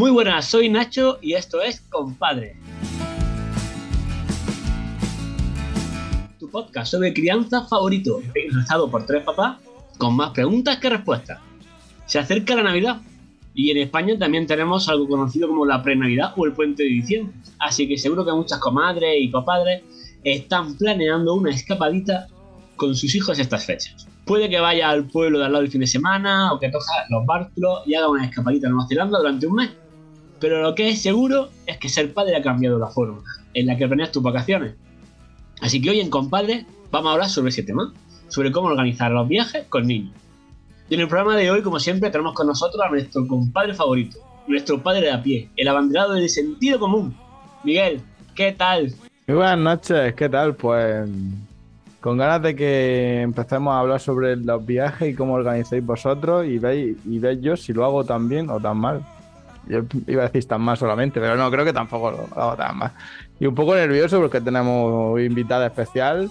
[0.00, 2.56] Muy buenas, soy Nacho y esto es Compadre.
[6.38, 9.58] Tu podcast sobre crianza favorito, realizado por tres papás,
[9.98, 11.40] con más preguntas que respuestas.
[12.06, 13.02] Se acerca la Navidad
[13.52, 17.36] y en España también tenemos algo conocido como la pre-Navidad o el puente de diciembre.
[17.58, 19.82] Así que seguro que muchas comadres y copadres
[20.24, 22.26] están planeando una escapadita
[22.76, 24.08] con sus hijos estas fechas.
[24.24, 26.86] Puede que vaya al pueblo de al lado el fin de semana o que toca
[27.10, 29.70] los bártulos y haga una escapadita en Nueva Zelanda durante un mes.
[30.40, 33.22] Pero lo que es seguro es que ser padre ha cambiado la forma
[33.54, 34.74] en la que planeas tus vacaciones.
[35.60, 37.92] Así que hoy en Compadre vamos a hablar sobre ese tema,
[38.28, 40.14] sobre cómo organizar los viajes con niños.
[40.88, 44.18] Y en el programa de hoy, como siempre, tenemos con nosotros a nuestro compadre favorito,
[44.48, 47.14] nuestro padre de a pie, el abanderado del sentido común.
[47.62, 48.00] Miguel,
[48.34, 48.92] ¿qué tal?
[49.26, 50.56] Muy buenas noches, ¿qué tal?
[50.56, 51.08] Pues
[52.00, 56.58] con ganas de que empecemos a hablar sobre los viajes y cómo organizáis vosotros y
[56.58, 59.04] veis, y veis yo si lo hago tan bien o tan mal.
[59.68, 62.78] Yo iba a decir tan mal solamente, pero no, creo que tampoco lo hago tan
[62.78, 62.92] mal.
[63.38, 66.30] Y un poco nervioso porque tenemos invitada especial,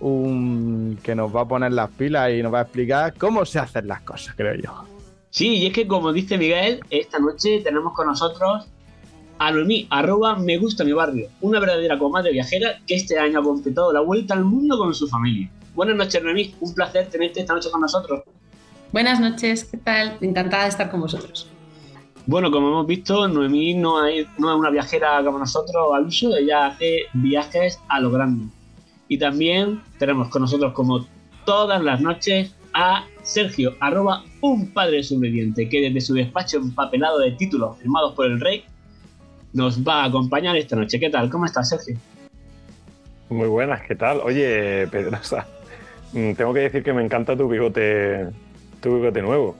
[0.00, 3.58] un que nos va a poner las pilas y nos va a explicar cómo se
[3.58, 4.84] hacen las cosas, creo yo.
[5.30, 8.66] Sí, y es que como dice Miguel, esta noche tenemos con nosotros
[9.38, 13.42] a Noemí, arroba me gusta mi barrio, una verdadera comadre viajera que este año ha
[13.42, 15.50] completado la vuelta al mundo con su familia.
[15.74, 18.22] Buenas noches, Noemí, un placer tenerte esta noche con nosotros.
[18.92, 20.18] Buenas noches, ¿qué tal?
[20.20, 21.51] Encantada de estar con vosotros.
[22.26, 27.06] Bueno, como hemos visto, Noemí no, es una viajera como nosotros al uso, ella hace
[27.14, 28.46] viajes a lo grande.
[29.08, 31.04] Y también tenemos con nosotros, como
[31.44, 37.32] todas las noches, a Sergio, arroba un padre sobreviviente, que desde su despacho empapelado de
[37.32, 38.64] títulos firmados por el rey,
[39.52, 40.98] nos va a acompañar esta noche.
[41.00, 41.28] ¿Qué tal?
[41.28, 41.96] ¿Cómo estás, Sergio?
[43.28, 44.20] Muy buenas, ¿qué tal?
[44.20, 45.46] Oye, Pedrosa,
[46.12, 48.28] tengo que decir que me encanta tu bigote,
[48.80, 49.56] tu bigote nuevo.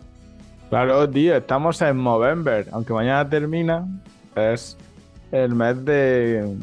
[0.72, 3.86] Claro, tío, estamos en Movember, aunque mañana termina,
[4.34, 4.78] es
[5.30, 6.56] el mes de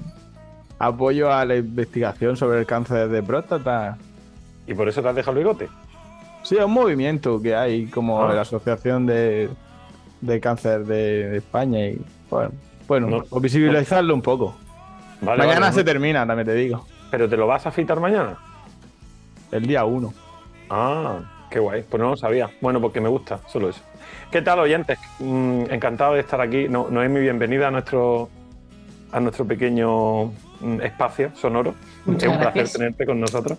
[0.79, 3.99] apoyo a la investigación sobre el cáncer de próstata.
[4.65, 5.67] ¿Y por eso te has dejado el bigote?
[6.41, 8.33] Sí, es un movimiento que hay como Ah.
[8.33, 9.47] la Asociación de,
[10.21, 12.01] de Cáncer de, de España y
[12.31, 12.51] bueno,
[12.87, 13.23] bueno No.
[13.29, 14.55] pues visibilizarlo un poco.
[15.21, 17.99] Vale, mañana vale, se no- termina, también te digo, ¿Pero te lo vas a afeitar
[17.99, 18.37] mañana?
[19.51, 20.11] el día 1.
[20.71, 21.19] Ah,
[21.51, 21.83] qué guay.
[21.87, 22.49] Pues no lo sabía.
[22.59, 23.81] Bueno, porque me gusta, solo eso.
[24.31, 24.99] ¿Qué tal, oyentes?
[25.19, 26.67] Mm, encantado de estar aquí.
[26.69, 28.29] No, no es mi bienvenida a nuestro,
[29.11, 30.25] a nuestro pequeño
[30.61, 31.73] mm, espacio sonoro.
[32.05, 32.73] Muchas es un placer gracias.
[32.73, 33.57] tenerte con nosotros.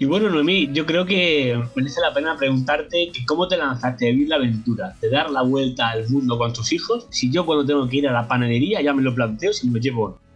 [0.00, 4.10] Y bueno, Noemí, yo creo que merece la pena preguntarte que cómo te lanzaste a
[4.10, 7.06] vivir la aventura de dar la vuelta al mundo con tus hijos.
[7.10, 9.78] Si yo cuando tengo que ir a la panadería ya me lo planteo si me
[9.78, 10.29] llevo o no.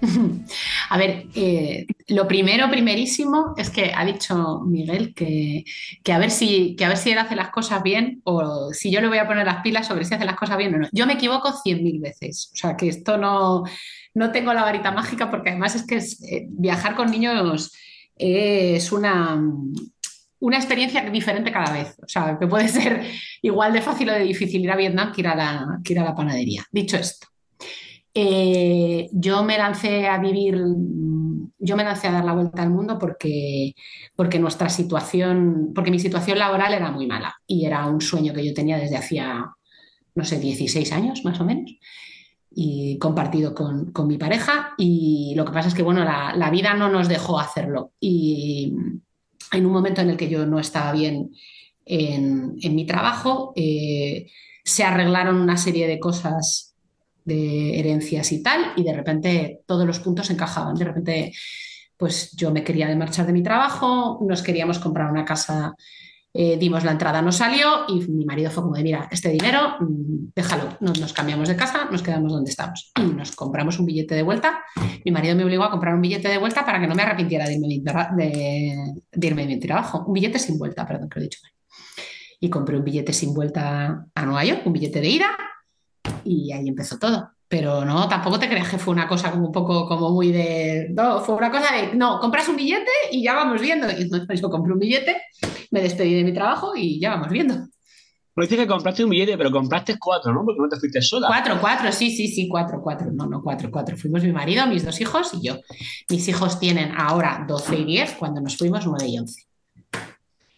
[0.90, 5.64] A ver, eh, lo primero, primerísimo, es que ha dicho Miguel que,
[6.02, 8.90] que a ver si, que a ver si él hace las cosas bien o si
[8.90, 10.88] yo le voy a poner las pilas sobre si hace las cosas bien o no.
[10.92, 12.50] Yo me equivoco cien mil veces.
[12.52, 13.64] O sea, que esto no,
[14.14, 17.72] no tengo la varita mágica porque además es que es, eh, viajar con niños
[18.18, 19.38] es una,
[20.38, 21.96] una experiencia diferente cada vez.
[22.02, 23.04] O sea, que puede ser
[23.42, 25.98] igual de fácil o de difícil ir a Vietnam que ir a la, que ir
[26.00, 26.64] a la panadería.
[26.70, 27.26] Dicho esto.
[28.18, 30.56] Eh, yo me lancé a vivir,
[31.58, 33.74] yo me lancé a dar la vuelta al mundo porque,
[34.16, 38.46] porque nuestra situación, porque mi situación laboral era muy mala y era un sueño que
[38.46, 39.44] yo tenía desde hacía,
[40.14, 41.70] no sé, 16 años más o menos
[42.50, 44.72] y compartido con, con mi pareja.
[44.78, 47.92] Y lo que pasa es que, bueno, la, la vida no nos dejó hacerlo.
[48.00, 48.72] Y
[49.52, 51.32] en un momento en el que yo no estaba bien
[51.84, 54.28] en, en mi trabajo, eh,
[54.64, 56.65] se arreglaron una serie de cosas
[57.26, 60.74] de herencias y tal, y de repente todos los puntos encajaban.
[60.76, 61.32] De repente,
[61.96, 65.74] pues yo me quería marchar de mi trabajo, nos queríamos comprar una casa,
[66.38, 69.76] eh, dimos la entrada, no salió, y mi marido fue como de, mira, este dinero,
[69.80, 72.92] mm, déjalo, nos, nos cambiamos de casa, nos quedamos donde estamos.
[73.00, 74.62] Y nos compramos un billete de vuelta.
[75.04, 77.46] Mi marido me obligó a comprar un billete de vuelta para que no me arrepintiera
[77.46, 80.04] de irme de- de irme de mi trabajo.
[80.06, 81.52] Un billete sin vuelta, perdón, que lo he dicho mal.
[82.38, 85.28] Y compré un billete sin vuelta a Nueva York, un billete de ida,
[86.24, 87.30] y ahí empezó todo.
[87.48, 90.88] Pero no, tampoco te creas que fue una cosa como un poco como muy de...
[90.90, 93.88] No, fue una cosa de, no, compras un billete y ya vamos viendo.
[93.88, 95.22] Y entonces yo compré un billete,
[95.70, 97.54] me despedí de mi trabajo y ya vamos viendo.
[97.54, 100.44] No dices que compraste un billete, pero compraste cuatro, ¿no?
[100.44, 101.28] Porque no te fuiste sola.
[101.28, 103.10] Cuatro, cuatro, sí, sí, sí, cuatro, cuatro.
[103.10, 103.96] No, no, cuatro, cuatro.
[103.96, 105.56] Fuimos mi marido, mis dos hijos y yo.
[106.10, 109.42] Mis hijos tienen ahora 12 y 10, cuando nos fuimos 9 y 11.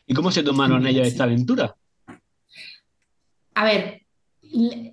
[0.07, 1.77] ¿Y cómo se tomaron ellos esta aventura?
[3.55, 4.08] A ver,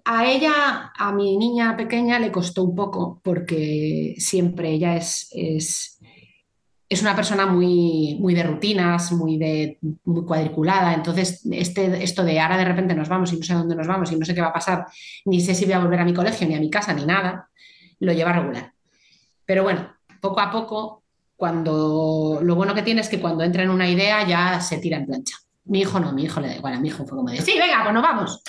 [0.05, 5.99] a ella, a mi niña pequeña, le costó un poco porque siempre ella es, es,
[6.89, 10.93] es una persona muy, muy de rutinas, muy, de, muy cuadriculada.
[10.93, 14.11] Entonces, este, esto de ahora de repente nos vamos y no sé dónde nos vamos
[14.11, 14.85] y no sé qué va a pasar,
[15.25, 17.49] ni sé si voy a volver a mi colegio, ni a mi casa, ni nada,
[17.99, 18.73] lo lleva regular.
[19.45, 21.03] Pero bueno, poco a poco,
[21.35, 24.97] cuando lo bueno que tiene es que cuando entra en una idea ya se tira
[24.97, 25.37] en plancha.
[25.65, 27.53] Mi hijo no, mi hijo le da igual, a mi hijo fue como de, sí,
[27.59, 28.43] venga, pues nos vamos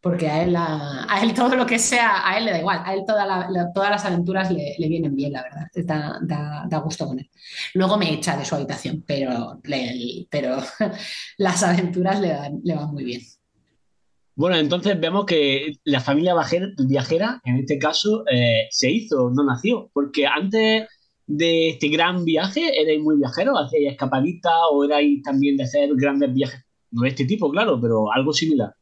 [0.00, 2.94] porque a él, a, él todo lo que sea, a él le da igual, a
[2.94, 7.30] él todas las aventuras le, vienen bien, la verdad, da, gusto con él.
[7.74, 9.60] Luego me echa de su habitación, pero,
[10.30, 10.56] pero
[11.38, 13.20] las aventuras le, van muy bien.
[14.34, 16.34] Bueno, entonces vemos que la familia
[16.78, 20.88] viajera, en este caso, eh, se hizo, no nació, porque antes
[21.26, 23.54] de este gran viaje, ¿erais muy viajeros?
[23.66, 26.64] ¿Hacíais escapaditas o erais también de hacer grandes viajes?
[26.90, 28.74] No de este tipo, claro, pero algo similar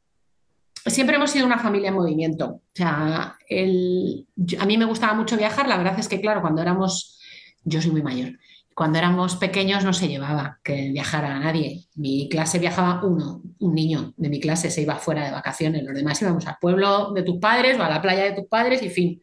[0.90, 2.46] siempre hemos sido una familia en movimiento.
[2.46, 5.68] O sea, a mí me gustaba mucho viajar.
[5.68, 7.18] La verdad es que, claro, cuando éramos,
[7.64, 8.38] yo soy muy mayor,
[8.78, 11.88] cuando éramos pequeños no se llevaba que viajara a nadie.
[11.96, 15.96] Mi clase viajaba uno, un niño de mi clase se iba fuera de vacaciones, los
[15.96, 18.88] demás íbamos al pueblo de tus padres o a la playa de tus padres y
[18.88, 19.22] fin.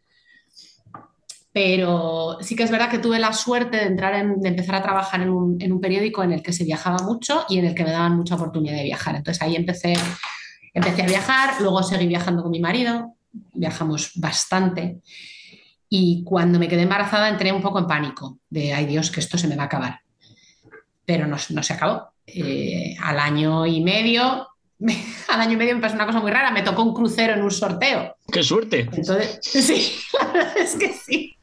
[1.53, 4.83] Pero sí que es verdad que tuve la suerte de, entrar en, de empezar a
[4.83, 7.75] trabajar en un, en un periódico en el que se viajaba mucho y en el
[7.75, 9.15] que me daban mucha oportunidad de viajar.
[9.15, 9.93] Entonces ahí empecé
[10.75, 13.15] Empecé a viajar, luego seguí viajando con mi marido,
[13.53, 14.99] viajamos bastante.
[15.87, 19.37] Y cuando me quedé embarazada entré un poco en pánico de, ay Dios, que esto
[19.37, 20.01] se me va a acabar.
[21.05, 22.09] Pero no, se acabó.
[22.27, 24.49] Eh, al año y medio,
[25.27, 27.41] al año y medio me pasó una cosa muy rara, me tocó un crucero en
[27.41, 28.15] un sorteo.
[28.31, 28.89] ¡Qué suerte!
[28.91, 31.35] Entonces, sí, la verdad es que sí.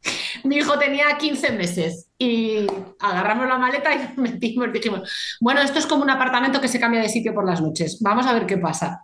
[0.45, 2.67] Mi hijo tenía 15 meses y
[2.99, 4.73] agarramos la maleta y nos metimos.
[4.73, 7.99] Dijimos, bueno, esto es como un apartamento que se cambia de sitio por las noches.
[8.01, 9.03] Vamos a ver qué pasa.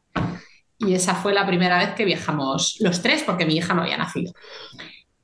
[0.79, 3.97] Y esa fue la primera vez que viajamos los tres, porque mi hija no había
[3.97, 4.33] nacido.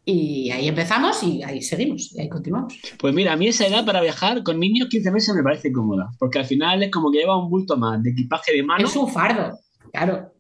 [0.05, 2.75] Y ahí empezamos y ahí seguimos, y ahí continuamos.
[2.99, 6.11] Pues mira, a mí esa edad para viajar con niños 15 meses me parece cómoda,
[6.19, 8.87] porque al final es como que lleva un bulto más de equipaje de mano.
[8.87, 9.59] Es un fardo,
[9.93, 10.35] claro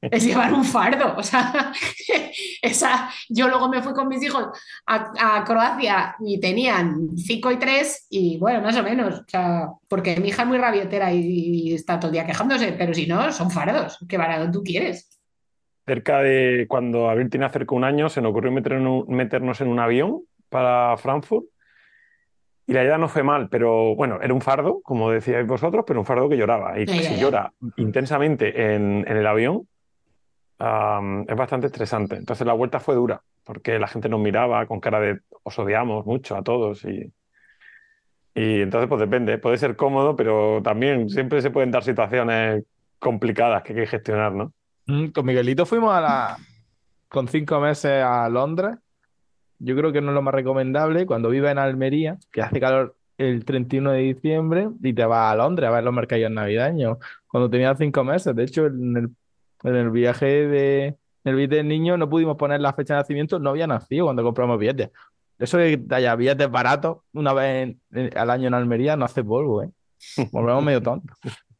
[0.00, 1.14] es llevar un fardo.
[1.16, 1.72] O sea,
[2.62, 4.46] esa, yo luego me fui con mis hijos
[4.86, 9.20] a, Croacia y tenían 5 y 3 y bueno, más o menos.
[9.20, 12.94] O sea, porque mi hija es muy rabietera y, está todo el día quejándose, pero
[12.94, 13.98] si no, son fardos.
[14.08, 15.13] ¿Qué varado tú quieres?
[15.86, 20.22] Cerca de cuando Abril tiene cerca un año, se nos ocurrió meternos en un avión
[20.48, 21.44] para Frankfurt
[22.66, 26.00] y la idea no fue mal, pero bueno, era un fardo, como decíais vosotros, pero
[26.00, 26.78] un fardo que lloraba.
[26.80, 29.68] Y si llora intensamente en, el avión,
[30.58, 32.16] es bastante estresante.
[32.16, 36.06] Entonces la vuelta fue dura, porque la gente nos miraba con cara de os odiamos
[36.06, 36.84] mucho a todos.
[36.86, 37.12] Y,
[38.34, 42.64] y entonces, pues depende, puede ser cómodo, pero también siempre se pueden dar situaciones
[42.98, 44.54] complicadas que hay que gestionar, ¿no?
[44.86, 46.38] Mm, con Miguelito fuimos a la...
[47.08, 48.76] con cinco meses a Londres
[49.58, 52.96] yo creo que no es lo más recomendable cuando vives en Almería, que hace calor
[53.16, 56.98] el 31 de diciembre y te vas a Londres a ver los mercados navideños.
[57.26, 59.10] Cuando tenía cinco meses, de hecho, en el,
[59.62, 63.00] en el viaje de en el billete del niño no pudimos poner la fecha de
[63.00, 64.90] nacimiento, no había nacido cuando compramos billetes.
[65.38, 67.76] Eso de que haya billetes baratos una vez
[68.14, 69.70] al año en Almería no hace polvo, ¿eh?
[70.32, 71.16] Volvemos medio tontos.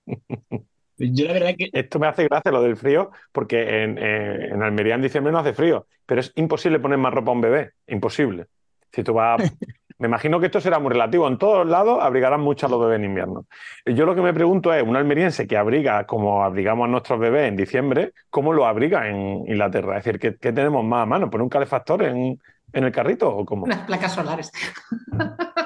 [0.98, 4.62] Yo la verdad que esto me hace gracia lo del frío, porque en, eh, en,
[4.62, 7.72] Almería en diciembre no hace frío, pero es imposible poner más ropa a un bebé,
[7.88, 8.46] imposible.
[8.92, 9.42] Si tú vas,
[9.98, 11.26] me imagino que esto será muy relativo.
[11.26, 13.46] En todos lados abrigarán mucho a los bebés en invierno.
[13.86, 17.48] Yo lo que me pregunto es, un almeriense que abriga como abrigamos a nuestros bebés
[17.48, 19.98] en diciembre, ¿cómo lo abriga en Inglaterra?
[19.98, 21.28] Es decir, ¿qué, qué tenemos más a mano?
[21.28, 22.40] ¿Poner un calefactor en,
[22.72, 23.64] en el carrito o cómo?
[23.64, 24.52] Unas placas solares.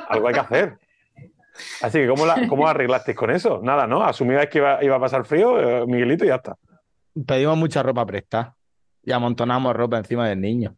[0.09, 0.79] Algo hay que hacer.
[1.83, 3.61] Así que, ¿cómo, la, cómo arreglasteis con eso?
[3.63, 4.05] Nada, ¿no?
[4.05, 6.57] Asumíais que iba, iba a pasar frío, eh, Miguelito, y ya está.
[7.27, 8.57] Pedimos mucha ropa prestada
[9.03, 10.77] y amontonamos ropa encima del niño.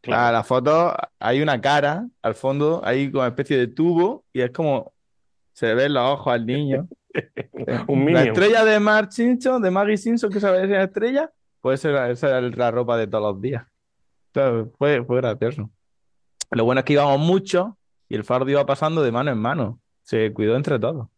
[0.00, 0.32] Claro.
[0.32, 4.92] la foto hay una cara al fondo, como una especie de tubo y es como
[5.54, 6.88] se ven los ojos al niño.
[7.86, 11.94] Un la estrella de Mark Simpson, de Maggie Simpson, que sabe esa estrella, puede ser
[12.10, 13.64] esa la ropa de todos los días.
[14.78, 15.70] fue, fue gracioso.
[16.50, 17.78] Lo bueno es que íbamos mucho
[18.08, 19.80] y el fardo iba pasando de mano en mano.
[20.04, 21.08] Se cuidó entre todos.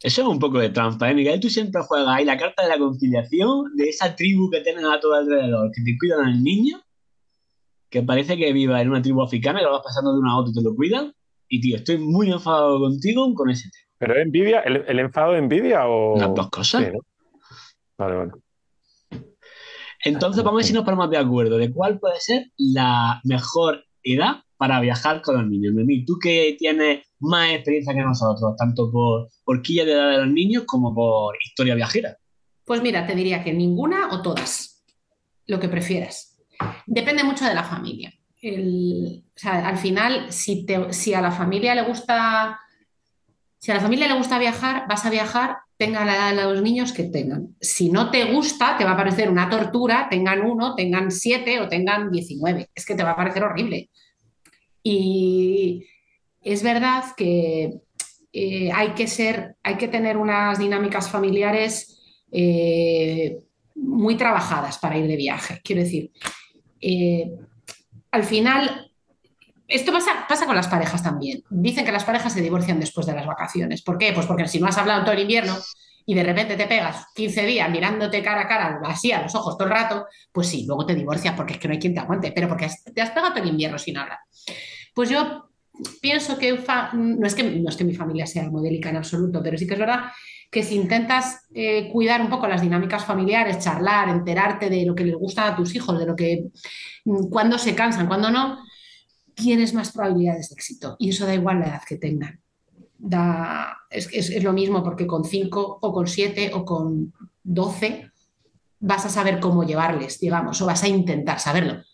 [0.00, 1.40] Eso es un poco de trampa, ¿eh, Miguel?
[1.40, 5.00] Tú siempre juegas ahí la carta de la conciliación, de esa tribu que tienen a
[5.00, 6.80] todo alrededor, que te cuidan al niño,
[7.90, 10.36] que parece que viva en una tribu africana y lo vas pasando de una a
[10.36, 11.12] otra y te lo cuidan.
[11.48, 13.88] Y, tío, estoy muy enfadado contigo con ese tema.
[13.98, 14.60] ¿Pero es envidia?
[14.60, 16.16] ¿El, enfado de envidia o...?
[16.16, 16.92] Las dos cosas.
[17.96, 18.32] Vale, vale.
[20.04, 23.84] Entonces, vamos a ver si nos ponemos de acuerdo de cuál puede ser la mejor
[24.04, 25.72] edad para viajar con los niños.
[25.72, 30.32] Mimi, tú que tienes más experiencia que nosotros, tanto por horquilla de edad de los
[30.32, 32.16] niños como por historia viajera.
[32.64, 34.84] Pues mira, te diría que ninguna o todas,
[35.46, 36.38] lo que prefieras.
[36.86, 38.12] Depende mucho de la familia.
[38.40, 42.60] el- o sea, al final, si, te- si a la familia le gusta,
[43.58, 46.62] si a la familia le gusta viajar, vas a viajar, tengan la edad de los
[46.62, 47.56] niños que tengan.
[47.60, 51.68] Si no te gusta, te va a parecer una tortura, tengan uno, tengan siete o
[51.68, 52.68] tengan 19.
[52.74, 53.90] Es que te va a parecer horrible.
[54.90, 55.86] Y
[56.40, 57.82] es verdad que
[58.32, 63.38] eh, hay que ser, hay que tener unas dinámicas familiares eh,
[63.74, 65.60] muy trabajadas para ir de viaje.
[65.62, 66.10] Quiero decir,
[66.80, 67.30] eh,
[68.12, 68.90] al final,
[69.66, 71.44] esto pasa, pasa con las parejas también.
[71.50, 73.82] Dicen que las parejas se divorcian después de las vacaciones.
[73.82, 74.14] ¿Por qué?
[74.14, 75.54] Pues porque si no has hablado todo el invierno
[76.06, 79.58] y de repente te pegas 15 días mirándote cara a cara, así a los ojos
[79.58, 82.00] todo el rato, pues sí, luego te divorcias porque es que no hay quien te
[82.00, 84.20] aguante, pero porque te has pegado todo el invierno sin hablar.
[84.98, 85.48] Pues yo
[86.02, 86.58] pienso que
[86.92, 89.74] no, es que no es que mi familia sea modélica en absoluto, pero sí que
[89.74, 90.06] es verdad
[90.50, 95.04] que si intentas eh, cuidar un poco las dinámicas familiares, charlar, enterarte de lo que
[95.04, 96.46] les gusta a tus hijos, de lo que
[97.04, 98.58] mm, cuándo se cansan, cuándo no,
[99.34, 100.96] tienes más probabilidades de éxito.
[100.98, 102.40] Y eso da igual la edad que tengan.
[102.98, 107.14] Da, es, es- es lo mismo porque con 5 o con 7 o con
[107.44, 108.10] 12
[108.80, 111.84] vas a saber cómo llevarles, digamos, o vas a intentar saberlo.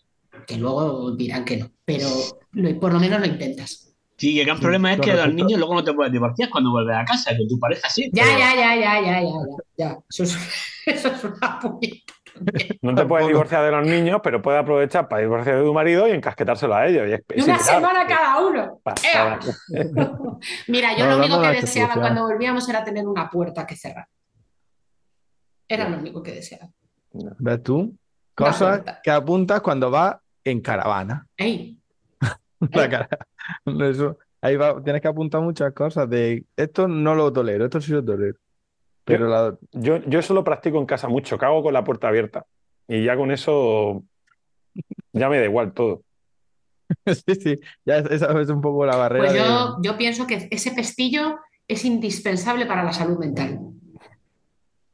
[0.47, 2.07] Que luego dirán que no, pero
[2.53, 3.93] lo- por lo menos lo intentas.
[4.17, 6.71] Sí, el gran Sí, problema es que los niños luego no te puedes divorciar cuando
[6.71, 8.09] vuelves a casa, con tu pareja sí.
[8.13, 9.21] Ya, pero- ya, ya, ya, ya,
[9.77, 9.97] ya.
[10.09, 10.37] Eso es,
[10.85, 12.13] eso es una puñeta.
[12.81, 16.05] No te puedes divorciar de los niños, pero puedes aprovechar para divorciar de tu marido
[16.07, 17.07] y encasquetárselo a ellos.
[17.33, 18.81] Y una semana cada uno.
[20.67, 22.01] Mira, yo No, lo único que deseaba solución.
[22.15, 24.07] cuando volvíamos era tener una puerta que cerrar.
[25.67, 26.69] Era lo único que deseaba.
[27.11, 27.95] ¿Ves tú?
[28.33, 31.27] Cosas que apuntas cuando vas en caravana.
[31.35, 31.77] Ey,
[32.71, 33.09] La cara-
[33.65, 37.91] Eso, ahí va, tienes que apuntar muchas cosas de esto no lo tolero, esto sí
[37.91, 38.37] lo tolero.
[39.03, 42.45] Pero la, Yo, yo eso lo practico en casa mucho, cago con la puerta abierta.
[42.87, 44.03] Y ya con eso
[45.13, 46.03] ya me da igual todo.
[47.05, 50.25] sí, sí, ya es- esa es un poco la barrera pues de- yo, yo pienso
[50.27, 51.37] que ese pestillo
[51.67, 53.59] es indispensable para la salud mental.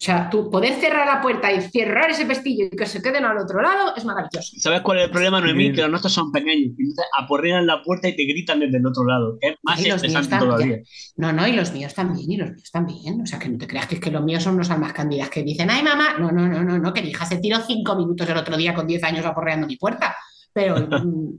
[0.01, 3.23] O sea, tú poder cerrar la puerta y cerrar ese pestillo y que se queden
[3.23, 4.55] al otro lado es maravilloso.
[4.57, 5.67] ¿Sabes cuál es el problema, Noemí?
[5.67, 5.73] Sí.
[5.73, 6.73] Que los nuestros son pequeños.
[7.19, 9.37] aporrean la puerta y te gritan desde el otro lado.
[9.39, 10.79] es más Y estresante todavía.
[11.17, 13.21] No, no, y los míos también, y los míos también.
[13.21, 15.29] O sea, que no te creas que es que los míos son unos almas cándidas
[15.29, 17.95] que dicen, ay, mamá, no, no, no, no, no, que mi hija se tiró cinco
[17.95, 20.15] minutos el otro día con 10 años aporreando mi puerta.
[20.51, 21.35] Pero, mm,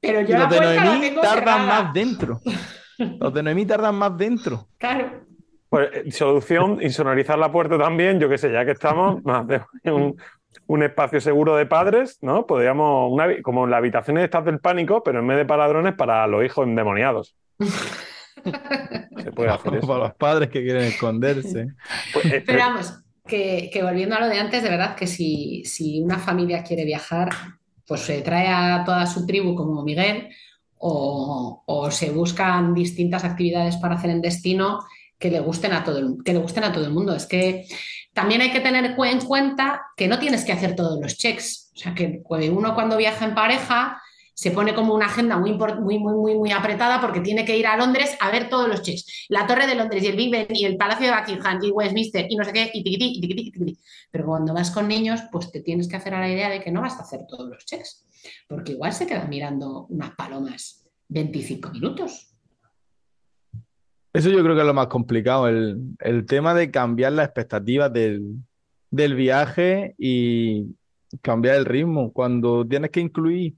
[0.00, 1.82] pero yo la los de puerta la Noemí tengo tardan cerrada.
[1.82, 2.40] más dentro.
[3.18, 4.68] Los de Noemí tardan más dentro.
[4.78, 5.28] Claro.
[5.70, 10.16] Pues eh, solución, insonorizar la puerta también, yo qué sé, ya que estamos, hacemos un,
[10.66, 12.46] un espacio seguro de padres, ¿no?
[12.46, 15.94] Podríamos, una como en las habitaciones estas del pánico, pero en vez de para ladrones,
[15.94, 17.36] para los hijos endemoniados.
[19.22, 19.98] Se puede hacer Para eso.
[19.98, 21.68] los padres que quieren esconderse.
[22.12, 22.92] Pues, eh, Pero vamos,
[23.26, 26.84] que, que volviendo a lo de antes, de verdad que si, si una familia quiere
[26.84, 27.28] viajar,
[27.86, 30.30] pues se trae a toda su tribu como Miguel
[30.78, 34.80] o, o se buscan distintas actividades para hacer en destino
[35.20, 37.14] que le gusten a todo el, que le gusten a todo el mundo.
[37.14, 37.66] Es que
[38.14, 41.70] también hay que tener en cuenta que no tienes que hacer todos los checks.
[41.76, 44.00] O sea, que uno cuando viaja en pareja
[44.34, 47.66] se pone como una agenda muy, muy, muy, muy, muy apretada porque tiene que ir
[47.66, 49.26] a Londres a ver todos los checks.
[49.28, 52.36] La Torre de Londres y el Big y el Palacio de Buckingham y Westminster y
[52.36, 53.78] no sé qué, y tiquití, y tiquití.
[54.10, 56.70] Pero cuando vas con niños, pues te tienes que hacer a la idea de que
[56.70, 58.06] no vas a hacer todos los checks.
[58.48, 62.29] Porque igual se quedan mirando unas palomas 25 minutos.
[64.12, 67.92] Eso yo creo que es lo más complicado, el, el tema de cambiar las expectativas
[67.92, 68.36] del,
[68.90, 70.74] del viaje y
[71.22, 72.12] cambiar el ritmo.
[72.12, 73.54] Cuando tienes que incluir,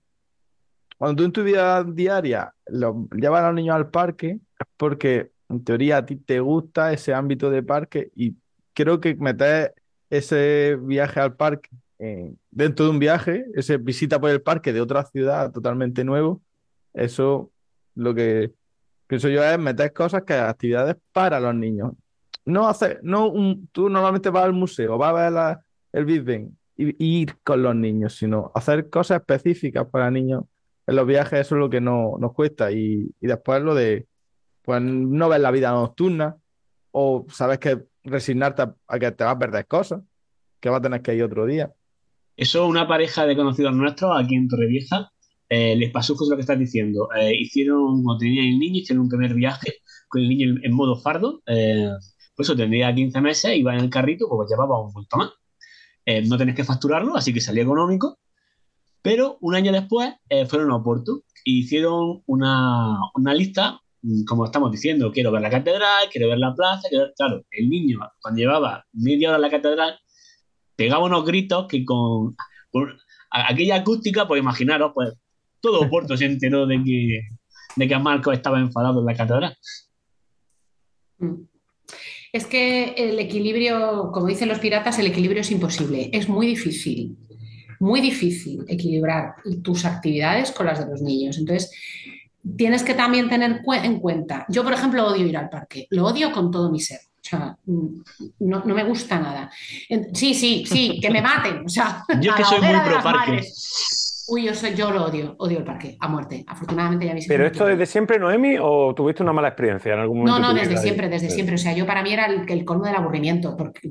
[0.99, 5.31] cuando tú en tu vida diaria lo, llevas a los niños al parque, es porque
[5.49, 8.37] en teoría a ti te gusta ese ámbito de parque y
[8.75, 9.75] creo que meter
[10.11, 14.81] ese viaje al parque eh, dentro de un viaje, ese visita por el parque de
[14.81, 16.43] otra ciudad totalmente nuevo,
[16.93, 17.51] eso
[17.95, 18.53] lo que
[19.13, 21.93] pienso yo es meter cosas que actividades para los niños.
[22.47, 25.59] No hacer, no un- tú normalmente vas al museo, vas a ver
[25.93, 30.45] el Big Ben y, ir con los niños, sino hacer cosas específicas para niños.
[30.87, 34.07] En los viajes eso es lo que no, nos cuesta y, y después lo de
[34.63, 36.39] pues no ver la vida nocturna
[36.93, 40.01] o sabes que resignarte a, a que te vas a perder cosas,
[40.59, 41.71] que vas a tener que ir otro día.
[42.35, 45.13] Eso una pareja de conocidos nuestros aquí en Torrevieja
[45.55, 47.11] eh, les pasó justo lo que estás diciendo.
[47.15, 50.99] Eh, hicieron, cuando tenían el niño, hicieron un primer viaje con el niño en, modo
[50.99, 51.43] fardo.
[51.45, 51.91] Eh,
[52.35, 55.31] por eso tendría 15 meses, iba en el carrito, pues llevaba un bulto más.
[56.07, 58.19] Eh, no tenés que facturarlo, así que salía económico.
[59.03, 60.15] Pero un año después
[60.49, 65.51] fueron a Oporto y hicieron una, una lista, mm, como estamos diciendo, quiero ver la
[65.51, 66.89] catedral, quiero ver la plaza.
[66.89, 69.99] quiero Claro, el niño, cuando llevaba media hora en la catedral,
[70.77, 72.35] pegaba unos gritos que con,
[72.71, 72.89] con
[73.31, 75.13] aquella acústica, pues imaginaros, pues
[75.63, 77.21] todo Oporto se enteró de que,
[77.77, 79.57] de que Marco estaba enfadado en la catedral.
[81.19, 81.45] Mm.
[82.33, 86.11] Es que el equilibrio, como dicen los piratas, el equilibrio es imposible.
[86.13, 87.17] Es muy difícil,
[87.79, 91.39] muy difícil equilibrar tus actividades con las de los niños.
[91.39, 91.71] Entonces,
[92.57, 94.47] tienes que también tener en cuenta.
[94.49, 95.87] Yo, por ejemplo, odio ir al parque.
[95.91, 97.01] Lo odio con todo mi ser.
[97.01, 98.03] O sea, mm,
[98.41, 99.51] no, me gusta nada.
[100.15, 101.67] Sí, sí, sí, que me maten.
[101.67, 103.43] O sea, yo que soy muy pro parque.
[104.33, 106.43] Uy, yo, soy, yo lo odio, odio el parque, a muerte.
[106.47, 110.21] Afortunadamente ya me ¿Pero esto desde siempre, Noemi, o tuviste una mala experiencia en algún
[110.21, 110.39] momento?
[110.39, 111.57] No, no, desde siempre, desde siempre.
[111.57, 113.91] O sea, yo para mí era el, el colmo del aburrimiento, porque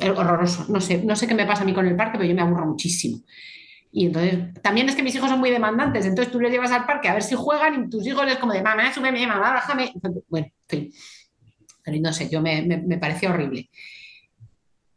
[0.00, 0.64] horroroso.
[0.70, 2.40] No sé, no sé qué me pasa a mí con el parque, pero yo me
[2.40, 3.18] aburro muchísimo.
[3.92, 6.86] Y entonces, también es que mis hijos son muy demandantes, entonces tú les llevas al
[6.86, 9.92] parque a ver si juegan y tus hijos es como de, mamá, súbeme, mamá, bájame.
[10.26, 10.90] Bueno, en
[11.84, 13.68] Pero no sé, yo me, me, me parecía horrible.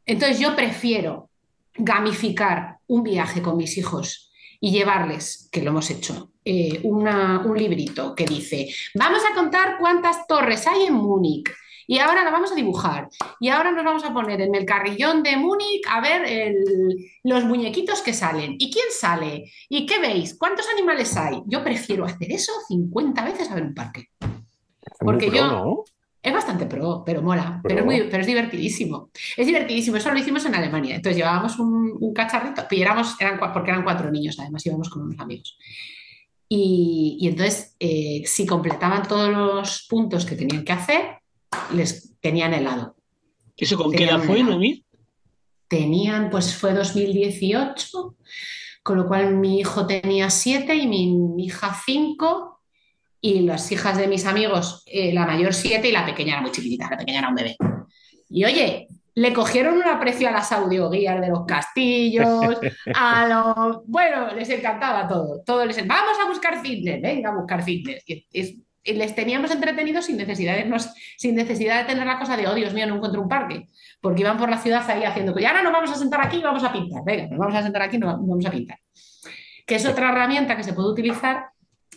[0.05, 1.29] Entonces yo prefiero
[1.73, 4.24] gamificar un viaje con mis hijos
[4.65, 7.05] y llevarles, que lo hemos hecho, eh, un
[7.55, 11.51] librito que dice, vamos a contar cuántas torres hay en Múnich.
[11.85, 13.07] Y ahora la vamos a dibujar.
[13.39, 16.51] Y ahora nos vamos a poner en el carrillón de Múnich a ver
[17.23, 18.55] los muñequitos que salen.
[18.57, 19.51] ¿Y quién sale?
[19.69, 20.35] ¿Y qué veis?
[20.35, 21.43] ¿Cuántos animales hay?
[21.45, 24.09] Yo prefiero hacer eso 50 veces a ver un parque.
[24.99, 25.83] Porque yo,
[26.25, 29.11] es bastante pro, pero mola, pero, es, muy, pero es divertidísimo.
[29.37, 30.95] Es divertidísimo, eso lo hicimos en Alemania.
[30.95, 35.19] Entonces llevábamos un, cacharrito, y éramos, eran, porque eran cuatro niños, además íbamos con unos
[35.19, 35.55] amigos.
[36.49, 41.19] Y, entonces, eh, si completaban todos los puntos que tenían que hacer,
[41.75, 42.95] les tenían helado.
[43.55, 44.83] ¿Eso con qué edad fue, Noemí?
[45.67, 48.15] Tenían, pues fue 2018,
[48.81, 52.54] con lo cual mi hijo tenía siete y mi hija cinco
[53.25, 56.51] y las hijas de mis amigos, eh, la mayor siete y la pequeña era muy
[56.51, 57.57] chiquitita, la pequeña era un bebé.
[58.29, 62.59] Y oye, le cogieron un aprecio a las audioguías de los castillos,
[62.93, 63.87] a los...
[63.87, 65.41] Bueno, les encantaba todo.
[65.43, 65.75] todo les...
[65.87, 68.03] Vamos a buscar fitness, venga a buscar fitness.
[68.05, 68.63] Y,
[68.93, 70.79] les teníamos entretenidos sin necesidad, de,
[71.17, 73.69] sin necesidad de tener la cosa de, oh Dios mío, no encuentro un parque.
[74.01, 76.43] Porque iban por la ciudad ahí haciendo, y ahora nos vamos a sentar aquí y
[76.43, 77.01] vamos a pintar.
[77.03, 78.77] Venga, nos vamos a sentar aquí y nos vamos a pintar.
[79.65, 81.54] Que es otra herramienta que se puede utilizar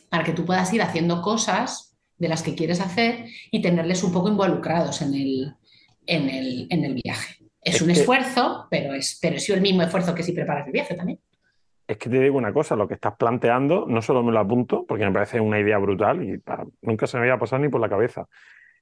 [0.09, 4.13] para que tú puedas ir haciendo cosas de las que quieres hacer y tenerles un
[4.13, 5.55] poco involucrados en el,
[6.07, 7.37] en el, viaje.
[7.61, 10.95] Es, un esfuerzo, pero es, pero es el mismo esfuerzo que si preparas el viaje
[10.95, 11.21] también.
[11.87, 14.85] Es que te digo una cosa, lo que estás planteando no solo me lo apunto,
[14.87, 16.43] porque me parece una idea brutal y
[16.83, 18.27] nunca se me había pasado ni por la cabeza.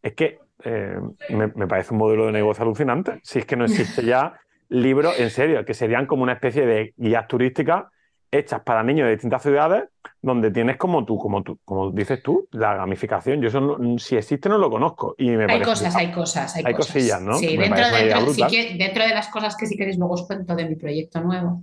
[0.02, 0.98] Es que eh,
[1.30, 3.20] me, me, parece un modelo de negocio alucinante.
[3.22, 6.94] Si es que no existe ya libros, en serio, que serían como una especie de
[6.96, 7.84] guías turísticas
[8.30, 9.84] hechas para niños de distintas ciudades,
[10.22, 13.40] donde tienes como tú, como tú, como dices tú, la gamificación.
[13.40, 15.14] Yo eso si existe no lo conozco.
[15.18, 17.38] Y me hay cosas, hay cosas, hay, cosillas, ¿no?
[17.38, 21.20] Sí, dentro, dentro, de las cosas que si queréis luego os cuento de mi proyecto
[21.20, 21.62] nuevo.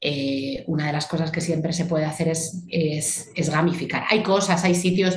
[0.00, 4.04] Eh, una de las cosas que siempre se puede hacer es, es, es gamificar.
[4.10, 5.16] Hay cosas, hay sitios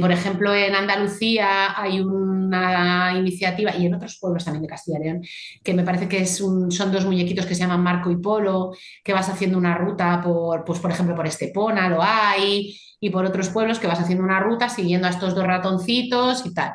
[0.00, 5.04] por ejemplo, en Andalucía hay una iniciativa, y en otros pueblos también de Castilla y
[5.04, 5.22] León,
[5.64, 9.28] que me parece que son dos muñequitos que se llaman Marco y Polo, que vas
[9.28, 13.80] haciendo una ruta por, pues, por ejemplo, por Estepona, lo hay, y por otros pueblos
[13.80, 16.74] que vas haciendo una ruta siguiendo a estos dos ratoncitos y tal.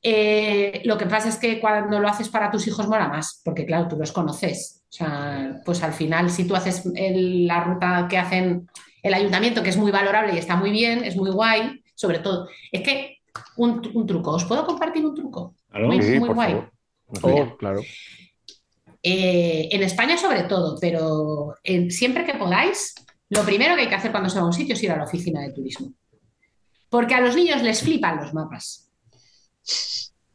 [0.00, 3.66] Eh, lo que pasa es que cuando lo haces para tus hijos mola más, porque
[3.66, 4.84] claro, tú los conoces.
[4.88, 8.68] O sea, pues al final, si tú haces la ruta que hacen
[9.02, 12.48] el ayuntamiento, que es muy valorable y está muy bien, es muy guay, sobre todo.
[12.70, 13.18] Es que
[13.56, 15.56] un, truco, ¿os puedo compartir un truco?
[15.72, 16.62] muy, guay.
[17.58, 17.80] claro.
[19.02, 21.54] Eh, en España sobre todo, pero
[21.90, 22.94] siempre que podáis,
[23.30, 24.96] lo primero que hay que hacer cuando se va a un sitio es ir a
[24.96, 25.92] la oficina de turismo.
[26.88, 28.90] Porque a los niños les flipan los mapas.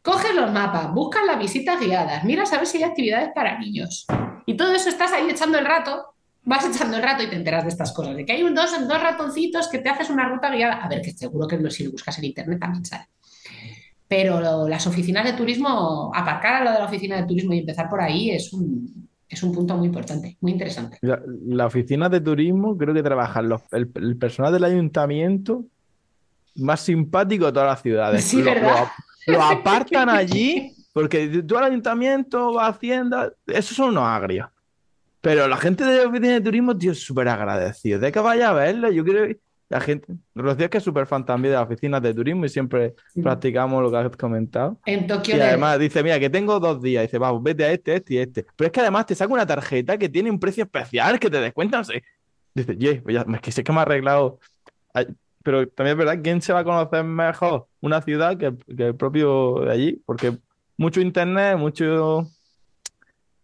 [0.02, 4.06] Coges los mapas, buscas las visitas guiadas, miras a ver si hay actividades para niños.
[4.46, 6.13] Y todo eso estás ahí echando el rato
[6.46, 8.72] vas echando el rato y te enteras de estas cosas, de que hay un dos,
[8.88, 10.76] dos ratoncitos que te haces una ruta guiada.
[10.76, 13.08] A ver, que seguro que si lo buscas en internet también sale.
[14.08, 17.90] Pero las oficinas de turismo, aparcar a lo de la oficina de turismo y empezar
[17.90, 21.00] por ahí es un, es un punto muy importante, muy interesante.
[21.02, 25.66] La, oficina de turismo creo que trabajan el, personal del ayuntamiento
[26.56, 28.24] más simpático de todas las ciudades.
[28.24, 28.88] Sí, ¿verdad?
[29.26, 34.48] Lo, apartan allí porque tú al ayuntamiento va haciendo, esos son unos agrios.
[35.24, 37.98] Pero la gente de la oficina de turismo, tío, es súper agradecido.
[37.98, 39.34] De que vaya a verlo, yo creo
[39.70, 40.06] la gente,
[40.36, 43.82] Rocío es que es súper fan también de las oficinas de turismo y siempre practicamos
[43.82, 44.78] lo que has comentado.
[44.86, 45.38] En Tokio.
[45.38, 47.04] Y además dice, mira, que tengo dos días.
[47.04, 48.46] dice, vamos, vete a este, este y este.
[48.58, 51.40] Pero es que además te saca una tarjeta que tiene un precio especial que te
[51.40, 51.86] descuentan.
[52.54, 54.40] Dice, yeah, pues ya, es que sé que me ha arreglado.
[55.42, 58.96] Pero también es verdad, ¿quién se va a conocer mejor una ciudad que, que el
[58.96, 60.04] propio de allí?
[60.06, 60.38] Porque
[60.76, 62.28] mucho internet, mucho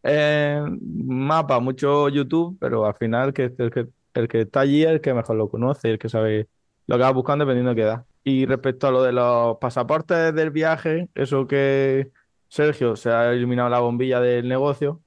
[0.04, 5.02] eh, mapa, mucho YouTube, pero al final que, el El que está allí es el
[5.02, 6.48] que mejor lo conoce, el que sabe
[6.88, 8.06] lo que va buscando dependiendo de qué edad.
[8.24, 12.12] Y respecto a lo de los pasaportes del viaje, eso que
[12.48, 15.02] Sergio se ha iluminado la bombilla del negocio,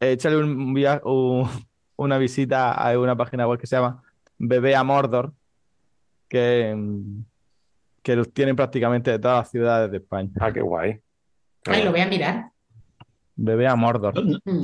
[0.00, 1.48] échale un via- un-
[1.96, 4.02] una visita a una página web que se llama
[4.38, 5.32] Bebé a Mordor,
[6.28, 6.76] que,
[8.02, 10.30] que los tienen prácticamente de todas las ciudades de España.
[10.40, 11.00] Ah, qué guay.
[11.66, 12.50] Ay, lo voy a mirar.
[13.40, 14.14] Bebé a Mordor.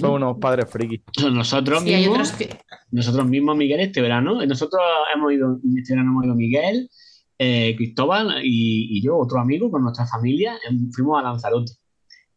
[0.00, 1.00] Son unos padres frikis.
[1.32, 2.50] Nosotros Sí, mismos, que.
[2.90, 4.82] nosotros mismos, Miguel, este verano, nosotros
[5.14, 6.90] hemos ido, este verano hemos ido Miguel,
[7.38, 11.72] eh, Cristóbal y, y yo, otro amigo con nuestra familia, em, fuimos a Lanzarote.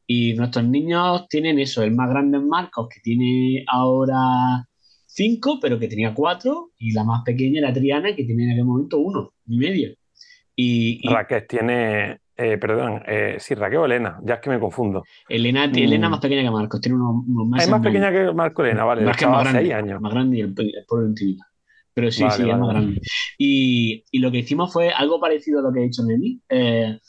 [0.06, 4.64] Y nuestros niños tienen eso, el más grande es Marcos, que tiene ahora
[5.08, 8.66] cinco, pero que tenía cuatro, y la más pequeña era Triana, que tiene en aquel
[8.66, 9.90] momento uno y medio.
[10.56, 14.60] Y, y Raquel tiene, eh, perdón, eh, sí, Raquel o Elena, ya es que me
[14.60, 15.04] confundo.
[15.28, 15.76] Elena, Mm.
[15.78, 18.84] Elena más pequeña que Marcos, tiene unos, unos meses Es más pequeña que Marco Elena,
[18.86, 20.02] vale, es que es más grande, seis años.
[20.02, 21.36] más grande y el, el pueblo de.
[21.94, 22.80] Pero sí, Vale, sí, es vale, más vale.
[22.80, 23.02] grande.
[23.40, 26.42] Y, y lo que hicimos fue algo parecido a lo que ha dicho Nelly.
[26.50, 27.00] Eh,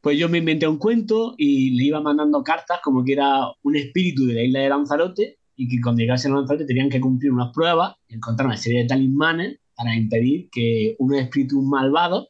[0.00, 3.76] pues yo me inventé un cuento y le iba mandando cartas como que era un
[3.76, 7.30] espíritu de la isla de Lanzarote y que cuando llegasen a Lanzarote tenían que cumplir
[7.32, 12.28] unas pruebas encontrar una serie de talismanes para impedir que unos espíritus malvados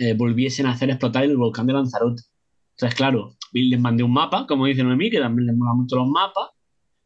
[0.00, 2.22] eh, volviesen a hacer explotar el volcán de Lanzarote.
[2.76, 6.08] Entonces, claro, les mandé un mapa, como dice Noemí, que también les mola mucho los
[6.08, 6.48] mapas.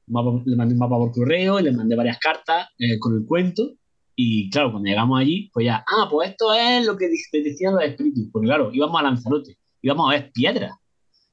[0.06, 3.26] Mapa- le mandé un mapa por correo y le mandé varias cartas eh, con el
[3.26, 3.72] cuento.
[4.16, 7.82] Y claro, cuando llegamos allí, pues ya, ah, pues esto es lo que decían los
[7.82, 8.28] espíritus.
[8.32, 10.72] Porque claro, íbamos a Lanzarote, íbamos a ver piedras.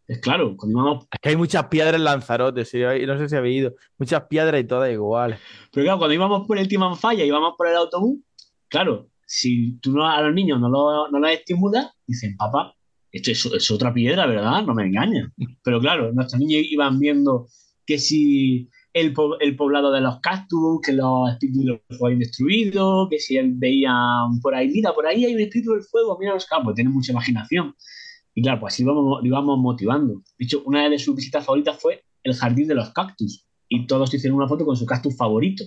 [0.08, 1.06] Es claro, cuando íbamos.
[1.12, 3.76] Es que hay muchas piedras en Lanzarote, sí, no sé si habéis ido.
[4.00, 5.38] Muchas piedras y todas iguales.
[5.72, 8.20] Pero claro, cuando íbamos por el Timanfaya y íbamos por el autobús,
[8.68, 12.76] claro, si tú no, a los niños no los no los estimulas, dicen, papá,
[13.14, 14.66] esto es, es otra piedra, ¿verdad?
[14.66, 15.28] No me engañes.
[15.64, 17.48] Pero claro, nuestros niños iban viendo
[17.86, 23.08] que si el, el poblado de los cactus, que los espíritus del fuego habían destruido,
[23.10, 26.34] que si él veían por ahí, mira, por ahí hay un espíritu del fuego, mira
[26.34, 27.74] los campos, tienen mucha imaginación.
[28.36, 30.16] Y claro, pues así lo íbamos motivando.
[30.38, 33.48] De hecho, una de sus visitas favoritas fue el jardín de los cactus.
[33.70, 35.64] Y todos hicieron una foto con su cactus favorito.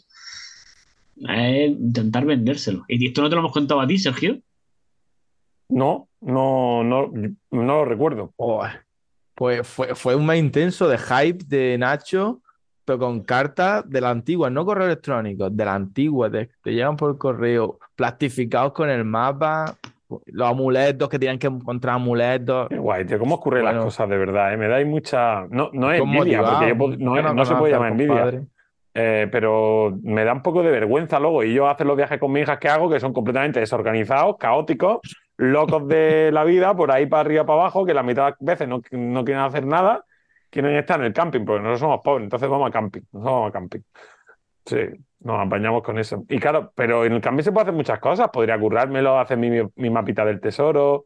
[1.16, 2.84] Es intentar vendérselo.
[2.88, 4.38] Y esto no te lo hemos contado a ti, Sergio.
[5.68, 7.10] No, no, no,
[7.50, 8.32] no lo recuerdo.
[8.36, 8.64] Oh,
[9.34, 12.40] pues fue, fue un mes intenso de hype de Nacho,
[12.84, 16.96] pero con cartas de la antigua, no correo electrónico, de la antigua, te, te llegan
[16.96, 19.76] por correo, plastificados con el mapa,
[20.26, 22.68] los amuletos que tenían que encontrar amuletos.
[22.68, 24.56] Qué guay, tío, cómo ocurren las cosas de verdad, ¿eh?
[24.56, 25.46] Me dais mucha.
[25.48, 28.42] No, no es envidia, porque yo no, no se puede llamar envidia.
[28.96, 31.42] Eh, pero me da un poco de vergüenza luego.
[31.42, 35.00] Y yo hacer los viajes con mis hijas que hago, que son completamente desorganizados, caóticos,
[35.36, 38.38] locos de la vida, por ahí para arriba, para abajo, que la mitad de las
[38.40, 40.04] veces no, no quieren hacer nada,
[40.48, 43.02] quieren estar en el camping, porque nosotros somos pobres, entonces vamos a camping.
[43.10, 43.80] Vamos a camping.
[44.64, 44.78] Sí,
[45.20, 46.24] nos apañamos con eso.
[46.28, 48.30] Y claro, pero en el camping se puede hacer muchas cosas.
[48.32, 51.04] Podría currármelo, hacer mi, mi mapita del tesoro.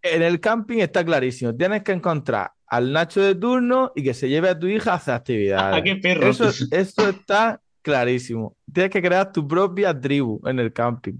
[0.00, 4.28] En el camping está clarísimo, tienes que encontrar al Nacho de turno y que se
[4.28, 5.76] lleve a tu hija a hacer actividades.
[5.80, 6.26] ¿A qué perro?
[6.26, 8.56] Eso, eso está clarísimo.
[8.72, 11.14] Tienes que crear tu propia tribu en el camping.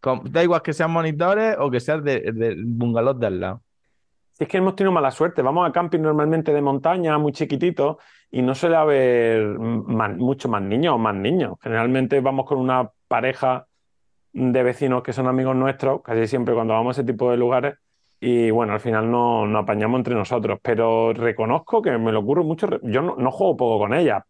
[0.00, 3.62] Con- da igual que sean monitores o que seas de- del bungalow de al lado.
[4.32, 7.98] Si es que hemos tenido mala suerte, vamos a camping normalmente de montaña, muy chiquitito,
[8.30, 11.56] y no suele haber más- mucho más niños o más niños.
[11.62, 13.66] Generalmente vamos con una pareja
[14.32, 17.74] de vecinos que son amigos nuestros, casi siempre cuando vamos a ese tipo de lugares,
[18.20, 20.58] y bueno, al final no- nos apañamos entre nosotros.
[20.62, 22.68] Pero reconozco que me lo ocurre mucho.
[22.82, 24.24] Yo no, no juego poco con ella,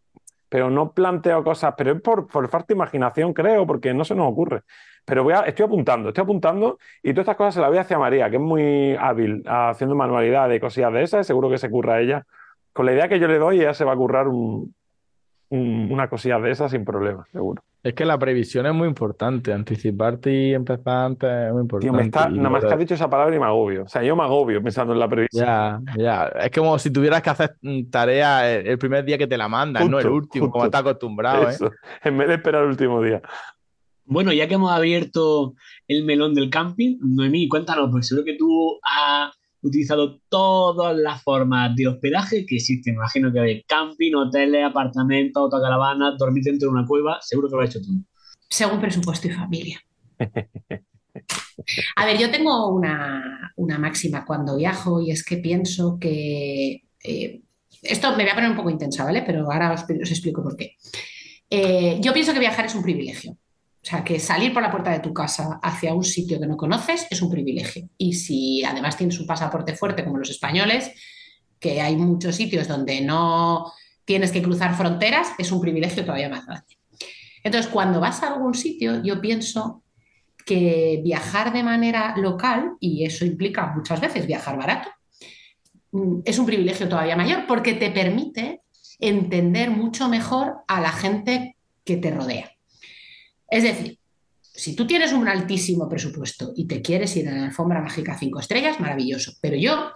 [0.49, 4.15] pero no planteo cosas, pero es por, por falta de imaginación, creo, porque no se
[4.15, 4.61] nos ocurre.
[5.05, 8.29] Pero voy estoy apuntando, estoy apuntando y todas estas cosas se las voy hacia María,
[8.29, 11.99] que es muy hábil haciendo manualidades y cosillas de esas, y seguro que se curra
[12.01, 12.25] ella.
[12.73, 14.73] Con la idea que yo le doy, ella se va a currar un-
[15.49, 17.63] un- una cosilla de esas sin problema, seguro.
[17.83, 19.51] Es que la previsión es muy importante.
[19.51, 22.07] Anticiparte y empezar antes es muy Tío, me importante.
[22.07, 23.83] está, Y nada más que has dicho esa palabra y me agobio.
[23.83, 25.45] O sea, yo me agobio pensando en la previsión.
[25.45, 26.25] Ya, ya.
[26.45, 29.89] Es como si tuvieras que hacer mm, tarea el primer día que te la mandan,
[29.89, 31.53] no el Justo, último, como estás acostumbrado, ¿eh?
[31.53, 31.71] Eso,
[32.03, 33.21] en vez de esperar el último día.
[34.05, 35.55] Bueno, ya que hemos abierto
[35.87, 39.31] el melón del camping, Noemí, cuéntanos, porque seguro que tú has
[39.61, 42.95] utilizado todas las formas de hospedaje que existen.
[42.95, 47.61] Imagino que hay camping, hoteles, apartamentos, autocaravanas, dormir dentro de una cueva, seguro que lo
[47.61, 48.03] has hecho tú.
[48.49, 49.79] según presupuesto y familia.
[51.95, 56.83] A ver, yo tengo una, una máxima cuando viajo y es que pienso que...
[57.03, 57.41] eh,
[57.81, 59.23] esto me voy a poner un poco intensa, ¿vale?
[59.25, 60.75] Pero ahora os, os explico por qué.
[61.49, 63.37] Eh, yo pienso que viajar es un privilegio.
[63.83, 66.55] O sea, que salir por la puerta de tu casa hacia un sitio que no
[66.55, 67.89] conoces es un privilegio.
[67.97, 70.91] Y si además tienes un pasaporte fuerte como los españoles,
[71.59, 73.71] que hay muchos sitios donde no
[74.05, 76.77] tienes que cruzar fronteras, es un privilegio todavía más grande.
[77.43, 79.83] Entonces, cuando vas a algún sitio, yo pienso
[80.45, 84.89] que viajar de manera local, y eso implica muchas veces viajar barato,
[85.91, 88.61] mm, es un privilegio todavía mayor porque te permite
[88.99, 92.51] entender mucho mejor a la gente que te rodea.
[93.51, 93.99] Es decir,
[94.41, 98.39] si tú tienes un altísimo presupuesto y te quieres ir a la alfombra mágica cinco
[98.39, 99.33] estrellas, maravilloso.
[99.41, 99.91] Pero yo,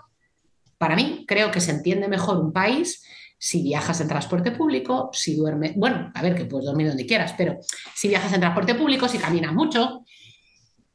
[0.77, 3.01] para mí, creo que se entiende mejor un país
[3.37, 7.33] si viajas en transporte público, si duermes, bueno, a ver, que puedes dormir donde quieras,
[7.37, 7.57] pero
[7.93, 10.03] si viajas en transporte público, si caminas mucho.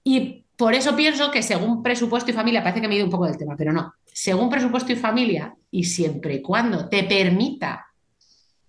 [0.04, 3.10] Y por eso pienso que según presupuesto y familia, parece que me he ido un
[3.10, 7.86] poco del tema, pero no, según presupuesto y familia, y siempre y cuando te permita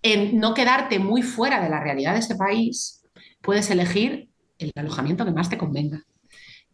[0.00, 3.01] en no quedarte muy fuera de la realidad de ese país,
[3.42, 6.04] puedes elegir el alojamiento que más te convenga.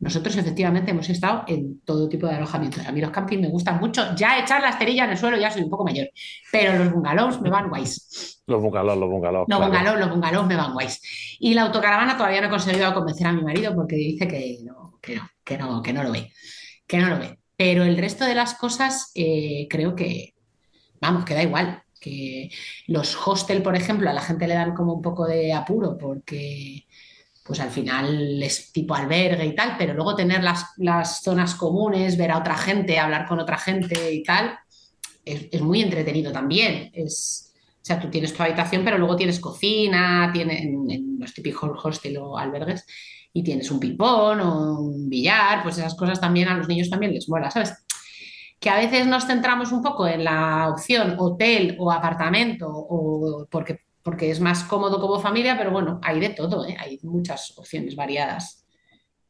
[0.01, 2.87] Nosotros efectivamente hemos estado en todo tipo de alojamientos.
[2.87, 4.15] A mí los campings me gustan mucho.
[4.15, 6.09] Ya echar la esterilla en el suelo ya soy un poco mayor,
[6.53, 8.43] pero los bungalows me van guays.
[8.47, 9.47] Los bungalows, los bungalows.
[9.49, 11.37] Los bungalows, los bungalows me van guays.
[11.41, 14.99] Y la autocaravana todavía no he conseguido convencer a mi marido porque dice que no,
[15.03, 16.33] que no, que no, que no lo ve,
[16.87, 17.39] que no lo ve.
[17.57, 20.35] Pero el resto de las cosas eh, creo que,
[21.01, 21.83] vamos, que da igual.
[22.01, 22.51] Que
[22.87, 26.87] los hostel, por ejemplo, a la gente le dan como un poco de apuro porque
[27.49, 32.31] pues al final es tipo albergue y tal, pero luego tener las, zonas comunes, ver
[32.31, 34.59] a otra gente, hablar con otra gente y tal,
[35.25, 36.91] es, muy entretenido también.
[36.93, 41.71] Es, o sea, tú tienes tu habitación, pero luego tienes cocina, tienes en, los típicos
[41.83, 42.85] hostel o albergues,
[43.33, 47.15] y tienes un ping-pong o un billar, pues esas cosas también a los niños también
[47.15, 47.73] les mola, ¿sabes?
[48.61, 53.81] Que a veces nos centramos un poco en la opción hotel o apartamento, o porque
[54.09, 56.75] porque es más cómodo como familia, pero bueno, hay de todo, ¿eh?
[56.79, 58.65] hay muchas opciones variadas.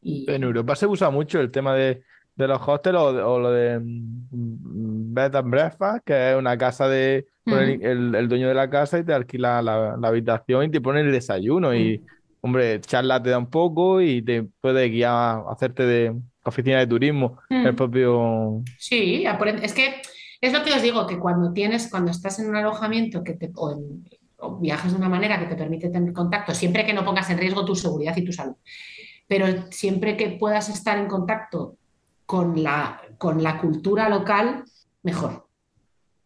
[0.02, 2.04] En Europa se usa mucho el tema de,
[2.36, 8.28] los hostels o, lo de mm, bed and breakfast, que es una casa de el,
[8.28, 12.00] dueño de la casa y te alquila la, habitación y te pone el desayuno y,
[12.40, 16.14] hombre, charla te da un poco y te puede guiar a hacerte de
[16.48, 18.62] oficina de turismo, el propio...
[18.78, 19.24] Sí,
[19.62, 20.02] es que
[20.40, 23.50] es lo que os digo, que cuando tienes, cuando estás en un alojamiento que te,
[23.54, 24.08] o en,
[24.38, 27.38] o viajas de una manera que te permite tener contacto, siempre que no pongas en
[27.38, 28.54] riesgo tu seguridad y tu salud,
[29.26, 31.76] pero siempre que puedas estar en contacto
[32.24, 34.64] con la, con la cultura local,
[35.02, 35.48] mejor.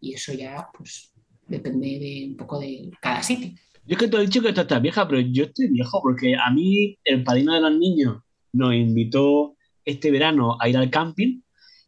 [0.01, 1.13] Y eso ya, pues,
[1.47, 3.51] depende de un poco de cada sitio.
[3.85, 6.35] Yo es que te he dicho que tú estás vieja, pero yo estoy viejo porque
[6.37, 11.41] a mí el padrino de los niños nos invitó este verano a ir al camping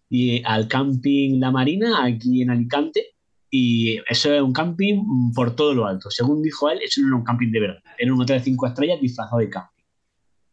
[0.08, 3.14] y al camping La Marina aquí en Alicante
[3.56, 6.10] y eso es un camping por todo lo alto.
[6.10, 7.82] Según dijo él, eso no era un camping de verdad.
[7.96, 9.84] Era un hotel de cinco estrellas disfrazado de camping.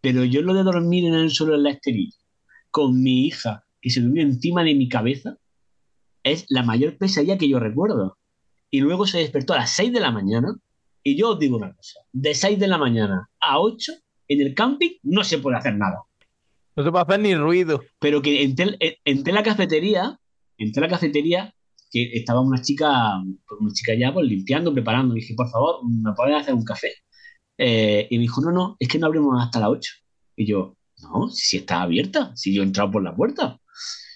[0.02, 2.16] Pero yo lo de dormir en el suelo en la esterilla,
[2.70, 5.38] con mi hija que se durmió encima de mi cabeza,
[6.22, 8.20] es la mayor pesadilla que yo recuerdo.
[8.70, 10.56] Y luego se despertó a las 6 de la mañana.
[11.04, 13.94] Y yo os digo una cosa: de 6 de la mañana a 8
[14.28, 16.04] en el camping no se puede hacer nada.
[16.76, 17.82] No se puede hacer ni ruido.
[18.00, 20.20] Pero que entré, entré en la cafetería,
[20.58, 21.54] entré en la cafetería
[21.92, 23.18] que estaba una chica,
[23.60, 25.14] una chica ya pues, limpiando, preparando.
[25.14, 26.92] dije, por favor, ¿me puedes hacer un café?
[27.58, 29.92] Eh, y me dijo, no, no, es que no abrimos hasta las 8.
[30.38, 33.60] Y yo, no, si, está abierta, si yo he entrado por la puerta.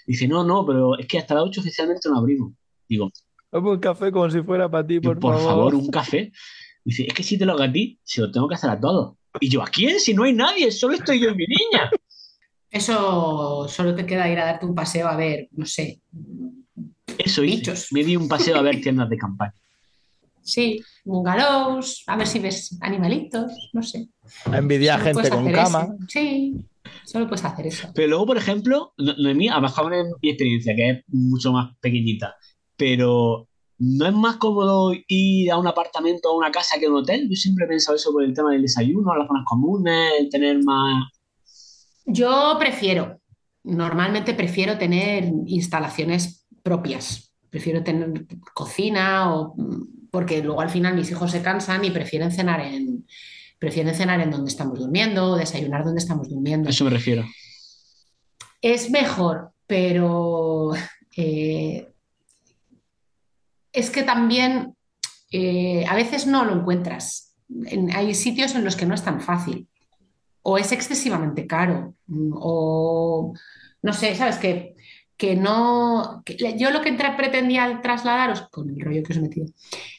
[0.07, 2.53] dice, no, no, pero es que hasta las 8 oficialmente no abrimos.
[2.87, 3.11] Digo,
[3.51, 5.75] un café como si fuera para ti, por, por favor.
[5.75, 6.31] un café.
[6.83, 8.79] Dice, es que si te lo hago a ti, se lo tengo que hacer a
[8.79, 9.15] todos.
[9.39, 9.99] Y yo, ¿a quién?
[9.99, 11.89] Si no hay nadie, solo estoy yo y mi niña.
[12.75, 16.01] Eso solo te queda ir a darte un paseo a ver, no sé,
[17.17, 17.73] eso hice.
[17.91, 19.53] Me di un paseo a ver tiendas de campaña.
[20.41, 24.09] Sí, bungalows, a ver si ves animalitos, no sé.
[24.51, 25.87] A envidiar gente con cama.
[26.09, 26.55] Sí,
[27.05, 27.87] solo puedes hacer eso.
[27.95, 31.03] Pero luego, por ejemplo, no, es mí, a lo mejor en mi experiencia, que es
[31.07, 32.35] mucho más pequeñita,
[32.75, 33.47] pero
[33.79, 36.97] ¿no es más cómodo ir a un apartamento o a una casa que a un
[36.97, 37.27] hotel?
[37.29, 40.61] Yo siempre he pensado eso por el tema del desayuno, las zonas comunes, el tener
[40.63, 41.05] más...
[42.05, 43.19] Yo prefiero,
[43.63, 47.33] normalmente prefiero tener instalaciones propias.
[47.49, 49.55] Prefiero tener cocina o
[50.11, 53.05] porque luego al final mis hijos se cansan y prefieren cenar en
[53.59, 56.69] prefieren cenar en donde estamos durmiendo o desayunar donde estamos durmiendo.
[56.69, 57.25] eso me refiero.
[58.61, 60.71] Es mejor, pero
[61.15, 61.87] eh,
[63.71, 64.75] es que también
[65.31, 67.35] eh, a veces no lo encuentras.
[67.93, 69.67] hay sitios en los que no es tan fácil
[70.47, 71.95] o es excesivamente caro
[72.33, 73.33] o
[73.81, 74.75] no sé, sabes que
[75.17, 76.23] que no.
[76.25, 79.47] yo lo que pretendía trasladaros con el rollo que os he metido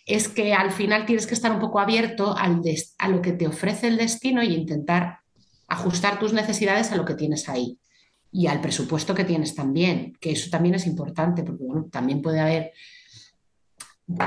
[0.04, 2.60] es que al final tienes que estar un poco abierto al
[2.98, 5.20] a lo que te ofrece el destino y intentar
[5.68, 7.78] ajustar tus necesidades a lo que tienes ahí
[8.30, 12.40] y al presupuesto que tienes también, que eso también es importante porque bueno, también puede
[12.40, 12.72] haber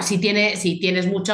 [0.01, 1.33] si, tiene, si, tienes mucho,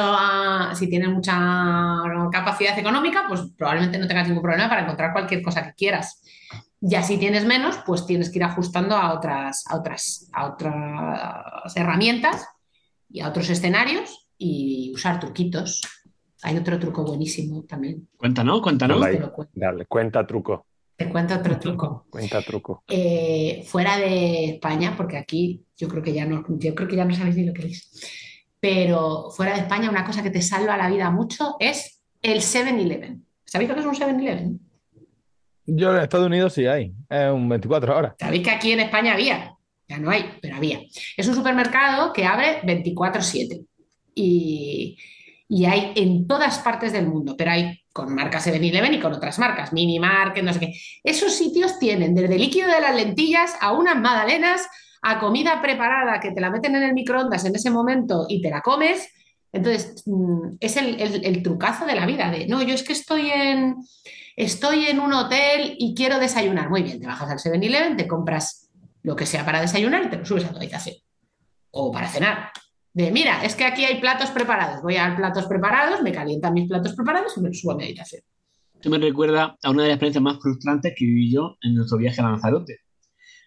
[0.74, 5.64] si tienes mucha capacidad económica, pues probablemente no tengas ningún problema para encontrar cualquier cosa
[5.64, 6.22] que quieras.
[6.80, 11.76] Ya si tienes menos, pues tienes que ir ajustando a otras, a otras, a otras
[11.76, 12.46] herramientas
[13.08, 15.82] y a otros escenarios y usar truquitos.
[16.42, 18.08] Hay otro truco buenísimo también.
[18.16, 19.00] Cuéntanos, cuéntanos.
[19.54, 20.66] Dale, cuenta truco.
[20.96, 22.06] Te cuento otro truco.
[22.08, 22.84] Cuenta truco.
[22.88, 27.04] Eh, fuera de España, porque aquí yo creo que ya no, yo creo que ya
[27.04, 27.90] no sabéis ni lo que es.
[28.60, 33.22] Pero fuera de España, una cosa que te salva la vida mucho es el 7-Eleven.
[33.44, 34.58] ¿Sabéis lo que es un 7-Eleven?
[35.66, 38.14] Yo en Estados Unidos sí hay, es un 24 horas.
[38.18, 39.56] Sabéis que aquí en España había,
[39.88, 40.80] ya no hay, pero había.
[41.16, 43.66] Es un supermercado que abre 24/7
[44.14, 44.96] y,
[45.48, 49.38] y hay en todas partes del mundo, pero hay con marcas 7-Eleven y con otras
[49.38, 50.72] marcas, Mini Market, no sé qué.
[51.02, 54.68] Esos sitios tienen desde líquido de las lentillas a unas magdalenas,
[55.08, 58.50] a comida preparada que te la meten en el microondas en ese momento y te
[58.50, 59.08] la comes.
[59.52, 63.76] Entonces, mm, es el, trucazo de la vida, de, no, yo es que estoy en,
[64.34, 66.70] estoy en un hotel y quiero desayunar.
[66.70, 68.68] Muy bien, te bajas al 7-Eleven, te compras
[69.04, 70.96] lo que sea para desayunar y te lo subes a tu habitación.
[71.70, 72.50] O para cenar
[72.92, 76.68] de, mira, es que aquí hay platos preparados, voy a platos preparados, me calientan mis
[76.68, 78.22] platos preparados y me subo a meditación.
[78.74, 81.96] Esto me recuerda a una de las experiencias más frustrantes que viví yo en nuestro
[81.96, 82.80] viaje a Lanzarote.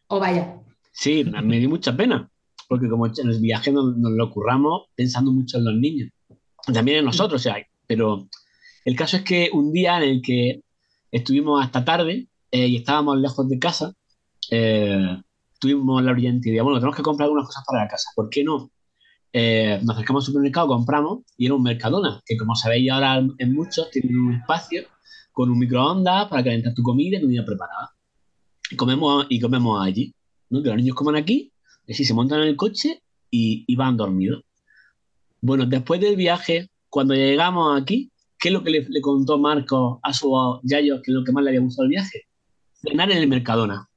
[0.08, 0.56] O oh, vaya.
[0.92, 2.30] Sí, me dio mucha pena,
[2.68, 6.10] porque como en el viaje nos, lo curramos pensando mucho en los niños,
[6.74, 8.28] también en nosotros, o sea, pero
[8.86, 10.62] el caso es que un día en el que
[11.12, 13.94] estuvimos hasta tarde eh, y estábamos lejos de casa,
[14.52, 15.22] eh,
[15.60, 18.44] tuvimos la brillante idea, bueno, tenemos que comprar algunas cosas para la casa, ¿por qué
[18.44, 18.72] no?
[19.32, 23.54] Eh, nos acercamos al supermercado, compramos y era un Mercadona, que como sabéis ahora en
[23.54, 24.84] muchos tienen un espacio
[25.32, 27.92] con un microondas para calentar tu comida y comida preparada.
[28.76, 30.14] Comemos, y comemos allí.
[30.50, 30.62] ¿No?
[30.62, 31.52] Que los niños coman aquí,
[31.86, 34.44] y así se montan en el coche y, van dormidos.
[35.42, 40.14] Bueno, después del viaje, cuando llegamos aquí, ¿qué es lo que le, contó Marco a
[40.14, 42.28] su Yayo, que es lo que más le había gustado el viaje?
[42.82, 43.90] Cenar en el Mercadona.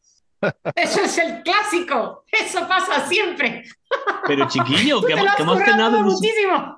[0.76, 2.24] Eso es el clásico.
[2.30, 3.64] Eso pasa siempre.
[4.26, 6.20] Pero chiquillo, que, hemos, cenado en un,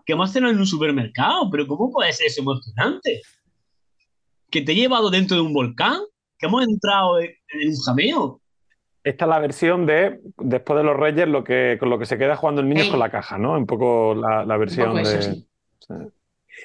[0.05, 1.51] que hemos cenado en un supermercado.
[1.51, 3.23] Pero ¿cómo puede ser eso emocionante?
[4.51, 6.01] Que te he llevado dentro de un volcán.
[6.39, 7.31] Que hemos entrado en,
[7.69, 8.41] un jameo.
[9.05, 12.19] Esta es la versión de después de los Reyes, lo que, con lo que se
[12.19, 13.53] queda jugando el niño con la caja, ¿no?
[13.53, 15.45] Un poco la, versión de.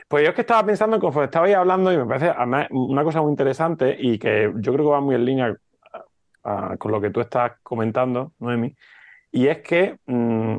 [0.08, 2.34] Pues yo es que estaba pensando, conforme estabais hablando, y me parece
[2.72, 5.58] una cosa muy interesante y que yo creo que va muy en línea
[6.78, 8.74] con lo que tú estás comentando, Noemi,
[9.32, 10.58] y es que, mm,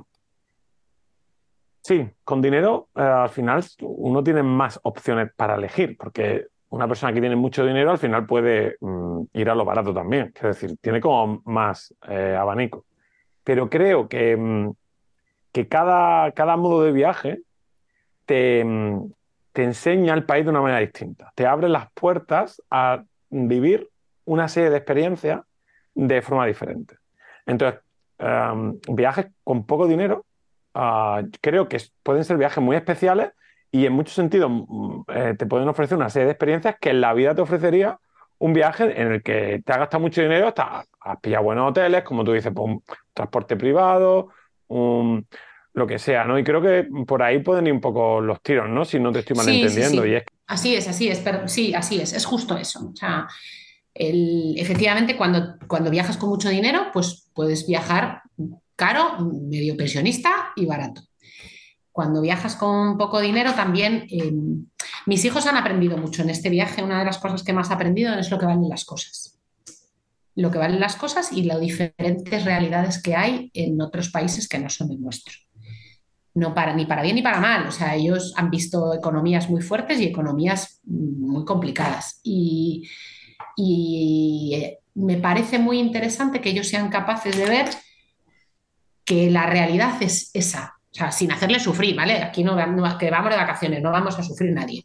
[1.82, 7.12] sí, con dinero eh, al final uno tiene más opciones para elegir, porque una persona
[7.12, 10.76] que tiene mucho dinero al final puede mm, ir a lo barato también, es decir,
[10.80, 12.86] tiene como más eh, abanico.
[13.44, 14.72] Pero creo que, mm,
[15.52, 17.42] que cada, cada modo de viaje
[18.24, 18.64] te,
[19.52, 23.88] te enseña el país de una manera distinta, te abre las puertas a vivir
[24.24, 25.40] una serie de experiencias
[25.94, 26.96] de forma diferente.
[27.46, 27.80] Entonces,
[28.18, 30.24] em, viajes con poco dinero,
[30.74, 33.32] ah, creo que pueden ser viajes muy especiales
[33.72, 37.00] y en muchos sentidos mm, eh, te pueden ofrecer una serie de experiencias que en
[37.00, 37.98] la vida te ofrecería
[38.38, 42.02] un viaje en el que te has gastado mucho dinero, hasta has pillado buenos hoteles,
[42.02, 44.30] como tú dices, pues, un transporte privado,
[44.68, 46.38] lo que sea, ¿no?
[46.38, 48.86] Y creo que por ahí pueden ir un poco los tiros, ¿no?
[48.86, 50.06] Si no te estoy malentendiendo.
[50.06, 50.24] Y es...
[50.46, 52.90] Así es, así es, pero sí, así es, es justo eso.
[52.92, 53.28] O sea,
[53.94, 58.22] efectivamente, cuando, cuando viajas con mucho dinero, pues puedes viajar
[58.74, 61.02] caro, medio pensionista y barato.
[62.00, 64.64] Cuando viajas con poco dinero también, em,
[65.04, 66.82] mis hijos han aprendido mucho en este viaje.
[66.82, 69.38] Una de las cosas que más he aprendido es lo que valen las cosas.
[70.34, 74.58] Lo que valen las cosas y las diferentes realidades que hay en otros países que
[74.58, 75.34] no son el nuestro.
[76.32, 77.66] No para, ni para bien ni para mal.
[77.66, 82.18] O sea, ellos han visto economías muy fuertes y economías muy complicadas.
[82.22, 82.88] Y,
[83.56, 87.68] y eh, me parece muy interesante que ellos sean capaces de ver
[89.04, 92.22] que la realidad es esa, o sea, sin hacerle sufrir, ¿vale?
[92.22, 92.56] Aquí no,
[92.98, 94.84] que vamos de vacaciones, no vamos a sufrir nadie.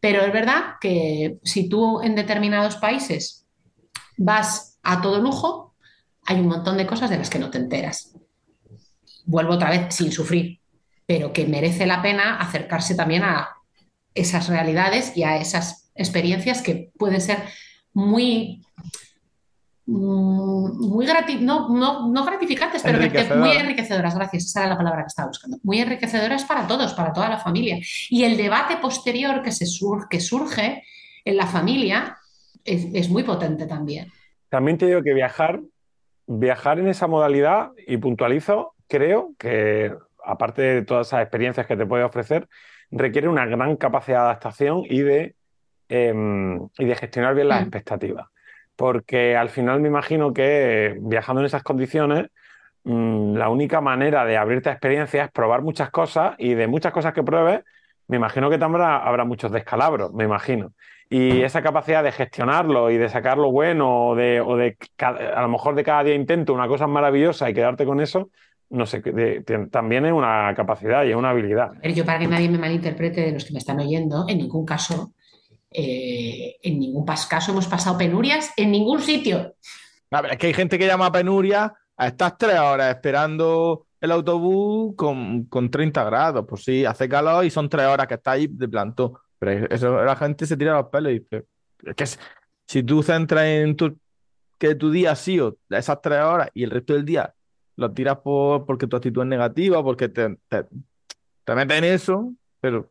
[0.00, 3.46] Pero es verdad que si tú en determinados países
[4.16, 5.74] vas a todo lujo,
[6.24, 8.14] hay un montón de cosas de las que no te enteras.
[9.26, 10.60] Vuelvo otra vez sin sufrir,
[11.04, 13.50] pero que merece la pena acercarse también a
[14.14, 17.44] esas realidades y a esas experiencias que pueden ser
[17.92, 18.62] muy
[19.88, 21.06] mm, muy
[21.40, 22.98] no, no, gratificantes, pero
[23.36, 25.58] muy enriquecedoras, gracias, esa era la palabra que estaba buscando.
[25.62, 27.78] Muy enriquecedoras para todos, para toda la familia.
[28.10, 29.64] Y el debate posterior que, se
[30.10, 30.84] que surge
[31.24, 32.16] en la familia
[32.64, 34.12] es, muy potente también.
[34.48, 35.60] También te digo que viajar,
[36.26, 39.92] viajar en esa modalidad, y puntualizo, creo que
[40.24, 42.48] aparte de todas esas experiencias que te puede ofrecer,
[42.90, 45.34] requiere una gran capacidad de adaptación y de,
[45.88, 47.62] em, y de gestionar bien las Mm.
[47.62, 48.26] expectativas.
[48.78, 52.28] Porque al final me imagino que viajando en esas condiciones,
[52.84, 56.92] mm, la única manera de abrirte a experiencias es probar muchas cosas y de muchas
[56.92, 57.64] cosas que pruebes,
[58.06, 60.74] me imagino que también habrá, muchos descalabros, me imagino.
[61.10, 65.42] Y esa capacidad de gestionarlo y de sacar lo bueno o de, o de a
[65.42, 68.30] lo mejor de cada día intento una cosa maravillosa y quedarte con eso,
[68.70, 71.72] no sé, de- de- también es una capacidad y es una habilidad.
[71.82, 74.64] Ver, yo para que nadie me malinterprete de los que me están oyendo, en ningún
[74.64, 75.10] caso,
[75.70, 79.54] eh, en ningún caso hemos pasado penurias en ningún sitio.
[80.10, 84.10] A ver, es que hay gente que llama penuria a estas tres horas esperando el
[84.12, 86.46] autobús con, con 30 grados.
[86.48, 89.12] Pues sí, hace calor y son tres horas que está ahí de plantón.
[89.38, 91.44] Pero eso la gente se tira los pelos y dice,
[91.84, 92.06] es que
[92.66, 93.98] si tú centras en tu,
[94.58, 97.34] que tu día ha sido esas tres horas y el resto del día
[97.76, 100.64] lo tiras por, porque tu actitud es negativa, porque te, te,
[101.44, 102.90] te metes en eso, pero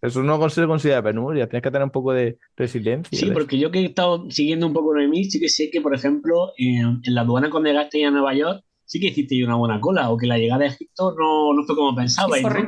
[0.00, 3.18] eso no se considera penuria, tienes que tener un poco de resiliencia.
[3.18, 5.94] Sí, porque yo que he estado siguiendo un poco Noemí, sí que sé que, por
[5.94, 9.80] ejemplo, en, en la aduana cuando llegaste a Nueva York, sí que hiciste una buena
[9.80, 12.66] cola, o que la llegada a Egipto no, no fue como pensabais, Es ¿no?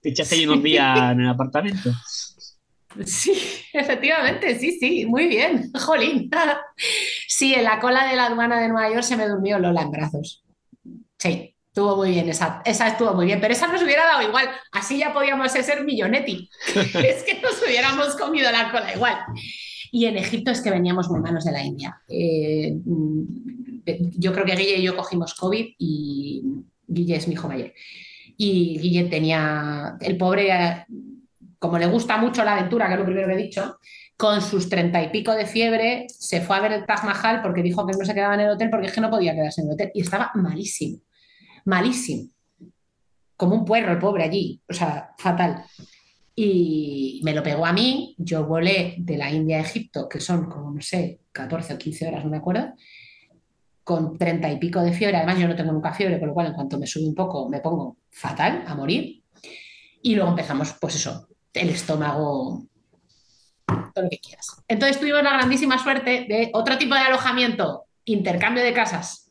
[0.00, 1.90] Te echaste ahí unos días en el apartamento.
[3.04, 3.32] Sí,
[3.72, 6.30] efectivamente, sí, sí, muy bien, jolín.
[7.26, 9.90] Sí, en la cola de la aduana de Nueva York se me durmió Lola en
[9.90, 10.42] brazos.
[11.18, 14.48] Sí, estuvo muy bien, esa, esa estuvo muy bien, pero esa nos hubiera dado igual,
[14.72, 16.50] así ya podíamos ser millonetti.
[16.74, 19.16] Es que nos hubiéramos comido la cola igual.
[19.92, 22.00] Y en Egipto es que veníamos muy manos de la India.
[22.08, 23.22] Eh, mm,
[24.18, 26.42] yo creo que Guille y yo cogimos COVID y
[26.86, 27.72] Guille es mi hijo mayor.
[28.36, 30.84] Y Guille tenía, el pobre,
[31.60, 33.78] como le gusta mucho la aventura, que es lo primero que he dicho,
[34.16, 37.62] con sus treinta y pico de fiebre, se fue a ver el Taj Mahal porque
[37.62, 39.68] dijo que no se quedaba en el hotel porque es que no podía quedarse en
[39.68, 39.92] el hotel.
[39.94, 41.00] Y estaba malísimo,
[41.68, 42.30] malísimo.
[43.36, 45.64] Como un puerro el pobre allí, o sea, fatal.
[46.34, 50.48] Y me lo pegó a mí, yo volé de la India a Egipto, que son
[50.48, 52.72] como, no sé, 14 o 15 horas, no me acuerdo,
[53.84, 55.18] con treinta y pico de fiebre.
[55.18, 57.48] Además, yo no tengo nunca fiebre, con lo cual en cuanto me sube un poco
[57.48, 59.22] me pongo fatal, a morir.
[60.02, 62.64] Y luego empezamos, pues eso, el estómago,
[63.66, 64.62] todo lo que quieras.
[64.66, 69.27] Entonces tuvimos la grandísima suerte de otro tipo de alojamiento, intercambio de casas.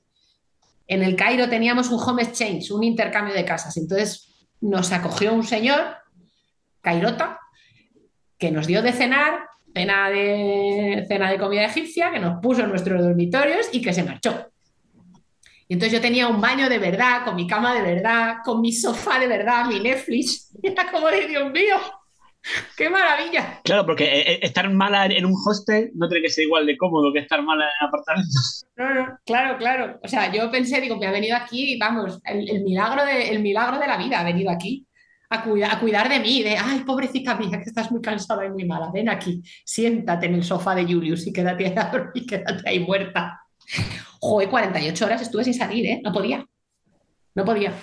[0.87, 3.75] En el Cairo teníamos un home exchange, un intercambio de casas.
[3.77, 5.97] Entonces nos acogió un señor,
[6.81, 7.39] Cairota,
[8.37, 12.69] que nos dio de cenar, cena de, cena de comida egipcia, que nos puso en
[12.69, 14.51] nuestros dormitorios y que se marchó.
[15.67, 18.71] Y entonces yo tenía un baño de verdad, con mi cama de verdad, con mi
[18.71, 20.55] sofá de verdad, mi Netflix.
[20.63, 21.75] Era como de Dios mío,
[22.75, 23.61] qué maravilla.
[23.63, 26.77] Claro, porque eh, eh, estar mala en un hostel no tiene que ser igual de
[26.77, 28.29] cómodo que estar mala en el apartamento.
[28.75, 29.99] No, no, claro, claro.
[30.03, 33.39] O sea, yo pensé, digo, me ha venido aquí, vamos, el, el milagro de, el
[33.41, 34.85] milagro de la vida ha venido aquí
[35.29, 38.49] a, cuida- a cuidar de mí, de, ay, pobrecita mía, que estás muy cansada y
[38.49, 42.69] muy mala, ven aquí, siéntate en el sofá de Julius y quédate ahí dormir, quédate
[42.69, 43.41] ahí muerta.
[44.19, 46.01] Joder, 48 horas estuve sin salir, ¿eh?
[46.03, 46.45] No podía.
[47.35, 47.73] No podía.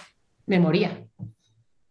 [0.46, 1.03] Me moría.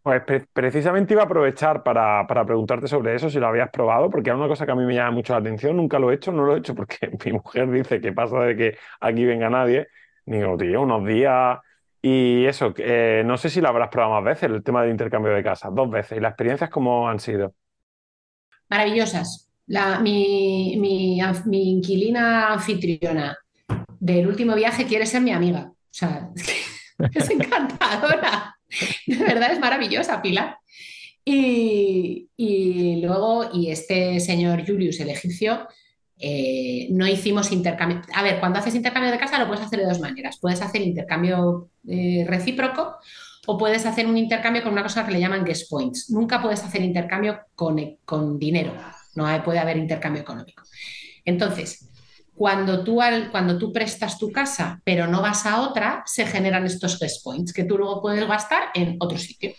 [0.04, 4.10] Pues pre- precisamente iba a aprovechar para, para preguntarte sobre eso, si lo habías probado,
[4.10, 5.76] porque es una cosa que a mí me llama mucho la atención.
[5.78, 8.56] Nunca lo he hecho, no lo he hecho porque mi mujer dice que pasa de
[8.56, 9.88] que aquí venga nadie.
[10.26, 11.58] Digo, tío, unos días.
[12.02, 15.32] Y eso, eh, no sé si lo habrás probado más veces, el tema del intercambio
[15.32, 16.18] de casas, dos veces.
[16.18, 17.54] ¿Y las experiencias cómo han sido?
[18.70, 19.50] Maravillosas.
[19.66, 23.36] La, mi, mi, mi inquilina anfitriona
[24.00, 25.70] del último viaje quiere ser mi amiga.
[25.70, 26.30] O sea,
[27.14, 28.53] es encantadora.
[29.06, 30.58] De verdad es maravillosa, Pilar.
[31.26, 35.66] Y, luego, y este señor Julius, el egipcio,
[36.18, 38.02] eh, no hicimos intercambio.
[38.14, 40.38] A ver, cuando haces intercambio de casa lo puedes hacer de dos maneras.
[40.40, 42.96] Puedes hacer intercambio eh, recíproco
[43.46, 46.10] o puedes hacer un intercambio con una cosa que le llaman guest points.
[46.10, 48.74] Nunca puedes hacer intercambio con, con dinero,
[49.14, 50.62] no puede haber intercambio económico.
[51.24, 51.90] Entonces,
[52.34, 56.66] cuando tú, al- cuando tú prestas tu casa pero no vas a otra, se generan
[56.66, 59.52] estos guest points que tú luego puedes gastar en otro sitio.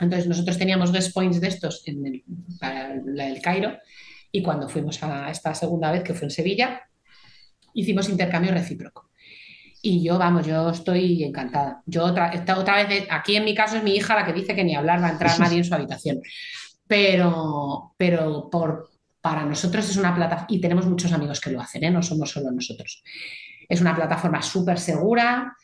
[0.00, 2.24] Entonces, nosotros teníamos guest points de estos en el,
[2.58, 3.78] para la del Cairo
[4.32, 6.80] y cuando fuimos a esta segunda vez, que fue en Sevilla,
[7.74, 9.10] hicimos intercambio recíproco.
[9.80, 11.82] Y yo, vamos, yo estoy encantada.
[11.86, 14.54] Yo otra, esta otra vez, aquí en mi caso es mi hija la que dice
[14.56, 16.20] que ni hablar va a entrar nadie en su habitación.
[16.88, 18.90] Pero, pero por,
[19.24, 21.90] para nosotros es una plataforma, y tenemos muchos amigos que lo hacen, ¿eh?
[21.90, 23.02] no somos solo nosotros.
[23.66, 25.56] Es una plataforma súper segura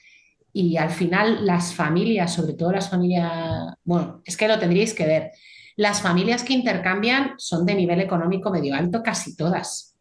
[0.50, 5.04] y al final las familias, sobre todo las familias, bueno, es que lo tendríais que
[5.04, 5.32] ver.
[5.76, 9.94] Las familias que intercambian son de nivel económico medio alto, casi todas.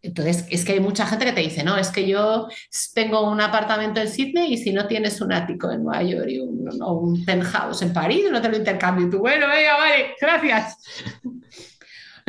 [0.00, 2.46] Entonces, es que hay mucha gente que te dice, no, es que yo
[2.94, 6.38] tengo un apartamento en Sydney y si no tienes un ático en Nueva York y
[6.38, 9.08] un, o un penthouse en París, no te lo intercambio.
[9.08, 10.76] Y tú, bueno, venga, vale, gracias.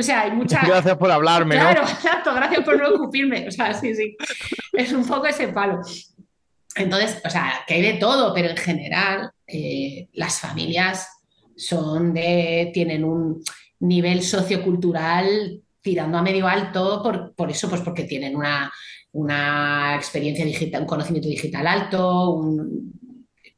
[0.00, 0.64] O sea, hay mucha...
[0.66, 1.60] Gracias por hablarme, ¿no?
[1.60, 3.46] Claro, exacto, gracias por no ocupirme.
[3.46, 4.16] O sea, sí, sí.
[4.72, 5.80] Es un poco ese palo.
[6.74, 11.06] Entonces, o sea, que hay de todo, pero en general eh, las familias
[11.54, 13.42] son de, tienen un
[13.80, 18.72] nivel sociocultural tirando a medio alto por, por eso, pues porque tienen una,
[19.12, 22.92] una, experiencia digital, un conocimiento digital alto, un,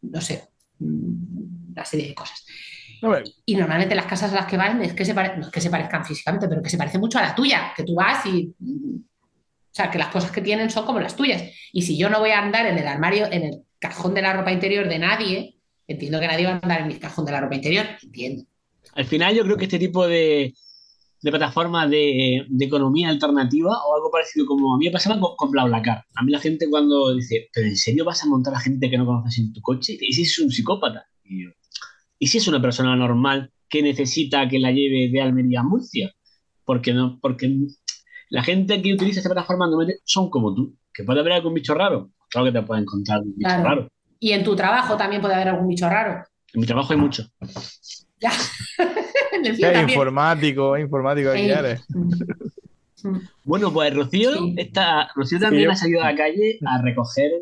[0.02, 0.48] no sé,
[0.80, 2.44] una serie de cosas.
[3.46, 5.70] Y normalmente las casas a las que van es que se no es que se
[5.70, 8.54] parezcan físicamente, pero que se parecen mucho a la tuya, que tú vas y
[9.72, 11.42] o sea, que las cosas que tienen son como las tuyas.
[11.72, 14.34] Y si yo no voy a andar en el armario, en el cajón de la
[14.34, 17.40] ropa interior de nadie, entiendo que nadie va a andar en mi cajón de la
[17.40, 18.44] ropa interior, entiendo.
[18.94, 20.52] Al final yo creo que este tipo de,
[21.22, 25.50] de plataformas de, economía alternativa o algo parecido como a mí me pasaba con, con
[25.50, 26.04] BlaBlaCar.
[26.16, 28.98] A mí la gente cuando dice, ¿pero en serio vas a montar a gente que
[28.98, 29.96] no conoces en tu coche?
[29.98, 31.06] ¿Y si es un psicópata?
[31.24, 31.46] Y,
[32.22, 36.14] ¿Y si es una persona normal que necesita que la lleve de Almería a Murcia?
[36.64, 37.52] Porque no, porque
[38.28, 39.66] la gente que utiliza esta plataforma
[40.04, 42.12] son como tú, que puede haber algún bicho raro.
[42.30, 43.88] Claro que te puede encontrar un bicho raro.
[44.20, 46.24] Y en tu trabajo también puede haber algún bicho raro.
[46.54, 47.24] En mi trabajo hay mucho.
[48.20, 48.30] Ya.
[49.82, 51.84] informático, informático eres.
[53.42, 54.30] Bueno, pues Rocío,
[55.16, 57.32] Rocío también ha salido a la calle a recoger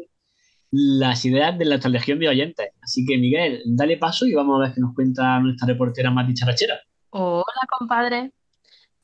[0.70, 2.70] las ideas de la legión de oyentes.
[2.82, 6.26] Así que, Miguel, dale paso y vamos a ver qué nos cuenta nuestra reportera más
[6.26, 6.80] dicharachera.
[7.10, 8.32] Hola, compadre.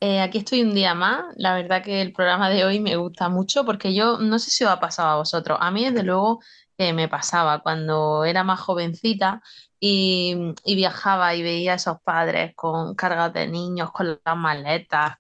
[0.01, 1.25] Eh, aquí estoy un día más.
[1.37, 4.65] La verdad que el programa de hoy me gusta mucho porque yo no sé si
[4.65, 5.59] os ha pasado a vosotros.
[5.61, 6.41] A mí, desde luego,
[6.77, 9.43] que me pasaba cuando era más jovencita
[9.81, 15.17] y, viajaba y veía a esos padres con cargas de niños, con las maletas.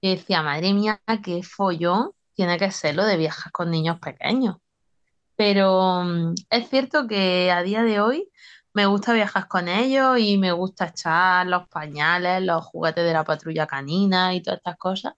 [0.00, 4.56] Y decía, madre mía, qué follón tiene que ser lo de viajar con niños pequeños.
[5.40, 8.30] Pero mm, es cierto que a día de hoy
[8.74, 13.24] me gusta viajar con ellos y me gusta echar los pañales, los juguetes de la
[13.24, 15.14] patrulla canina y todas estas cosas.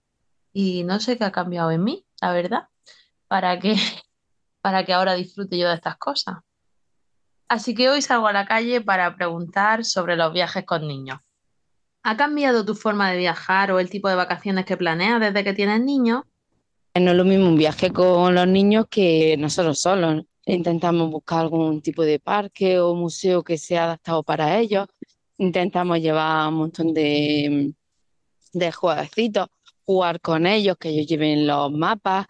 [0.53, 2.69] Y no sé qué ha cambiado en mí, la verdad,
[3.27, 3.75] para que,
[4.61, 6.37] para que ahora disfrute yo de estas cosas.
[7.49, 11.19] Así que hoy salgo a la calle para preguntar sobre los viajes con niños.
[12.03, 15.51] ¿Ha cambiado tu forma de viajar o el tipo de vacaciones que planeas desde que
[15.51, 16.23] tienes niños?
[16.95, 21.81] No es lo mismo un viaje con los niños que nosotros solos intentamos buscar algún
[21.81, 24.87] tipo de parque o museo que sea adaptado para ellos.
[25.39, 27.73] Intentamos llevar un montón de,
[28.53, 29.47] de jueguecitos,
[29.85, 32.27] jugar con ellos, que ellos lleven los mapas.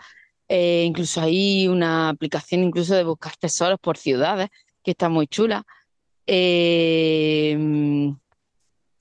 [0.48, 4.50] Eh, incluso hay una aplicación incluso de buscar tesoros por ciudades,
[4.82, 5.66] que está muy chula.
[6.26, 7.58] Eh,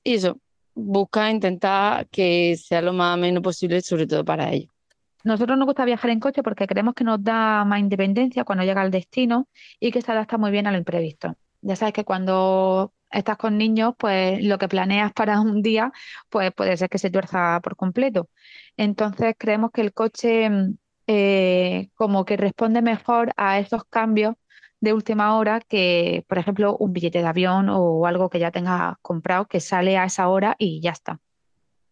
[0.04, 0.38] y eso,
[0.74, 4.72] busca intentar que sea lo más menos posible, sobre todo para ellos.
[5.24, 8.82] Nosotros nos gusta viajar en coche porque creemos que nos da más independencia cuando llega
[8.82, 9.48] al destino
[9.80, 11.36] y que se adapta muy bien a lo imprevisto.
[11.60, 15.92] Ya sabes que cuando estás con niños, pues lo que planeas para un día,
[16.28, 18.28] pues puede ser que se tuerza por completo.
[18.76, 20.50] Entonces creemos que el coche
[21.06, 24.34] eh, como que responde mejor a esos cambios
[24.80, 28.96] de última hora que, por ejemplo, un billete de avión o algo que ya tengas
[29.02, 31.20] comprado que sale a esa hora y ya está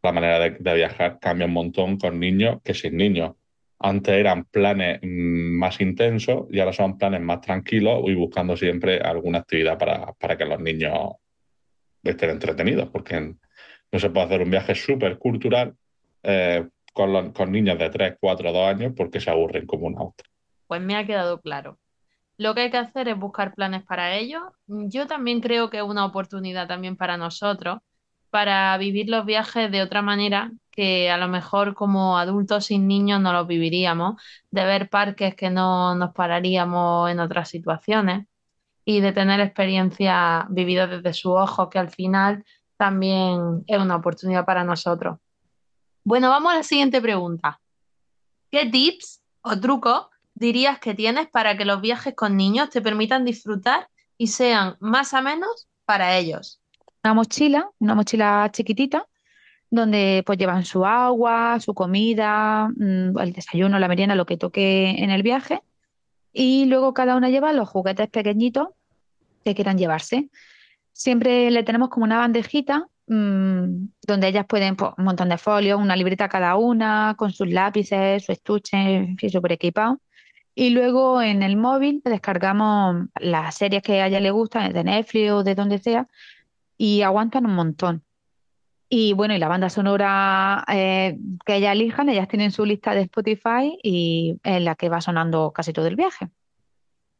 [0.02, 3.34] la manera de, viajar cambia un montón con niños que sin niños.
[3.78, 9.00] Antes eran planes mm, más intensos y ahora son planes más tranquilos y buscando siempre
[9.00, 11.12] alguna actividad para, para que los niños
[12.02, 13.34] estén entretenidos, porque
[13.92, 15.74] no se puede hacer un viaje súper cultural
[16.22, 20.24] eh, con, con niños de 3, 4, 2 años porque se aburren como un auto.
[20.66, 21.78] Pues me ha quedado claro.
[22.36, 24.42] Lo que hay que hacer es buscar planes para ellos.
[24.66, 27.80] Yo también creo que es una oportunidad también para nosotros
[28.30, 33.20] para vivir los viajes de otra manera que a lo mejor como adultos sin niños
[33.20, 38.26] no los viviríamos, de ver parques que no nos pararíamos en otras situaciones
[38.84, 42.44] y de tener experiencias vividas desde su ojo, que al final
[42.76, 45.18] también es una oportunidad para nosotros.
[46.02, 47.60] Bueno, vamos a la siguiente pregunta.
[48.50, 53.24] ¿Qué tips o trucos dirías que tienes para que los viajes con niños te permitan
[53.24, 56.59] disfrutar y sean más o menos para ellos?
[57.04, 59.06] Una mochila, una mochila chiquitita,
[59.70, 64.90] donde pues llevan su agua, su comida, mm, el desayuno, la merienda, lo que toque
[64.98, 65.62] en el viaje.
[66.32, 68.68] Y luego cada una lleva los juguetes pequeñitos
[69.44, 70.30] que quieran llevarse.
[70.92, 75.80] Siempre le tenemos como una bandejita mm, donde ellas pueden, pues, un montón de folios,
[75.80, 80.00] una libreta cada una, con sus lápices, su estuche, en súper equipado.
[80.54, 85.30] Y luego en el móvil descargamos las series que a ella le gustan, de Netflix
[85.30, 86.08] o de donde sea,
[86.80, 88.02] y aguantan un montón.
[88.88, 93.02] Y bueno, y la banda sonora eh, que ellas elijan, ellas tienen su lista de
[93.02, 96.28] Spotify y en la que va sonando casi todo el viaje.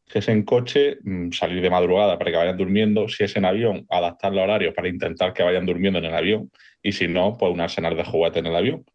[0.07, 3.07] Si es en coche, mm, salir de madrugada para que vayan durmiendo.
[3.07, 6.51] Si es en avión, adaptar los horarios para intentar que vayan durmiendo en el avión.
[6.81, 8.85] Y si no, pues un arsenal de juguete en el avión.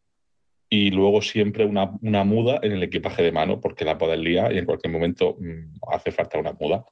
[0.69, 4.53] Y luego siempre una, una muda en el equipaje de mano, porque la puedes liar
[4.53, 6.85] y en cualquier momento mm, hace falta una muda.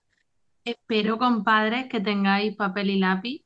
[0.64, 3.43] Espero, compadres, que tengáis papel y lápiz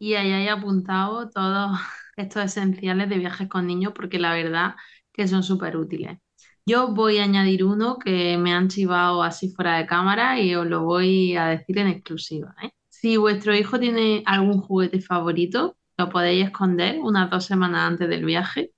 [0.00, 1.78] y hayáis apuntado todos
[2.16, 4.74] estos esenciales de viajes con niños, porque la verdad
[5.12, 6.18] que son súper útiles.
[6.66, 10.66] Yo voy a añadir uno que me han chivado así fuera de cámara y os
[10.66, 12.54] lo voy a decir en exclusiva.
[12.62, 12.70] ¿eh?
[12.88, 18.24] Si vuestro hijo tiene algún juguete favorito, lo podéis esconder unas dos semanas antes del
[18.24, 18.72] viaje,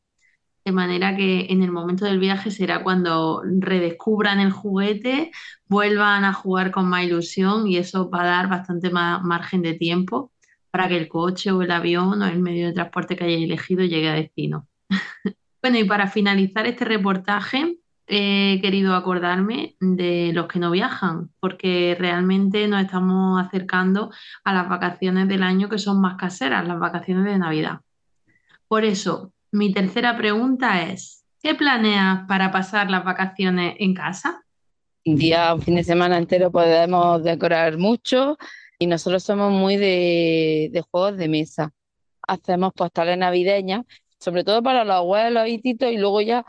[0.65, 5.33] de manera que en el momento del viaje será cuando redescubran el juguete,
[5.67, 9.75] vuelvan a jugar con más ilusión y eso va a dar bastante más margen de
[9.75, 10.32] tiempo
[10.73, 13.85] para que el coche o el avión o el medio de transporte que hayáis elegido
[13.85, 14.67] llegue a destino.
[15.63, 21.95] bueno, y para finalizar este reportaje, he querido acordarme de los que no viajan, porque
[21.99, 24.11] realmente nos estamos acercando
[24.45, 27.81] a las vacaciones del año que son más caseras, las vacaciones de Navidad.
[28.67, 34.43] Por eso, mi tercera pregunta es, ¿qué planeas para pasar las vacaciones en casa?
[35.05, 38.39] Un día, un fin de semana entero podemos decorar mucho
[38.83, 41.73] y nosotros somos muy de, juegos de mesa.
[42.27, 43.85] Hacemos postales navideñas,
[44.19, 46.45] sobre todo para los abuelos y titos, y luego ya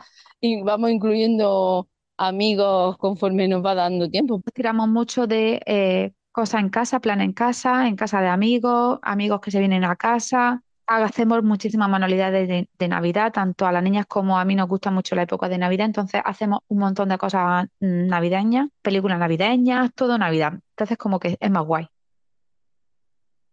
[0.64, 4.40] vamos incluyendo amigos conforme nos va dando tiempo.
[4.52, 9.40] Tiramos mucho de eh, cosas en casa, plan en casa, en casa de amigos, amigos
[9.40, 10.62] que se vienen a casa.
[10.86, 14.90] Hacemos muchísimas manualidades de, de, Navidad, tanto a las niñas como a mí nos gusta
[14.90, 20.18] mucho la época de Navidad, entonces hacemos un montón de cosas navideñas, películas navideñas, todo
[20.18, 20.54] Navidad.
[20.70, 21.93] Entonces como que es más guay.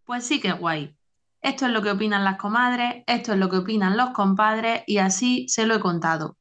[0.06, 0.96] Pues sí que guay.
[1.42, 4.98] Esto es lo que opinan las comadres, esto es lo que opinan los compadres y
[4.98, 6.38] así se lo he contado.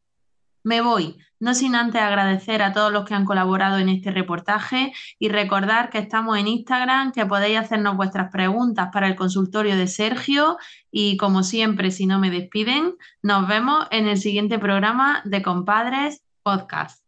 [0.63, 4.93] Me voy, no sin antes agradecer a todos los que han colaborado en este reportaje
[5.19, 9.87] y recordar que estamos en Instagram, que podéis hacernos vuestras preguntas para el consultorio de
[9.87, 10.59] Sergio
[10.91, 16.23] y como siempre, si no me despiden, nos vemos en el siguiente programa de Compadres
[16.43, 17.03] Podcast.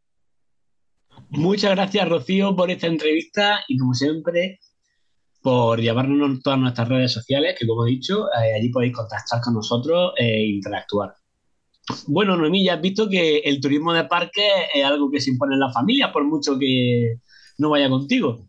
[1.28, 4.60] Muchas gracias Rocío por esta entrevista y como siempre
[5.42, 9.54] por llevarnos todas nuestras redes sociales, que como he dicho, eh, allí podéis contactar con
[9.54, 11.14] nosotros e interactuar.
[12.06, 15.54] Bueno, Noemí, ya has visto que el turismo de parque es algo que se impone
[15.54, 17.16] en la familia, por mucho que
[17.58, 18.46] no vaya contigo.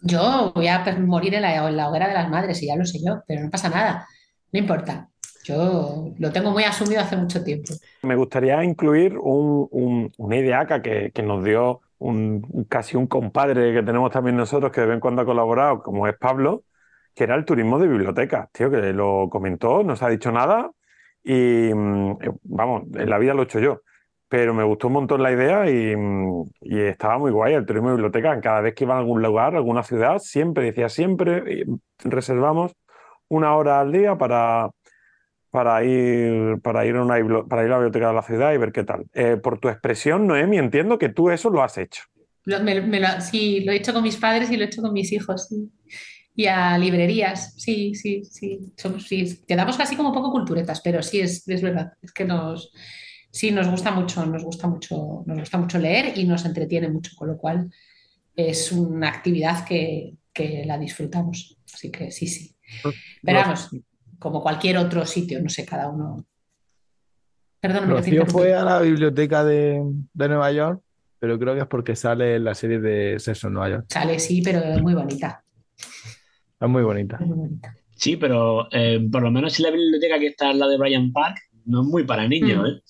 [0.00, 3.20] Yo voy a morir en la, hoguera de las madres, y ya lo sé yo,
[3.26, 4.06] pero no pasa nada,
[4.52, 5.08] no importa.
[5.44, 7.74] Yo lo tengo muy asumido hace mucho tiempo.
[8.02, 14.10] Me gustaría incluir una idea que, que nos dio un, casi un compadre que tenemos
[14.10, 16.64] también nosotros, que de vez en cuando ha colaborado, como es Pablo,
[17.14, 20.70] que era el turismo de bibliotecas, tío, que lo comentó, no se ha dicho nada,
[21.24, 23.82] y mm, eh, vamos, en la vida lo he hecho yo.
[24.28, 27.94] Pero me gustó un montón la idea mm, y, estaba muy guay el turismo de
[27.96, 28.40] biblioteca.
[28.40, 31.64] Cada vez que iba a algún lugar, a alguna ciudad, siempre decía siempre,
[31.98, 32.74] reservamos
[33.28, 34.70] una hora al día para,
[35.50, 37.16] para ir, para ir, a una,
[37.48, 39.06] para ir a la biblioteca de la ciudad y ver qué tal.
[39.14, 42.02] Eh, por tu expresión, Noemi, entiendo que tú eso lo has hecho.
[43.20, 45.48] sí, lo he hecho con mis padres y lo he hecho con mis hijos.
[45.48, 45.70] Sí
[46.38, 47.52] y a librerías.
[47.56, 48.60] Sí, sí, sí.
[48.76, 49.40] Somos, sí.
[49.44, 51.94] Quedamos casi como poco culturetas, pero sí es, es verdad.
[52.00, 52.72] Es que nos,
[53.28, 57.10] sí, nos gusta mucho, nos gusta mucho, nos gusta mucho leer y nos entretiene mucho,
[57.16, 57.68] con lo cual
[58.36, 61.58] es una actividad que, que la disfrutamos.
[61.74, 62.54] Así que sí, sí.
[62.84, 63.70] Pues, pero vamos,
[64.18, 66.24] como cualquier otro sitio, no sé, cada uno.
[67.60, 70.80] Perdón, Rocío fue a la biblioteca de, de, Nueva York,
[71.18, 73.86] pero creo que es porque sale la serie de Sexo en Nueva York.
[73.88, 75.42] Sale, sí, pero es muy bonita.
[76.60, 77.18] Es muy bonita.
[77.96, 81.12] Sí, pero eh, por lo menos si la biblioteca que está al lado de Brian
[81.12, 82.66] Park no es muy para niños, mm.
[82.66, 82.82] ¿eh?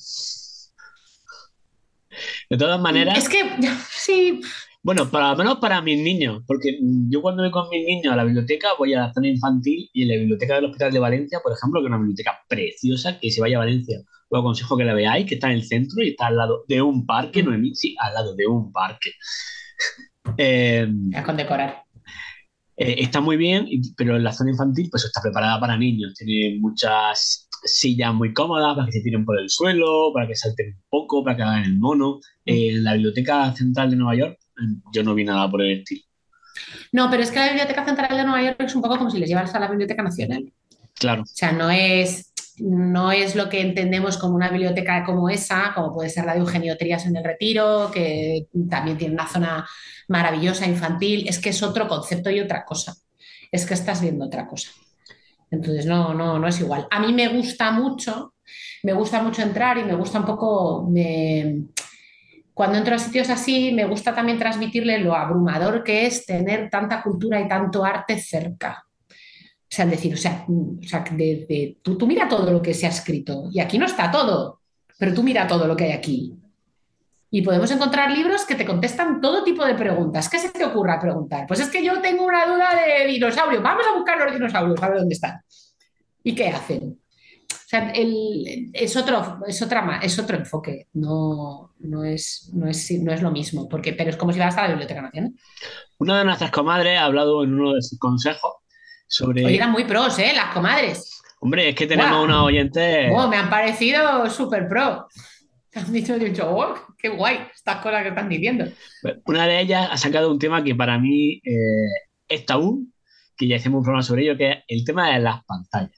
[2.51, 3.16] De todas maneras.
[3.16, 3.43] Es que,
[3.91, 4.41] sí.
[4.83, 8.16] Bueno, por lo menos para mis niños, porque yo cuando voy con mis niños a
[8.16, 11.41] la biblioteca voy a la zona infantil y en la biblioteca del Hospital de Valencia,
[11.43, 13.99] por ejemplo, que es una biblioteca preciosa, que se vaya a Valencia,
[14.29, 16.81] os aconsejo que la veáis, que está en el centro y está al lado de
[16.81, 19.12] un parque, no sí, al lado de un parque.
[20.37, 21.85] Eh, a condecorar.
[22.76, 23.66] Eh, está muy bien,
[23.97, 26.14] pero en la zona infantil pues está preparada para niños.
[26.14, 30.74] Tiene muchas sillas muy cómodas para que se tiren por el suelo, para que salten
[30.76, 32.20] un poco, para que hagan el mono.
[32.45, 34.39] Eh, en la Biblioteca Central de Nueva York
[34.92, 36.02] yo no vi nada por el estilo.
[36.92, 39.18] No, pero es que la Biblioteca Central de Nueva York es un poco como si
[39.18, 40.52] les llevaras a la Biblioteca Nacional.
[40.98, 41.22] Claro.
[41.22, 45.94] O sea, no es, no es lo que entendemos como una biblioteca como esa, como
[45.94, 49.68] puede ser la de Eugenio Trías en el Retiro, que también tiene una zona
[50.09, 52.94] maravillosa infantil, es que es otro concepto y otra cosa.
[53.52, 54.70] Es que estás viendo otra cosa.
[55.50, 56.86] Entonces no, no, no es igual.
[56.90, 58.34] A mí me gusta mucho,
[58.82, 61.62] me gusta mucho entrar y me gusta un poco, me-
[62.59, 67.04] cuando entro a sitios así, me gusta también transmitirle lo abrumador que es tener tanta
[67.04, 68.84] cultura y tanto arte cerca.
[69.09, 69.12] O
[69.68, 72.88] sea, decir, o sea, o sea, de- tú, tú mira todo lo que se ha
[72.88, 74.61] escrito y aquí no está todo,
[74.98, 76.34] pero tú mira todo lo que hay aquí.
[77.30, 80.28] Y podemos encontrar libros que te contestan todo tipo de preguntas.
[80.28, 81.46] ¿Qué se te ocurra preguntar?
[81.46, 83.62] Pues es que yo tengo una duda de dinosaurios.
[83.62, 85.40] Vamos a buscar los dinosaurios, a ver dónde están.
[86.24, 86.98] ¿Y qué hacen?
[87.69, 92.91] O sea, el- es otro, es otra, es otro enfoque, no, no es, no es,
[92.93, 95.35] no es lo mismo, porque, pero es como si vas a la Biblioteca Nacional.
[95.99, 98.55] Una de nuestras comadres ha hablado en uno de sus consejos
[99.07, 99.45] sobre.
[99.45, 100.33] Oye, eran muy pros, ¿eh?
[100.35, 101.21] Las comadres.
[101.41, 102.25] Hombre, es que tenemos Guau.
[102.25, 103.12] unos oyentes.
[103.14, 105.07] Oh, me han parecido súper pro.
[105.75, 108.64] Han dicho, he dicho, oh, qué guay, estas cosas que están diciendo.
[109.27, 112.89] Una de ellas ha sacado un tema que para mí eh, es tabú,
[113.37, 115.97] que ya hicimos un programa sobre ello, que es el tema de las pantallas.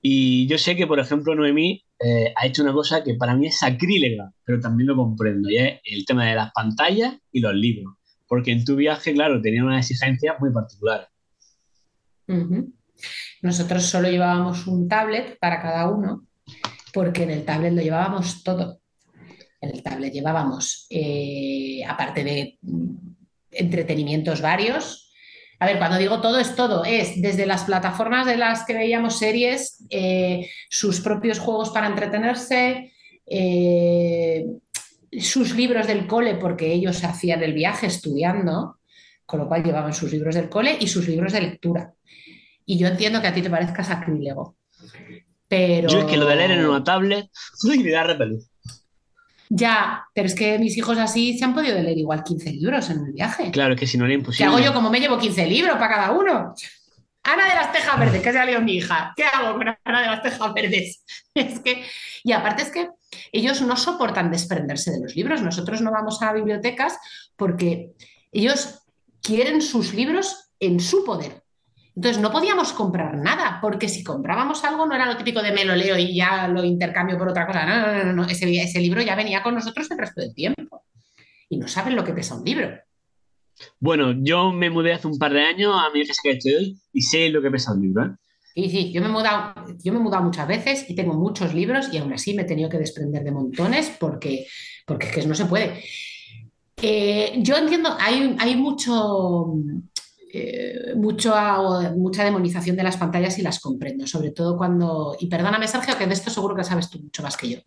[0.00, 3.48] Y yo sé que, por ejemplo, Noemí eh, ha hecho una cosa que para mí
[3.48, 7.54] es sacrílega, pero también lo comprendo, y es el tema de las pantallas y los
[7.54, 7.94] libros.
[8.28, 11.08] Porque en tu viaje, claro, tenía unas exigencias muy particulares.
[12.28, 12.72] Ujú.
[13.42, 16.26] Nosotros solo llevábamos un tablet para cada uno,
[16.92, 18.80] porque en el tablet lo llevábamos todo.
[19.60, 22.96] En el tablet llevábamos, eh, aparte de mm,
[23.50, 25.07] entretenimientos varios.
[25.60, 29.18] A ver, cuando digo todo es todo, es desde las plataformas de las que veíamos
[29.18, 32.92] series, eh, sus propios juegos para entretenerse,
[33.26, 34.46] eh,
[35.20, 38.78] sus libros del cole, porque ellos hacían el viaje estudiando,
[39.26, 41.92] con lo cual llevaban sus libros del cole y sus libros de lectura.
[42.64, 44.56] Y yo entiendo que a ti te parezca sacrílego.
[45.48, 45.88] Pero...
[45.88, 47.30] Yo es que lo de leer en una tablet,
[47.82, 48.48] me da repelús.
[49.50, 53.06] Ya, pero es que mis hijos así se han podido leer igual 15 libros en
[53.06, 53.50] el viaje.
[53.50, 54.46] Claro, es que si no era ¿Qué imposible.
[54.46, 56.54] hago yo como me llevo 15 libros para cada uno?
[57.22, 59.12] Ana de las Tejas Verdes, que leído mi hija.
[59.16, 61.04] ¿Qué hago con Ana de las Tejas Verdes?
[61.34, 61.84] Es que,
[62.24, 62.88] y aparte es que
[63.30, 65.40] ellos no soportan desprenderse de los libros.
[65.40, 66.98] Nosotros no vamos a bibliotecas
[67.36, 67.92] porque
[68.32, 68.80] ellos
[69.22, 71.44] quieren sus libros en su poder.
[71.98, 75.64] Entonces no podíamos comprar nada, porque si comprábamos algo no era lo típico de me
[75.64, 77.66] lo leo y ya lo intercambio por otra cosa.
[77.66, 78.24] No, no, no, no.
[78.24, 80.84] Ese, ese libro ya venía con nosotros el resto del tiempo.
[81.48, 82.70] Y no saben lo que pesa un libro.
[83.80, 86.78] Bueno, yo me mudé hace un par de años a mi casa que estoy hoy
[86.92, 88.06] y sé lo que pesa un libro.
[88.06, 88.10] ¿eh?
[88.54, 91.52] Sí, sí, yo me he mudado, yo me he mudado muchas veces y tengo muchos
[91.52, 94.46] libros y aún así me he tenido que desprender de montones porque,
[94.86, 95.82] porque es que no se puede.
[96.80, 99.52] Eh, yo entiendo, hay, hay mucho,
[100.32, 101.34] eh, mucho,
[101.96, 106.06] mucha demonización de las pantallas y las comprendo, sobre todo cuando, y perdóname Sergio, que
[106.06, 107.58] de esto seguro que sabes tú mucho más que yo,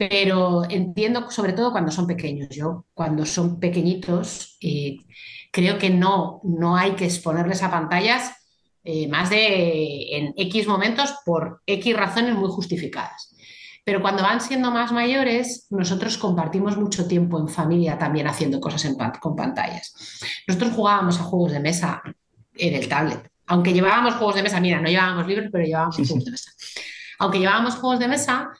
[0.00, 2.48] pero entiendo sobre todo cuando son pequeños.
[2.48, 4.96] Yo, cuando son pequeñitos, eh,
[5.52, 8.32] creo que no, no hay que exponerles a pantallas
[8.82, 13.29] eh, más de en X momentos por X razones muy justificadas.
[13.90, 18.84] Pero cuando van siendo más mayores, nosotros compartimos mucho tiempo en familia también haciendo cosas
[18.84, 19.92] en pan con pantallas.
[20.46, 22.00] Nosotros jugábamos a juegos de mesa
[22.54, 23.28] en el tablet.
[23.46, 26.52] Aunque llevábamos juegos de mesa, mira, no llevábamos libros, pero llevábamos juegos de mesa.
[27.18, 28.50] Aunque llevábamos juegos de mesa,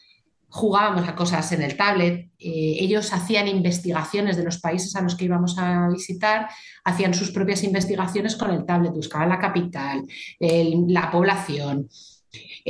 [0.48, 2.32] jugábamos a cosas en el tablet.
[2.36, 6.48] Eh, ellos hacían investigaciones de los países a los que íbamos a visitar,
[6.82, 10.02] hacían sus propias investigaciones con el tablet, buscaban la capital,
[10.40, 11.88] el, la población,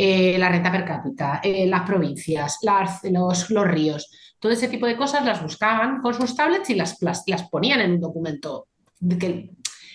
[0.02, 5.26] eh, la renta per cápita, eh, las provincias, los, ríos, todo ese tipo de cosas
[5.26, 9.50] las buscaban con sus tablets y las, las, ponían en un documento que,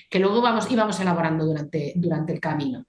[0.08, 2.86] que luego íbamos, íbamos elaborando durante, durante el camino.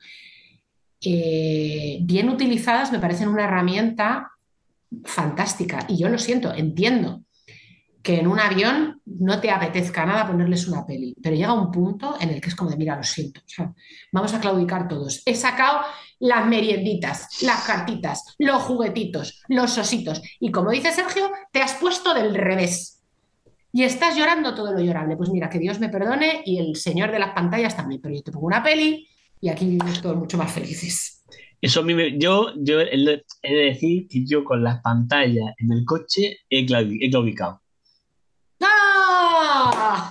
[1.00, 4.32] Eh, bien utilizadas me parecen una herramienta
[5.04, 7.22] fantástica y yo lo siento, entiendo
[8.06, 12.16] que en un avión no te apetezca nada ponerles una peli, pero llega un punto
[12.20, 13.40] en el que es como de, mira, lo siento,
[14.12, 15.22] vamos a claudicar todos.
[15.26, 15.80] He sacado
[16.20, 22.14] las merienditas, las cartitas, los juguetitos, los ositos, y como dice Sergio, te has puesto
[22.14, 23.02] del revés.
[23.72, 25.16] Y estás llorando todo lo llorable.
[25.16, 28.22] Pues mira, que Dios me perdone y el señor de las pantallas también, pero yo
[28.22, 29.08] te pongo una peli
[29.40, 31.24] y aquí vivimos todos mucho más felices.
[31.60, 35.72] Eso a mí me, yo, yo he de decir que yo con las pantallas en
[35.72, 37.62] el coche he, he claudicado.
[38.62, 40.10] ¡Ah!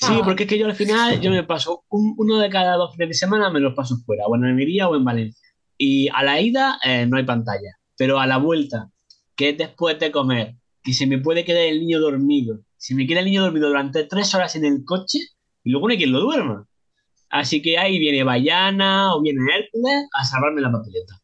[0.00, 2.92] Sí, porque es que yo al final yo me paso un, uno de cada dos
[2.92, 5.48] fines de semana me los paso fuera, o en Almería o en Valencia.
[5.78, 8.90] Y a la ida eh, no hay pantalla, pero a la vuelta,
[9.36, 13.06] que es después de comer, que se me puede quedar el niño dormido, si me
[13.06, 15.18] queda el niño dormido durante tres horas en el coche,
[15.64, 16.66] y luego no hay quien lo duerma.
[17.30, 21.22] Así que ahí viene Bayana o viene Hércules a salvarme la papeleta.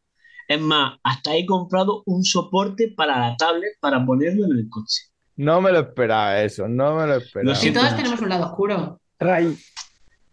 [0.48, 5.07] Es más, hasta he comprado un soporte para la tablet para ponerlo en el coche.
[5.39, 7.55] No me lo esperaba eso, no me lo esperaba.
[7.55, 9.01] Si todos tenemos un lado oscuro.
[9.16, 9.55] Trae,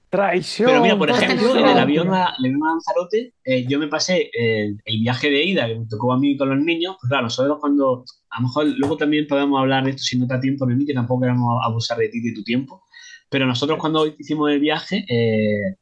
[0.10, 0.70] Traición.
[0.70, 2.26] Pero mira, por ejemplo, en el avión locura.
[2.26, 5.78] a, el avión a Lanzarote, eh, yo me pasé el, el viaje de ida que
[5.78, 6.95] me tocó a mí con los niños.
[6.99, 10.28] Pues claro, nosotros cuando, a lo mejor luego también podemos hablar de esto si no
[10.28, 12.84] te da tiempo, Noemí, que tampoco queremos abusar de ti y de tu tiempo.
[13.30, 15.76] Pero nosotros cuando hicimos el viaje, eh,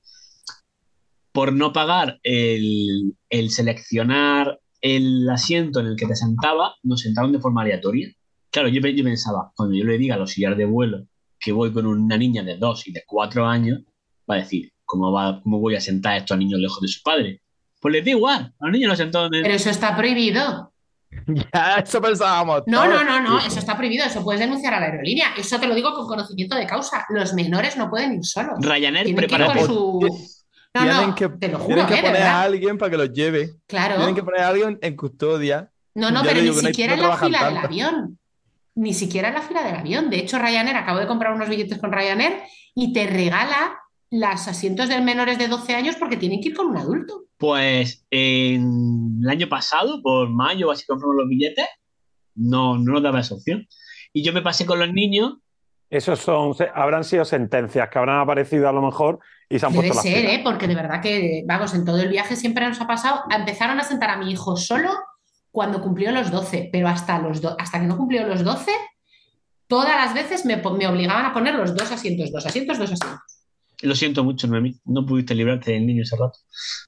[1.32, 7.32] por no pagar el, el seleccionar el asiento en el que te sentaba, nos sentaron
[7.32, 8.10] de forma aleatoria.
[8.54, 11.08] Claro, yo, pe- yo pensaba, cuando yo le diga a los sillar de vuelo
[11.39, 13.82] que voy con una niña de 2 y de 4 años,
[14.30, 17.01] va a decir, ¿cómo, va, ¿cómo voy a sentar a estos niños lejos de su
[17.01, 17.41] padre?
[17.82, 19.41] Pues les da igual, a los niños los sentaron de...
[19.41, 20.72] Pero eso está prohibido.
[21.28, 22.64] Ya, eso pensábamos.
[22.66, 24.04] No, no, no, no, eso está prohibido.
[24.04, 25.28] Eso puedes denunciar a la aerolínea.
[25.38, 27.06] Eso te lo digo con conocimiento de causa.
[27.10, 28.56] Los menores no pueden ir solos.
[28.60, 29.99] Ryanair prepara con su.
[30.74, 32.97] No, Tienen no, que, te lo juro, tienen que eh, poner a alguien para que
[32.97, 33.54] los lleve.
[33.68, 33.97] Claro.
[33.97, 35.72] Tienen que poner a alguien en custodia.
[35.93, 38.20] No, no, Ya pero ni siquiera no en la fila del avión.
[38.76, 40.10] Ni siquiera en la fila del avión.
[40.10, 42.42] De hecho, Ryanair, acabo de comprar unos billetes con Ryanair
[42.74, 46.68] y te regala los asientos de menores de 12 años porque tienen que ir con
[46.68, 47.26] un adulto.
[47.38, 51.66] Pues en el año pasado, por mayo, así compramos los billetes,
[52.36, 53.68] no, no nos daba esa opción.
[54.12, 55.38] Y yo me pasé con los niños,
[55.90, 59.20] Esos son, habrán sido sentencias que habrán aparecido a lo mejor
[59.50, 60.34] y se han Debe puesto las ser, pilas.
[60.34, 60.42] ¿eh?
[60.44, 63.22] Porque de verdad que, vamos, en todo el viaje siempre nos ha pasado.
[63.30, 64.92] Empezaron a sentar a mi hijo solo
[65.54, 68.72] cuando cumplió los 12, pero hasta, los do- hasta que no cumplió los 12,
[69.68, 73.20] todas las veces me, obligaban a poner los dos asientos, dos asientos, dos asientos.
[73.84, 76.39] lo siento mucho, Noemí, no pudiste librarte del niño ese rato.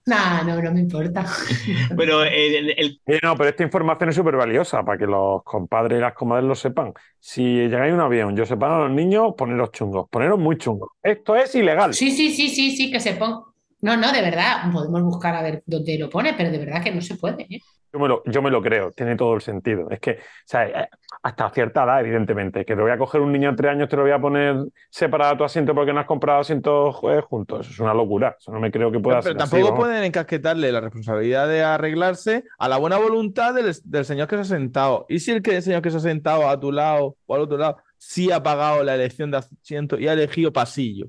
[0.07, 1.25] No, no, no me importa.
[1.95, 5.99] Pero el, el- Eh, no, pero esta información es súper valiosa para que los compadres
[5.99, 6.91] y las comadres lo sepan.
[7.19, 10.89] Si llegáis a un avión, yo sepan a los niños, poneros chungos, poneros muy chungos.
[11.03, 11.93] Esto es ilegal.
[11.93, 13.41] Sí, sí, sí, sí, sí, que se ponga.
[13.85, 16.91] No, no, de verdad, podemos buscar a ver dónde lo pone, pero de verdad que
[16.91, 17.43] no se puede.
[17.43, 17.59] ¿eh?
[17.93, 19.91] Yo me lo, yo me lo creo, tiene todo el sentido.
[19.91, 20.89] Es que, o sea, eh,
[21.21, 23.95] hasta cierta edad, evidentemente, que te voy a coger un niño de tres años, te
[23.95, 24.55] lo voy a poner
[24.89, 27.59] separado a tu asiento porque no has comprado asientos eh, juntos.
[27.67, 28.35] Eso es una locura.
[28.39, 31.61] Eso no me creo que pueda Pero ser así, tampoco pueden encasquetarle la responsabilidad de
[31.61, 35.05] arreglarse a la buena voluntad del, del señor que se ha sentado.
[35.09, 37.41] ¿Y si el, que, el señor que se ha sentado a tu lado o al
[37.41, 41.05] otro lado sí ha pagado la elección de asiento y ha elegido pasillo?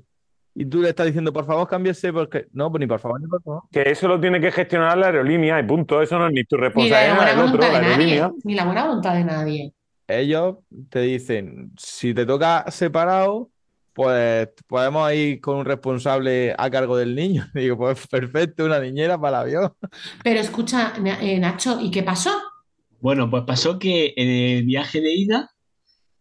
[0.59, 2.47] Y tú le estás diciendo, por favor, cámbiese porque.
[2.51, 3.63] No, pues ni por favor ni por favor.
[3.71, 6.01] Que eso lo tiene que gestionar la aerolínea y punto.
[6.01, 8.31] Eso no es ni tu Ni la responsabilidad buena otro, voluntad la nadie, aerolínea.
[8.43, 9.73] ni la buena voluntad de nadie.
[10.07, 10.55] Ellos
[10.89, 13.51] te dicen, si te toca separado,
[13.93, 17.45] pues podemos ir con un responsable a cargo del niño.
[17.53, 19.73] Digo, pues perfecto, una niñera para el avión.
[20.23, 22.31] Pero escucha, eh, Nacho, ¿y qué pasó?
[22.99, 24.27] bueno, pues pasó que en
[24.57, 25.51] el viaje de ida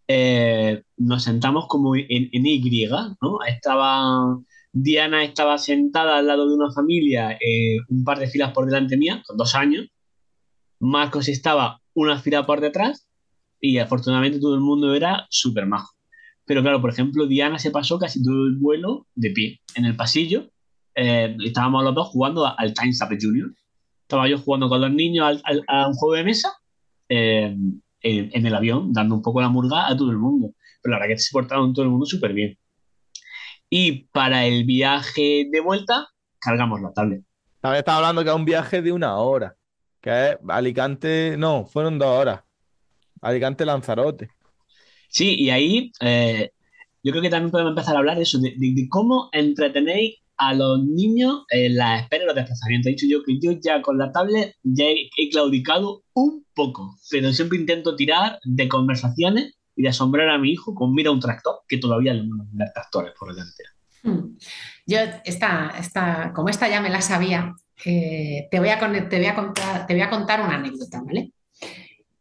[0.09, 2.87] eh, nos sentamos como en, en Y,
[3.21, 3.39] ¿no?
[3.47, 4.39] Estaba,
[4.73, 8.97] Diana estaba sentada al lado de una familia, eh, un par de filas por delante
[8.97, 9.87] mía, con dos años.
[10.79, 13.09] Marcos estaba una fila por detrás
[13.61, 15.93] y afortunadamente todo el mundo era súper majo.
[16.45, 19.97] Pero claro, por ejemplo, Diana se pasó casi todo el vuelo de pie en el
[19.97, 20.51] pasillo.
[20.95, 23.53] eh, estábamos los dos jugando al Times Up Junior.
[24.03, 26.53] Estaba yo jugando con los niños al- a un juego de mesa
[27.09, 27.57] eh,
[28.01, 30.53] en, en el avión, dando un poco la murga a todo el mundo.
[30.83, 32.59] Pero la verdad que se portaron todo el mundo súper bien.
[33.69, 37.23] Y para el viaje de vuelta, cargamos la tablet.
[37.63, 39.57] Estaba hablando que es un viaje de una hora.
[40.01, 42.43] Que es Alicante, no, fueron dos horas.
[43.23, 44.29] Alicante-Lanzarote.
[45.09, 46.51] Sí, y ahí eh,
[47.03, 50.17] yo creo que también podemos empezar a hablar de eso, de, de- de cómo entretenéis
[50.39, 52.87] a los niños en la espera de los desplazamientos.
[52.89, 57.33] He dicho yo que yo ya con la tablet ya he, claudicado un poco, pero
[57.33, 61.61] siempre intento tirar de conversaciones y de asombrar a mi hijo con mira un tractor,
[61.69, 63.63] que todavía le mandan tractores por delante.
[64.03, 64.37] Hmm.
[64.87, 68.79] Yo, esta, esta, como esta ya me la sabía, eh, te voy a,
[69.09, 71.33] te voy a contar, te voy a contar una anécdota, ¿vale?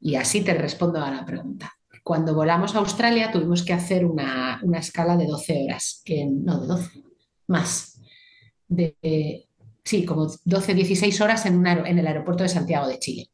[0.01, 1.72] Y así te respondo a la pregunta.
[2.03, 6.59] Cuando volamos a Australia tuvimos que hacer una, una escala de 12 horas, en- no,
[6.59, 7.03] de 12,
[7.47, 7.95] más.
[8.68, 9.47] De,
[9.84, 13.30] sí, como 12, 16 horas en, un en el aeropuerto de Santiago de Chile.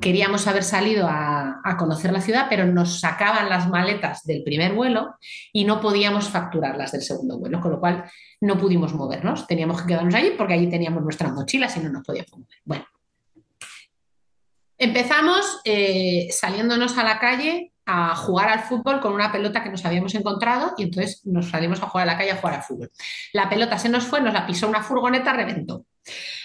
[0.00, 4.74] Queríamos haber salido a, a conocer la ciudad, pero nos sacaban las maletas del primer
[4.74, 5.16] vuelo
[5.52, 8.04] y no podíamos facturar las del segundo vuelo, con lo cual
[8.40, 9.46] no pudimos movernos.
[9.46, 12.58] Teníamos que quedarnos allí porque allí teníamos nuestras mochilas y no nos podíamos mover.
[12.64, 12.84] Bueno,
[14.78, 19.82] empezamos eh, saliéndonos a la calle a jugar al fútbol con una pelota que nos
[19.86, 22.90] habíamos encontrado y entonces nos salimos a jugar a la calle a jugar al fútbol.
[23.32, 25.86] La pelota se nos fue, nos la pisó una furgoneta, reventó.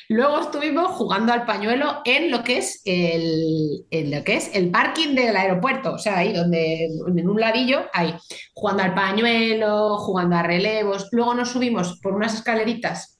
[0.07, 4.71] Luego estuvimos jugando al pañuelo en lo que es el, en lo que es el
[4.71, 8.15] parking del aeropuerto, o sea, ahí donde en un ladillo, ahí,
[8.53, 11.09] jugando al pañuelo, jugando a relevos.
[11.11, 13.19] Luego nos subimos por unas escaleritas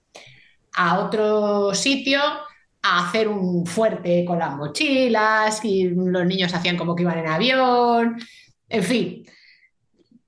[0.76, 2.22] a otro sitio
[2.84, 7.28] a hacer un fuerte con las mochilas y los niños hacían como que iban en
[7.28, 8.18] avión,
[8.68, 9.24] en fin.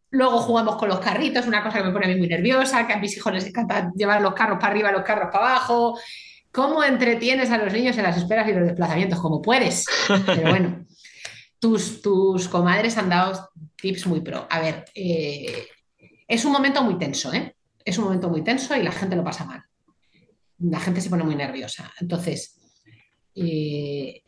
[0.09, 2.93] Luego jugamos con los carritos, una cosa que me pone a mí muy nerviosa, que
[2.93, 5.99] a mis hijos les encanta llevar los carros para arriba, los carros para abajo.
[6.53, 9.19] ¿Cómo entretienes a los niños en las esperas y los desplazamientos?
[9.19, 9.85] Como puedes.
[10.25, 10.85] Pero bueno,
[11.59, 14.47] tus, tus comadres han dado tips muy pro.
[14.49, 15.67] A ver, eh,
[16.25, 17.53] es un momento muy tenso, ¿eh?
[17.83, 19.65] Es un momento muy tenso y la gente lo pasa mal.
[20.59, 21.91] La gente se pone muy nerviosa.
[21.99, 22.59] Entonces,
[23.35, 24.21] eh,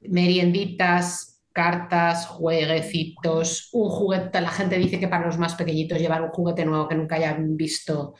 [0.00, 4.40] merienditas, cartas, jueguecitos, un juguete.
[4.40, 7.56] La gente dice que para los más pequeñitos llevar un juguete nuevo que nunca hayan
[7.56, 8.14] visto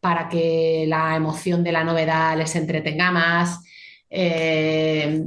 [0.00, 3.60] para que la emoción de la novedad les entretenga más.
[4.10, 5.24] Eh,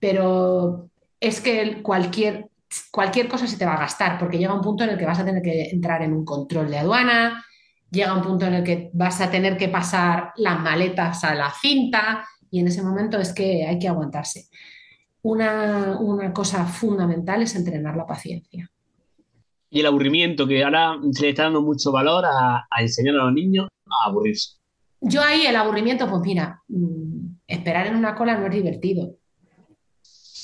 [0.00, 0.88] pero
[1.20, 2.48] es que cualquier,
[2.90, 5.18] cualquier cosa se te va a gastar, porque llega un punto en el que vas
[5.18, 7.44] a tener que entrar en un control de aduana,
[7.90, 11.50] llega un punto en el que vas a tener que pasar las maletas a la
[11.50, 14.46] cinta y en ese momento es que hay que aguantarse.
[15.22, 18.70] Una, una cosa fundamental es entrenar la paciencia.
[19.68, 23.24] Y el aburrimiento, que ahora se le está dando mucho valor a, a enseñar a
[23.24, 24.56] los niños a aburrirse.
[25.00, 29.16] Yo ahí el aburrimiento, pues mira, mm, esperar en una cola no es divertido.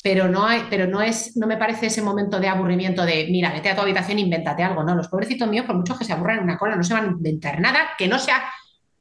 [0.02, 3.52] Pero no hay, pero no es, no me parece ese momento de aburrimiento de mira,
[3.52, 4.82] vete a tu habitación e invéntate algo.
[4.82, 7.04] No, los pobrecitos míos, por mucho que se aburran en una cola, no se van
[7.04, 8.42] a inventar nada que no sea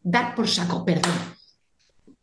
[0.01, 1.11] dar por saco, perdón.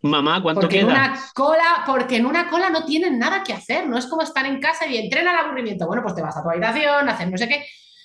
[0.03, 0.95] Mamá, ¿cuánto Porque en queda?
[0.95, 4.47] una cola, porque en una cola no tienen nada que hacer, no es como estar
[4.47, 5.87] en casa y entrena el aburrimiento.
[5.87, 7.65] Bueno, pues te vas a tu habitación, hacer no sé qué.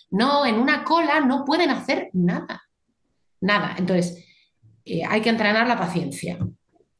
[0.09, 2.63] No, en una cola no pueden hacer nada.
[3.41, 3.75] Nada.
[3.77, 4.25] Entonces,
[4.85, 6.37] eh, hay que entrenar la paciencia.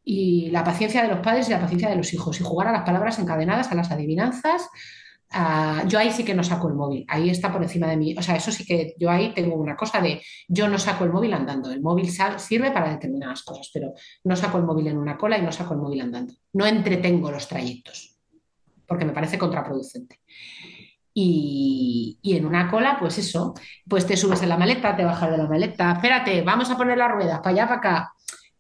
[0.06, 2.40] Y la paciencia de los padres y la paciencia de los hijos.
[2.40, 4.70] Y jugar a las palabras encadenadas, a las adivinanzas.
[5.36, 7.06] a- yo ahí sí que no saco el móvil.
[7.08, 8.14] Ahí está por encima de mí.
[8.16, 11.12] O sea, eso sí que yo ahí tengo una cosa de yo no saco el
[11.12, 11.72] móvil andando.
[11.72, 13.94] El móvil sirve para determinadas cosas, pero
[14.26, 16.36] no saco el móvil en una cola y no saco el móvil andando.
[16.54, 18.16] No entretengo los trayectos,
[18.86, 20.20] porque me parece contraproducente.
[21.16, 23.54] Y, y en una cola, pues eso,
[23.88, 26.98] pues te subes en la maleta, te bajas de la maleta, espérate, vamos a poner
[26.98, 28.14] las ruedas para allá, para acá.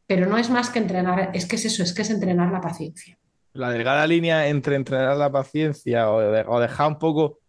[0.07, 2.61] Pero no es más que entrenar, es que es eso, es que es entrenar la
[2.61, 3.17] paciencia.
[3.53, 7.39] La delgada línea entre entrenar la paciencia o, de- o dejar un poco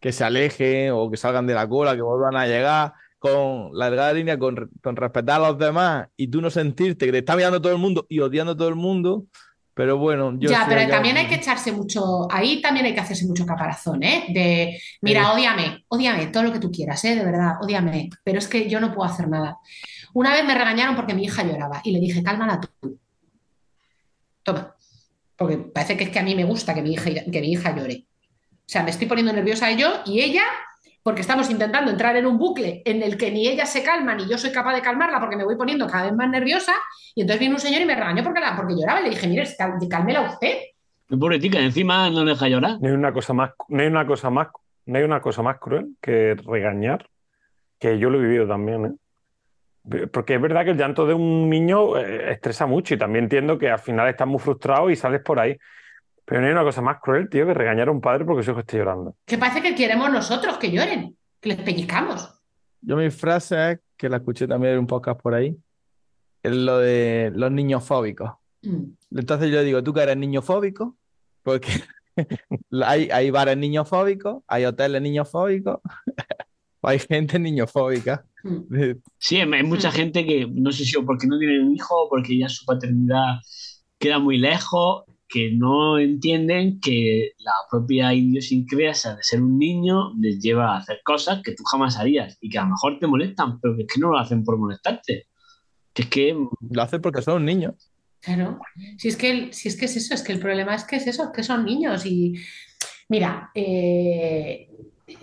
[0.00, 3.86] que se alejen o que salgan de la cola, que vuelvan a llegar, con la
[3.86, 7.36] delgada línea con, con respetar a los demás y tú no sentirte que te está
[7.36, 9.26] mirando todo el mundo y odiando a todo el mundo.
[9.74, 13.24] Pero bueno, yo ya, pero también hay que echarse mucho, ahí también hay que hacerse
[13.26, 14.26] mucho caparazón, ¿eh?
[14.28, 15.30] De, mira, Sí.
[15.34, 17.14] ódiame, ódiame, todo lo que tú quieras, ¿eh?
[17.16, 19.56] De verdad, ódiame, pero es que yo no puedo hacer nada.
[20.14, 22.98] Una vez me regañaron porque mi hija lloraba y le dije, cálmala tú.
[24.42, 24.74] Toma,
[25.36, 27.74] porque parece que es que a mí me gusta que mi hija, que mi hija
[27.76, 28.04] llore.
[28.58, 30.42] O sea, me estoy poniendo nerviosa yo y ella,
[31.02, 34.28] porque estamos intentando entrar en un bucle en el que ni ella se calma ni
[34.28, 36.72] yo soy capaz de calmarla porque me voy poniendo cada vez más nerviosa.
[37.14, 39.26] Y entonces vino un señor y me regañó porque, la, porque lloraba y le dije,
[39.28, 40.58] mire, cal- cálmela usted.
[41.08, 42.78] Mi pobre tica, encima no deja llorar.
[42.80, 44.48] No hay una cosa más, no hay una cosa más,
[44.86, 47.06] no hay una cosa más cruel que regañar,
[47.78, 48.92] que yo lo he vivido también, ¿eh?
[50.12, 53.58] Porque es verdad que el llanto de un niño eh, estresa mucho y también entiendo
[53.58, 55.56] que al final estás muy frustrado y sales por ahí.
[56.24, 58.52] Pero no hay una cosa más cruel, tío, que regañar a un padre porque su
[58.52, 59.16] hijo esté llorando.
[59.26, 62.40] Que parece que queremos nosotros que lloren, que les pellizcamos.
[62.80, 65.56] Yo mi frase es, que la escuché también en un podcast por ahí,
[66.42, 68.30] es lo de los niños fóbicos.
[68.62, 68.84] Mm.
[69.16, 70.96] Entonces yo digo, ¿tú que eres niño fóbico?
[71.42, 71.68] Porque
[72.84, 75.80] hay, hay bares niños fóbicos, hay hoteles niños fóbicos,
[76.82, 78.24] hay gente niñofóbica.
[78.44, 78.92] Mm.
[79.18, 79.92] Sí, hay mucha Mm.
[79.92, 82.64] gente que no sé si o porque no tienen un hijo o porque ya su
[82.64, 83.36] paternidad
[83.98, 90.38] queda muy lejos, que no entienden que la propia idiosincrasia de ser un niño les
[90.40, 93.58] lleva a hacer cosas que tú jamás harías y que a lo mejor te molestan,
[93.60, 95.26] pero que es que no lo hacen por molestarte.
[95.94, 96.36] Que es que
[96.70, 97.90] Lo hacen porque son niños.
[98.20, 98.58] Claro,
[98.98, 100.96] si es que, el- si es que es eso, es que el problema es que
[100.96, 102.34] es eso, que son niños y
[103.08, 104.68] mira, eh,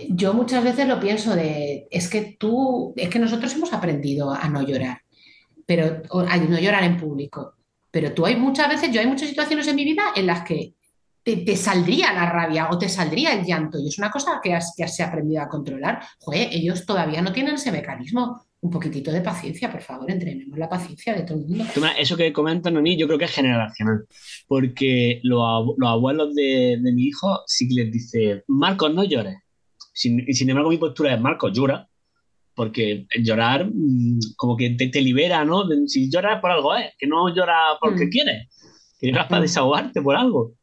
[0.10, 4.48] yo muchas veces lo pienso de, es que tú, es que nosotros hemos aprendido a
[4.50, 5.02] no llorar,
[5.66, 7.56] pero a no llorar en público,
[7.92, 10.74] pero tú hay muchas veces, yo hay muchas situaciones en mi vida en las que
[11.24, 14.54] te, te saldría la rabia o te saldría el llanto y es una cosa que,
[14.54, 16.02] has, que se ha aprendido a controlar.
[16.20, 18.46] Joder, ellos todavía no tienen ese mecanismo.
[18.62, 21.66] Un poquitito de paciencia, por favor, entrenemos la paciencia de todo el mundo.
[21.98, 24.06] Eso que comentan a mí, yo creo que es generacional.
[24.50, 25.42] Porque los
[25.82, 29.38] abuelos de, de mi hijo sí que les dice, Marcos, no llores.
[30.00, 31.86] Sin, y sin embargo, mi postura es, Marcos, llora.
[32.56, 35.64] Porque llorar mm, como que te, te libera, ¿no?
[35.88, 38.10] Si lloras por algo, es, que no lloras porque Mm.
[38.10, 38.47] quieres.
[38.97, 39.43] Que lloras para Mm.
[39.43, 40.54] desahogarte por algo.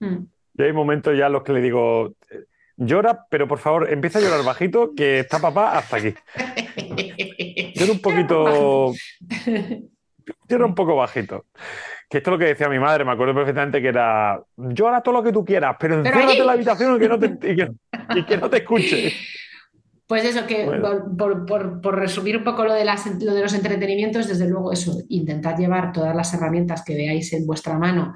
[0.00, 0.24] Mm.
[0.58, 2.44] Y hay momentos ya en los que le digo, eh,
[2.76, 6.14] llora, pero por favor, empieza a llorar bajito, que está papá hasta aquí.
[7.76, 8.92] Llora un poquito,
[10.48, 11.46] llora un poco bajito.
[12.10, 15.14] Que esto es lo que decía mi madre, me acuerdo perfectamente que era, llora todo
[15.14, 17.70] lo que tú quieras, pero enciérrate en la habitación y que no te, y que,
[18.16, 19.12] y que no te escuche.
[20.08, 21.04] Pues eso, que Bueno.
[21.16, 24.72] por, por- por resumir un poco lo de, las- lo de los entretenimientos, desde luego
[24.72, 28.12] eso, intentad llevar todas las herramientas que veáis en vuestra mano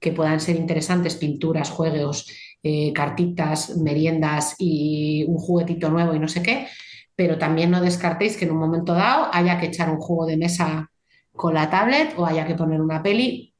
[0.00, 2.30] que puedan ser interesantes, pinturas, juegos,
[2.62, 6.66] eh, cartitas, meriendas y un juguetito nuevo y no sé qué,
[7.14, 10.38] pero también no descartéis que en un momento dado haya que echar un juego de
[10.38, 10.90] mesa
[11.34, 13.52] con la tablet o haya que poner una peli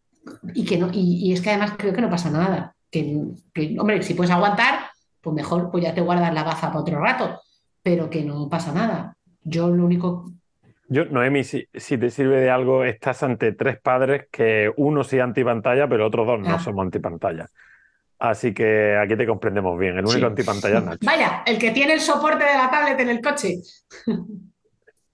[0.55, 2.75] y que no, y, y es que además creo que no pasa nada.
[2.91, 3.21] Que,
[3.53, 4.87] que, hombre, si puedes aguantar,
[5.21, 7.41] pues mejor, pues ya te guardas la gafa para otro rato,
[7.83, 9.17] pero que no pasa nada.
[9.43, 10.31] Yo lo único,
[10.89, 15.19] Yo, Noemi, si, si te sirve de algo, estás ante tres padres que uno sí
[15.19, 16.59] antipantalla, pero otros dos no Ah.
[16.61, 17.47] somos antipantalla.
[18.19, 19.95] Así que aquí te comprendemos bien.
[19.99, 20.25] El único Sí.
[20.25, 20.99] antipantalla es Nacho.
[21.07, 23.57] vaya, el que tiene el soporte de la tablet en el coche.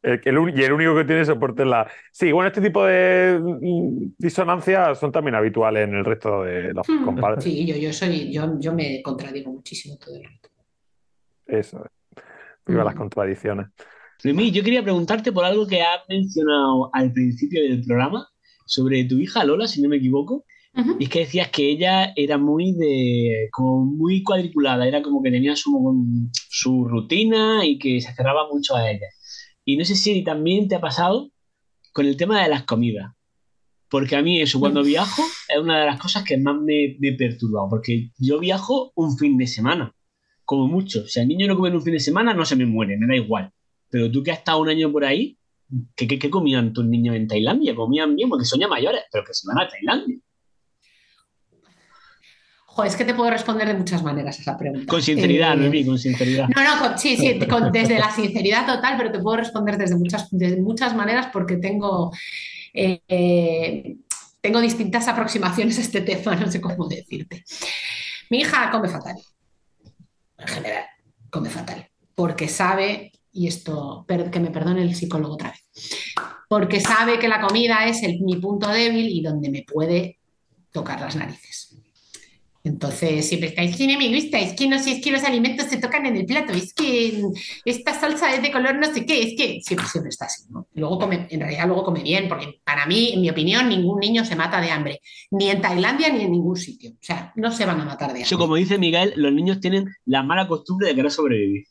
[0.02, 1.90] El, el un- y el único que tiene soporte es la.
[2.10, 6.88] Sí, bueno, este tipo de mm, disonancias son también habituales en el resto de los
[6.88, 7.04] Hmm.
[7.04, 7.44] compadres.
[7.44, 10.48] Sí, yo, yo soy, yo, yo me contradigo muchísimo todo el rato.
[11.46, 11.84] Eso.
[11.84, 12.22] es.
[12.66, 12.86] Viva Mm.
[12.86, 13.66] las contradicciones.
[14.24, 18.28] Noemí, yo quería preguntarte por algo que has mencionado al principio del programa
[18.66, 20.44] sobre tu hija Lola, si no me equivoco.
[21.00, 25.30] Y es que decías que ella era muy de, como muy cuadriculada, era como que
[25.32, 29.06] tenía su, su rutina y que se cerraba mucho a ella.
[29.64, 31.30] Y no sé si también te ha pasado
[31.92, 33.12] con el tema de las comidas.
[33.88, 37.12] Porque a mí eso, cuando viajo, es una de las cosas que más me, me
[37.12, 37.68] perturba.
[37.68, 39.94] Porque yo viajo un fin de semana,
[40.44, 41.06] como mucho.
[41.08, 43.06] Si el niño no come en un fin de semana, no se me muere, me
[43.06, 43.52] da igual.
[43.88, 45.36] Pero tú que has estado un año por ahí,
[45.96, 47.74] ¿qué, qué, qué comían tus niños en Tailandia?
[47.74, 50.18] Comían bien, porque son ya mayores, pero que se van a Tailandia.
[52.84, 54.86] Es que te puedo responder de muchas maneras a esa pregunta.
[54.86, 56.48] Con sinceridad, Eh, con sinceridad.
[56.54, 59.96] No, no, con- sí, sí, con- desde la sinceridad total, pero te puedo responder desde
[59.96, 62.12] muchas, de muchas maneras porque tengo,
[62.74, 63.96] eh, eh,
[64.40, 67.44] tengo distintas aproximaciones a este tema, no sé cómo decirte.
[68.30, 69.16] Mi hija come fatal,
[70.38, 70.84] en general,
[71.30, 75.60] come fatal, porque sabe, y esto, que me perdone el psicólogo otra vez,
[76.48, 80.18] porque sabe que la comida es el- mi punto débil y donde me puede
[80.72, 81.69] tocar las narices.
[82.62, 85.24] Entonces, siempre está, es que no me gusta, es que no sé, es que los
[85.24, 87.22] alimentos se tocan en el plato, es que
[87.64, 90.68] esta salsa es de color no sé qué, es que siempre, siempre está así, ¿no?
[90.74, 94.26] Luego come, en realidad luego come bien, porque para mí, en mi opinión, ningún niño
[94.26, 95.00] se mata de hambre,
[95.30, 96.90] ni en Tailandia ni en ningún sitio.
[96.90, 98.36] O sea, no se van a matar de hambre.
[98.36, 101.64] como dice Miguel, los niños tienen la mala costumbre de querer sobrevivir.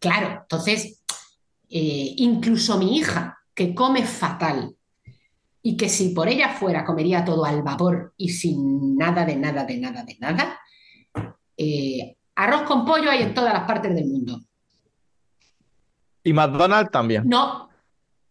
[0.00, 1.04] Claro, entonces,
[1.70, 4.74] eh, incluso mi hija, que come fatal,
[5.66, 9.64] y que si por ella fuera comería todo al vapor y sin nada de nada
[9.64, 10.60] de nada de nada,
[11.56, 14.42] eh, arroz con pollo hay en todas las partes del mundo.
[16.22, 17.24] Y McDonald's también.
[17.28, 17.68] No,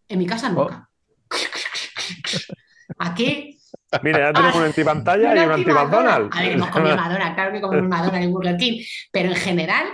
[0.08, 0.88] en mi casa nunca.
[2.98, 3.58] Aquí
[4.02, 6.34] Mira, ya tenemos Ah, un antipantalla y un un anti-McDonald's.
[6.34, 8.82] A ver, hemos comido Madonna, claro que comemos Madonna y Burger King,
[9.12, 9.86] pero en general,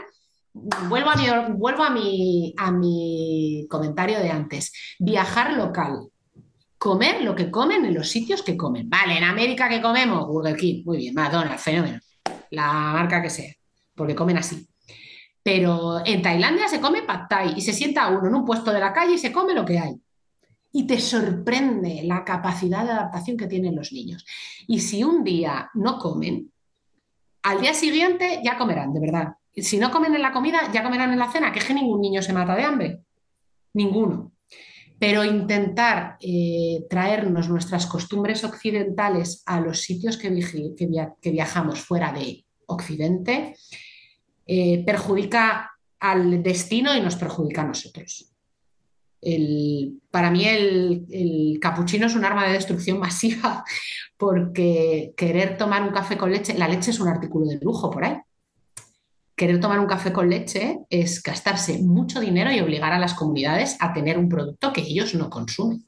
[0.53, 1.27] vuelvo a mi,
[1.57, 4.73] vuelvo a mi, a mi comentario de antes.
[5.01, 6.12] Viajar local.
[6.83, 8.91] Comer lo que comen en los sitios que comen.
[8.91, 12.01] Vale, en América que comemos, Burger King, muy bien, McDonald's, fenómeno.
[12.51, 13.55] La marca que sea,
[13.95, 14.67] porque comen así.
[15.45, 18.81] Pero en Tailandia se come pad thai y se sienta uno en un puesto de
[18.81, 19.95] la calle y se come lo que hay.
[20.73, 24.27] Y te sorprende la capacidad de adaptación que tienen los niños.
[24.67, 26.51] Y si un día no comen,
[27.45, 29.29] al día siguiente ya comerán, de verdad.
[29.55, 32.01] Si no comen en la comida, ya comerán en la cena, que es que ningún
[32.01, 33.03] niño se mata de hambre.
[33.73, 34.33] Ninguno.
[35.03, 40.31] Pero intentar eh, traernos nuestras costumbres occidentales a los sitios que,
[41.33, 43.57] viajamos fuera de Occidente
[44.47, 48.33] eh, perjudica al destino y nos perjudica a nosotros.
[49.21, 53.65] El- para mí el, el capuchino es un arma de destrucción masiva
[54.17, 58.05] porque querer tomar un café con leche, la leche es un artículo de lujo por
[58.05, 58.19] ahí.
[59.43, 63.77] Querer tomar un café con leche es gastarse mucho dinero y obligar a las comunidades
[63.81, 65.85] a tener un producto que ellos no consumen.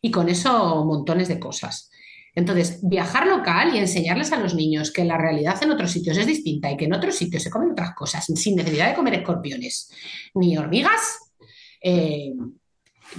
[0.00, 1.90] Y con eso montones de cosas.
[2.36, 6.26] Entonces, viajar local y enseñarles a los niños que la realidad en otros sitios es
[6.28, 9.90] distinta y que en otros sitios se comen otras cosas sin necesidad de comer escorpiones
[10.34, 11.32] ni hormigas,
[11.82, 12.32] eh,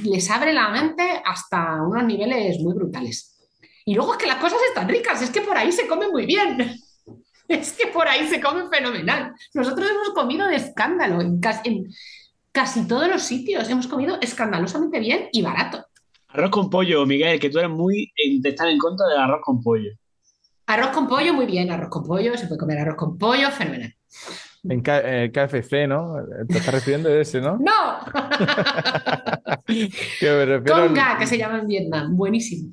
[0.04, 3.38] les abre la mente hasta unos niveles muy brutales.
[3.84, 6.26] Y luego es que las cosas están ricas, es que por ahí se come muy
[6.26, 6.80] bien.
[7.50, 9.34] Es que por ahí se come fenomenal.
[9.54, 11.88] Nosotros hemos comido de escándalo en casi, en
[12.52, 13.68] casi todos los sitios.
[13.70, 15.84] Hemos comido escandalosamente bien y barato.
[16.30, 19.42] Arroz con pollo, Miguel, que tú eres muy en- de estar en contra del arroz
[19.44, 19.90] con pollo.
[20.68, 21.72] Arroz con pollo, muy bien.
[21.72, 23.94] Arroz con pollo, se puede comer arroz con pollo, fenomenal.
[24.66, 26.16] En K- eh, KFC, ¿no?
[26.48, 27.58] Te estás refiriendo a ese, ¿no?
[27.60, 28.00] ¡No!
[29.66, 32.16] Que me refiero al- Conga, que se llama en Vietnam.
[32.16, 32.72] Buenísimo.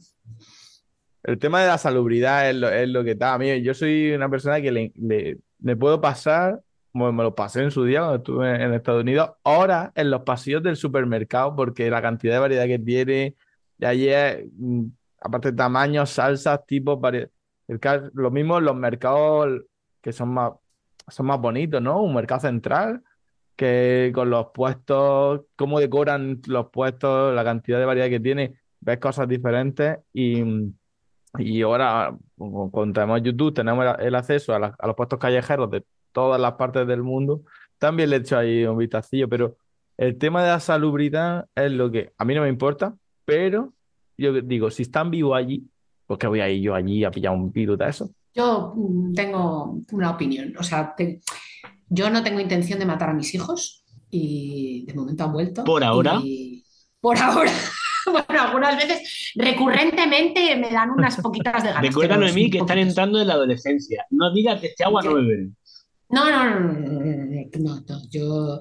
[1.26, 3.34] El tema de la salubridad es lo, es lo que está.
[3.34, 6.62] A mí, yo soy una persona que le, le- le puedo pasar
[6.92, 10.22] como me lo pasé en su día cuando estuve en Estados Unidos, ahora en los
[10.22, 13.36] pasillos del supermercado, porque la cantidad de variedad que tiene,
[13.82, 14.86] allí es, mm,
[15.20, 17.30] aparte de tamaños, salsas, tipos, variedad.
[17.68, 17.80] El
[18.14, 19.62] lo mismo en los mercados
[20.00, 20.52] que son más,
[21.08, 22.00] son más bonitos, ¿no?
[22.02, 23.02] Un mercado central
[23.56, 28.98] que con los puestos, cómo decoran los puestos, la cantidad de variedad que tiene, ves
[28.98, 30.42] cosas diferentes y,
[31.38, 35.18] y ahora con, con- tenemos YouTube, tenemos el, el acceso a, la- a los puestos
[35.18, 37.42] callejeros de todas las partes del mundo,
[37.78, 39.56] también le he hecho ahí un vistacillo, pero
[39.98, 42.94] el tema de la salubridad es lo que a mí no me importa,
[43.24, 43.72] pero
[44.18, 45.64] yo digo, si están vivos allí,
[46.06, 48.10] ¿por qué voy a ir yo allí a pillar un virus de eso?
[48.34, 51.20] Yo mm, tengo una opinión, o sea, te-
[51.88, 55.64] yo no tengo intención de matar a mis hijos y de momento han vuelto.
[55.64, 56.18] Por ahora.
[56.22, 56.64] Y
[57.00, 57.50] por ahora.
[58.26, 61.82] Bueno, algunas veces recurrentemente me dan unas poquitas de ganas.
[61.82, 64.06] Recuerda, Noemí, que están entrando en la adolescencia.
[64.10, 65.16] No digas que este agua no Ya.
[65.16, 65.48] beberé.
[66.08, 68.60] No, no, no, no, no, no, no, no, yo,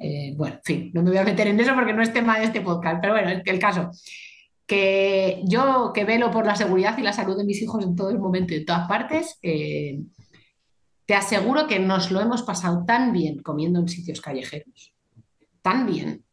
[0.00, 2.38] eh, bueno, en fin, no me voy a meter en eso porque no es tema
[2.38, 3.90] de este podcast, pero bueno, el, el caso,
[4.66, 8.10] que yo que velo por la seguridad y la salud de mis hijos en todo
[8.10, 10.00] el momento y en todas partes, eh,
[11.06, 14.94] te aseguro que nos lo hemos pasado tan bien comiendo en sitios callejeros,
[15.62, 16.23] tan bien.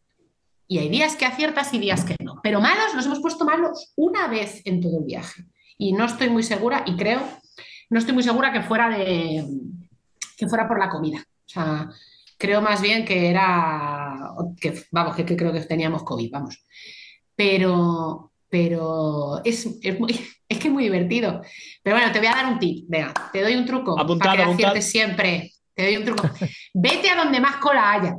[0.72, 3.92] Y hay días que aciertas y días que no, pero malos nos hemos puesto malos
[3.98, 5.44] una vez en todo el viaje.
[5.78, 7.20] Y no estoy muy segura, y creo,
[7.90, 9.46] no estoy muy segura que fuera de
[10.38, 11.18] que fuera por la comida.
[11.20, 11.90] O sea,
[12.38, 14.16] creo más bien que era,
[14.62, 16.64] que, vamos, que, que creo que teníamos COVID, vamos.
[17.36, 20.14] Pero, pero es, es, muy-
[20.48, 21.42] es que es muy divertido.
[21.84, 22.86] Pero bueno, te voy a dar un tip.
[22.88, 24.76] Venga, te doy un truco Apuntad, para que apuntad.
[24.80, 25.52] siempre.
[25.74, 26.30] Te doy un truco.
[26.74, 28.16] Vete a donde más cola haya.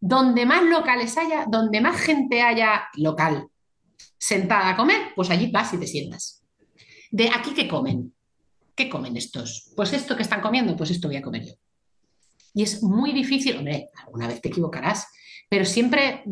[0.00, 3.48] Donde más locales haya, donde más gente haya local
[4.16, 6.44] sentada a comer, pues allí vas y te sientas.
[7.10, 8.14] De aquí, ¿qué comen?
[8.74, 9.72] ¿Qué comen estos?
[9.76, 11.54] Pues esto que están comiendo, pues esto voy a comer yo.
[12.54, 15.06] Y es muy difícil, hombre, alguna vez te equivocarás,
[15.48, 16.24] pero siempre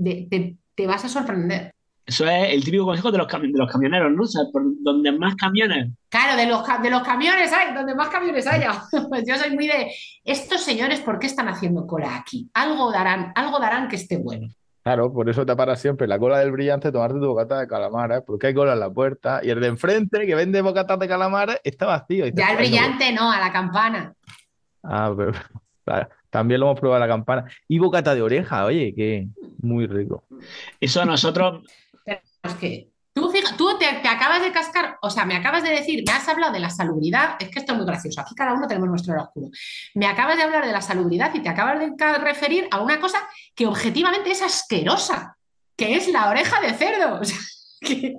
[0.75, 1.76] te vas a sorprender.
[2.07, 4.23] Eso es el típico consejo de los, cami- de los camioneros, ¿no?
[4.23, 5.89] O sea, por donde más camiones.
[6.09, 8.81] Claro, de los, de los camiones hay, donde más camiones haya.
[9.09, 9.91] Pues yo soy muy de,
[10.25, 12.49] estos señores, ¿por qué están haciendo cola aquí?
[12.55, 14.47] Algo darán, algo darán que esté bueno.
[14.85, 18.23] Claro, por eso te para siempre la cola del brillante tomarte tu bocata de calamares,
[18.25, 21.61] porque hay cola en la puerta y el de enfrente que vende bocatas de calamares
[21.65, 22.25] está vacío.
[22.25, 24.15] y Ya el brillante no, a la campana.
[24.85, 25.33] Ah, pero
[25.85, 27.47] claro, también lo hemos probado a la campana.
[27.67, 29.27] Y bocata de oreja, oye, que
[29.61, 30.23] muy rico.
[30.81, 31.65] Eso a nosotros,
[32.47, 36.03] Es que tú, fija- tú te, acabas de cascar, o sea, me acabas de decir,
[36.07, 38.67] me has hablado de la salubridad, es que esto es muy gracioso, aquí cada uno
[38.67, 39.49] tenemos nuestro oscuro.
[39.95, 43.19] Me acabas de hablar de la salubridad y te acabas de referir a una cosa
[43.55, 45.37] que objetivamente es asquerosa,
[45.77, 47.21] que es la oreja de cerdo.
[47.21, 47.37] O sea,
[47.87, 48.15] que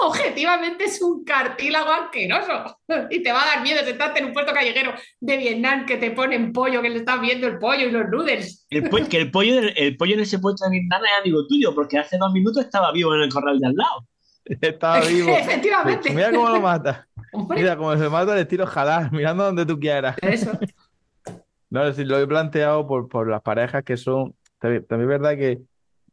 [0.00, 2.78] objetivamente es un cartílago asqueroso
[3.10, 6.10] y te va a dar miedo sentarte en un puerto callejero de Vietnam que te
[6.10, 8.66] ponen pollo, que le estás viendo el pollo y los noodles.
[8.70, 11.74] el, po- que el pollo, el pollo en ese puesto de Vietnam es amigo tuyo,
[11.74, 14.06] porque hace dos minutos estaba vivo en el corral de al lado.
[14.44, 15.30] Estaba vivo.
[15.30, 16.10] Efectivamente.
[16.12, 17.06] Mira cómo lo mata.
[17.32, 20.16] Hombre, Mira cómo se mata el estilo jalar, mirando donde tú quieras.
[20.22, 20.52] eso.
[21.68, 24.34] No, es decir, lo he planteado por, por las parejas que son.
[24.58, 25.58] También también es verdad que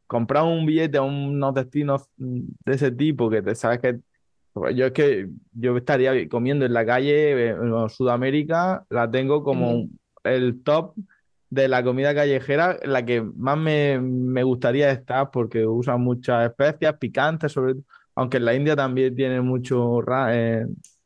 [0.08, 4.00] comprar un billete a unos destinos mm, de ese tipo, que te sabes que.
[4.54, 9.44] pues Yo es que yo estaría comiendo en la calle eh, en Sudamérica, la tengo
[9.44, 9.74] como
[10.24, 10.96] el top
[11.50, 16.96] de la comida callejera, la que más me, me gustaría estar porque usan muchas especias
[16.98, 17.84] picantes, sobre todo.
[18.16, 20.66] Aunque en la India también tienen mucho ra- eh,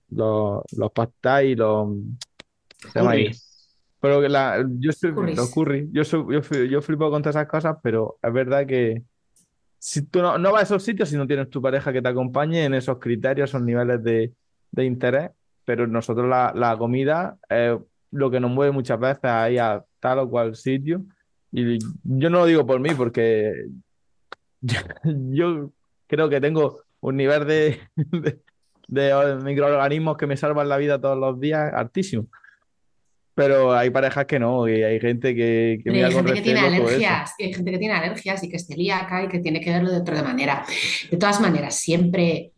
[0.09, 1.89] los, los pad thai y los.
[4.01, 7.77] Pero la, yo soy, los curry, yo, soy, yo, yo flipo con todas esas cosas,
[7.83, 9.03] pero es verdad que
[9.77, 12.07] si tú no, no vas a esos sitios si no tienes tu pareja que te
[12.07, 14.33] acompañe en esos criterios, esos niveles de,
[14.71, 15.31] de interés,
[15.65, 17.77] pero nosotros la, la comida es
[18.11, 21.03] lo que nos mueve muchas veces a ir a tal o cual sitio.
[21.51, 23.67] Y yo no lo digo por mí, porque
[24.61, 24.79] yo,
[25.31, 25.71] yo
[26.07, 27.79] creo que tengo un nivel de,
[28.87, 32.27] de, de microorganismos que me salvan la vida todos los días altísimo.
[33.33, 36.59] Pero hay parejas que no, y hay gente que, mira hay con gente que tiene
[36.59, 39.71] alergias, y hay gente que tiene alergias y que es celíaca y que tiene que
[39.71, 40.65] verlo de otra manera.
[41.09, 42.51] De todas maneras, siempre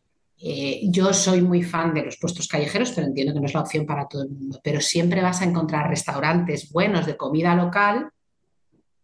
[0.45, 3.61] eh, yo soy muy fan de los puestos callejeros, pero entiendo que no es la
[3.61, 4.59] opción para todo el mundo.
[4.61, 8.09] Pero siempre vas a encontrar restaurantes buenos de comida local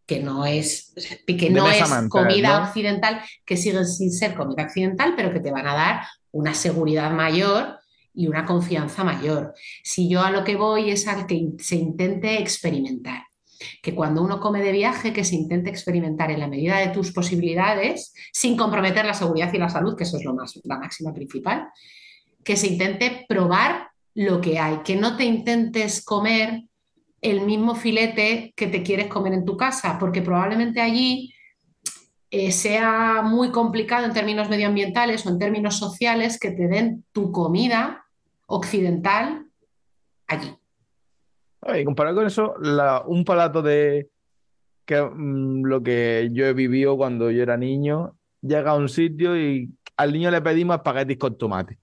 [0.05, 0.91] que no es,
[1.25, 2.65] que no es comida ¿no?
[2.65, 6.01] occidental, que siguen sin ser comida occidental, pero que te van a dar
[6.31, 7.78] una seguridad mayor
[8.19, 9.53] y una confianza mayor.
[9.81, 13.23] Si yo a lo que voy es al que se intente experimentar,
[13.81, 17.13] que cuando uno come de viaje, que se intente experimentar en la medida de tus
[17.13, 21.13] posibilidades, sin comprometer la seguridad y la salud, que eso es lo más, la máxima
[21.13, 21.69] principal,
[22.43, 26.63] que se intente probar lo que hay, que no te intentes comer
[27.21, 31.33] el mismo filete que te quieres comer en tu casa, porque probablemente allí
[32.31, 37.31] eh, sea muy complicado en términos medioambientales o en términos sociales que te den tu
[37.31, 38.03] comida
[38.49, 39.45] occidental
[40.27, 40.55] allí.
[41.75, 42.55] Y comparado con eso,
[43.07, 44.09] un palato de
[44.89, 49.71] mm, lo que yo he vivido cuando yo era niño, llega a un sitio y
[49.97, 51.77] al niño le pedimos espaguetis con tomate.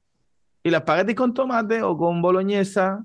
[0.62, 3.04] Y los espaguetis con tomate o con boloñesa,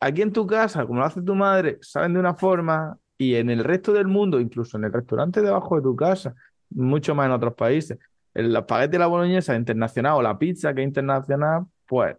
[0.00, 3.48] aquí en tu casa, como lo hace tu madre, saben de una forma y en
[3.48, 6.34] el resto del mundo, incluso en el restaurante debajo de tu casa,
[6.70, 7.98] mucho más en otros países,
[8.34, 12.16] el espagueti y la boloñesa internacional o la pizza que es internacional, pues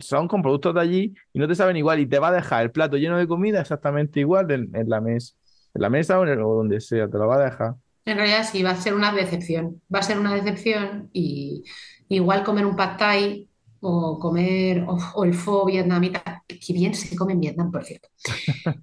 [0.00, 2.62] son con productos de allí y no te saben igual y te va a dejar
[2.62, 5.34] el plato lleno de comida exactamente igual en, en la mesa.
[5.74, 7.74] En la mesa o, en el- o donde sea, te lo va a dejar.
[8.04, 9.82] En realidad sí, va a ser una decepción.
[9.94, 11.62] Va a ser una decepción y
[12.08, 13.48] igual comer un pad thai
[13.80, 18.08] o comer o, o el pho vietnamita, que bien se come en Vietnam, por cierto,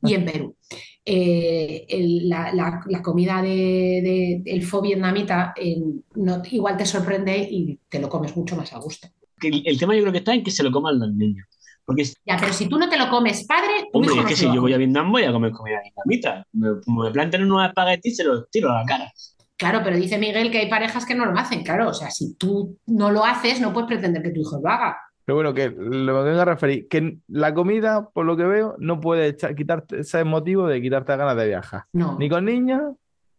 [0.04, 0.56] y en Perú.
[1.10, 5.78] Eh, el- la, la- la comida de, de- el pho vietnamita eh,
[6.16, 9.08] no- igual te sorprende y te lo comes mucho más a gusto.
[9.42, 11.46] El, el tema yo creo que está en que se lo coman los niños.
[11.86, 14.62] Porque, Ya, pero si tú no te lo comes, padre, hombre, es que si yo
[14.62, 14.78] voy a.
[14.78, 16.46] Vietnam voy a comer comida vietnamita.
[16.54, 19.12] Me, me plantan unos espaguetis se los tiro a la cara.
[19.56, 21.64] Claro, pero dice Miguel que hay parejas que no lo hacen.
[21.64, 24.70] Claro, o sea, si tú no lo haces, no puedes pretender que tu hijo lo
[24.70, 24.98] haga.
[25.24, 28.76] Pero bueno, que lo que vengo a referir, que la comida, por lo que veo,
[28.80, 31.84] no puede echar- quitarte ese motivo de quitarte ganas de viajar.
[31.94, 32.18] No.
[32.20, 32.82] Ni con niños,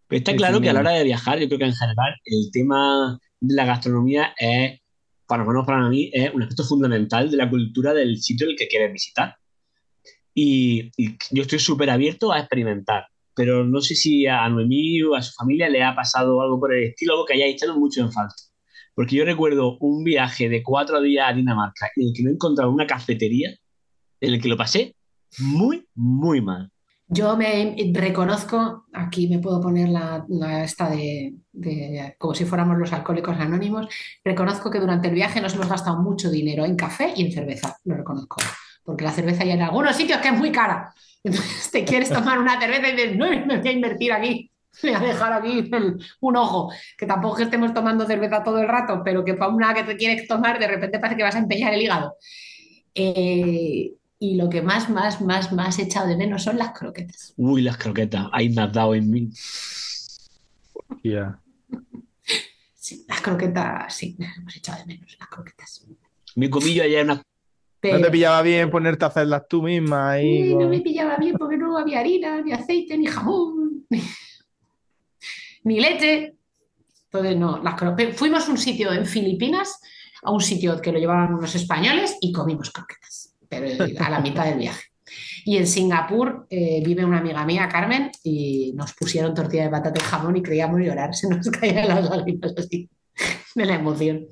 [0.07, 2.51] Pero está claro que a la hora de viajar, yo creo que en general el
[2.53, 4.81] tema de la gastronomía es,
[5.29, 8.67] para menos para mí, es un aspecto fundamental de la cultura del sitio el que
[8.67, 9.37] quieres visitar.
[10.35, 15.15] Y, y yo estoy súper abierto a experimentar, pero no sé si a Noemí o
[15.15, 18.01] a su familia le ha pasado algo por el estilo, algo que hayáis echado mucho
[18.01, 18.35] en falta.
[18.95, 22.33] Porque yo recuerdo un viaje de cuatro días a Dinamarca en el que no he
[22.33, 23.51] encontrado una cafetería,
[24.21, 24.97] en el que lo pasé
[25.39, 26.71] muy, muy mal.
[27.11, 30.27] Yo me reconozco, aquí me puedo poner la,
[30.63, 31.37] esta de,
[32.19, 33.89] como si fuéramos los alcohólicos anónimos,
[34.23, 37.79] reconozco que durante el viaje nos hemos gastado mucho dinero en café y en cerveza,
[37.85, 38.37] lo reconozco,
[38.85, 40.93] porque la cerveza ya en algunos sitios que es muy cara.
[41.25, 44.53] Entonces te quieres tomar una cerveza y dices, no, me voy a invertir aquí,
[44.83, 45.71] me voy a dejar aquí
[46.21, 49.85] un ojo, que tampoco estemos tomando cerveza todo el rato, pero que para una que
[49.85, 52.17] te quieres tomar, de repente parece que vas a empeñar el hígado.
[52.95, 57.35] Eh, y lo que más, más, más, más he echado de menos son las croquetas.
[57.37, 59.31] Uy, las croquetas, ahí me has dado en mí.
[61.05, 61.41] ya.
[62.75, 65.85] Sí, las croquetas, sí, las hemos echado de menos, las croquetas.
[66.51, 67.23] Comí yo ayer unas No
[67.81, 70.49] Pero te pillaba bien ponerte a hacerlas tú misma ahí.
[70.49, 74.03] sí, no me pillaba bien porque no había harina, ni aceite, ni jamón, ni,
[75.65, 76.35] ni leche.
[77.05, 78.17] Entonces, no, las croquetas.
[78.17, 79.81] Fuimos a un sitio en Filipinas,
[80.23, 83.67] a un sitio que lo llevaban unos españoles y comimos croquetas, pero
[83.99, 84.83] a la mitad del viaje.
[85.45, 90.01] Y en Singapur eh, vive una amiga mía, Carmen, y nos pusieron tortilla de patata
[90.01, 92.89] y jamón y creíamos llorar, se nos caían las lágrimas así,
[93.55, 94.27] de la emoción.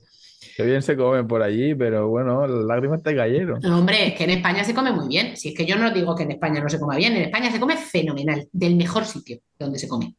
[0.56, 3.60] Que bien se come por allí, pero bueno, las lágrimas te cayeron.
[3.60, 5.36] No, Hombre, es que en España se come muy bien.
[5.36, 7.50] Si es que yo no digo que en España no se coma bien, en España
[7.50, 10.14] se come fenomenal, del mejor sitio donde se come.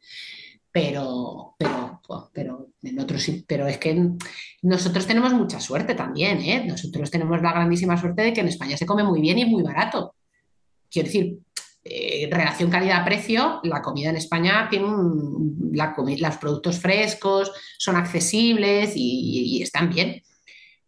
[0.80, 2.02] Pero, pero,
[2.32, 4.12] pero en otros pero es que
[4.62, 6.66] nosotros tenemos mucha suerte también, ¿eh?
[6.68, 9.64] Nosotros tenemos la grandísima suerte de que en España se come muy bien y muy
[9.64, 10.14] barato.
[10.92, 11.40] Quiero decir,
[11.84, 19.58] eh, relación calidad-precio, la comida en España tiene un, los productos frescos, son accesibles y,
[19.58, 20.22] y están bien.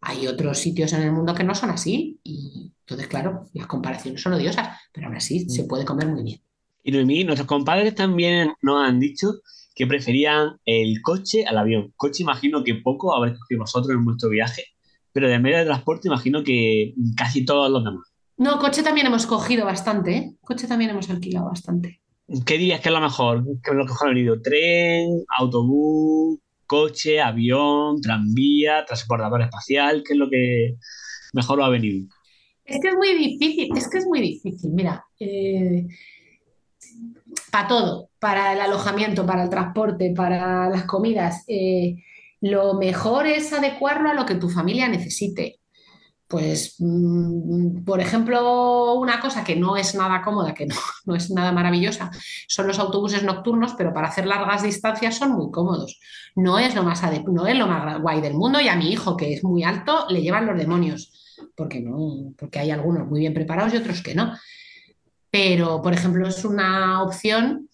[0.02, 4.22] Hay otros sitios en el mundo que no son así y entonces, claro, las comparaciones
[4.22, 6.40] son odiosas, pero aún así se puede comer muy bien.
[6.84, 9.40] Y Noemí, nuestros compadres también nos han dicho
[9.74, 11.92] que preferían el coche al avión.
[11.96, 14.64] Coche imagino que poco habréis cogido vosotros en vuestro viaje,
[15.12, 18.06] pero de medio de transporte imagino que casi todos los demás.
[18.36, 20.32] No, coche también hemos cogido bastante, ¿eh?
[20.40, 22.00] Coche también hemos alquilado bastante.
[22.46, 23.44] ¿Qué dirías que es lo mejor?
[23.62, 24.40] ¿Qué es lo que mejor ha venido?
[24.40, 30.02] ¿Tren, autobús, coche, avión, tranvía, transportador espacial?
[30.06, 30.76] ¿Qué es lo que
[31.32, 32.06] mejor lo ha venido?
[32.64, 34.70] Es que es muy difícil, es que es muy difícil.
[34.72, 35.04] Mira,
[37.50, 41.96] para todo, para el alojamiento, para el transporte, para las comidas, eh,
[42.40, 45.60] lo mejor es adecuarlo a lo que tu familia necesite.
[46.30, 51.28] Pues, mm, por ejemplo, una cosa que no es nada cómoda, que no, no es
[51.30, 52.10] nada maravillosa,
[52.46, 55.98] son los autobuses nocturnos, pero para hacer largas distancias son muy cómodos.
[56.36, 59.16] No es lo más no es lo más guay del mundo y a mi hijo,
[59.16, 61.12] que es muy alto, le llevan los demonios,
[61.56, 64.32] porque no, porque hay algunos muy bien preparados y otros que no.
[65.30, 67.68] Pero, por ejemplo, es una opción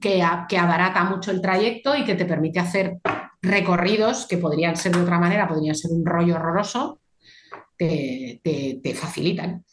[0.00, 2.98] que, a- que abarata mucho el trayecto y que te permite hacer
[3.42, 7.00] recorridos que podrían ser de otra manera, podrían ser un rollo horroroso,
[7.76, 9.64] te, te- te facilitan.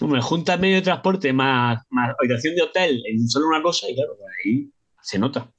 [0.00, 3.94] Hombre, junta medio de transporte más, más habitación de hotel en solo una cosa y
[3.94, 4.70] claro, ahí
[5.02, 5.50] se nota.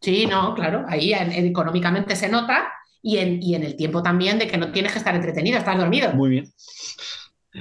[0.00, 2.68] Sí, no, claro, ahí en- en- económicamente se nota
[3.00, 5.78] y en, y en el tiempo también de que no tienes que estar entretenido, estás
[5.78, 6.12] dormido.
[6.12, 6.52] Muy bien.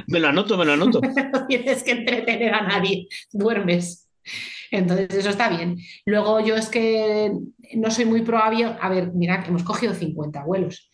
[0.08, 1.02] Me lo anoto, me lo anoto.
[1.34, 4.08] no tienes que entretener a nadie, duermes.
[4.72, 5.78] Entonces, eso está bien.
[6.06, 7.34] Luego, yo es que
[7.76, 8.78] no soy muy pro avión.
[8.80, 10.90] A ver, mira, hemos cogido 50 vuelos,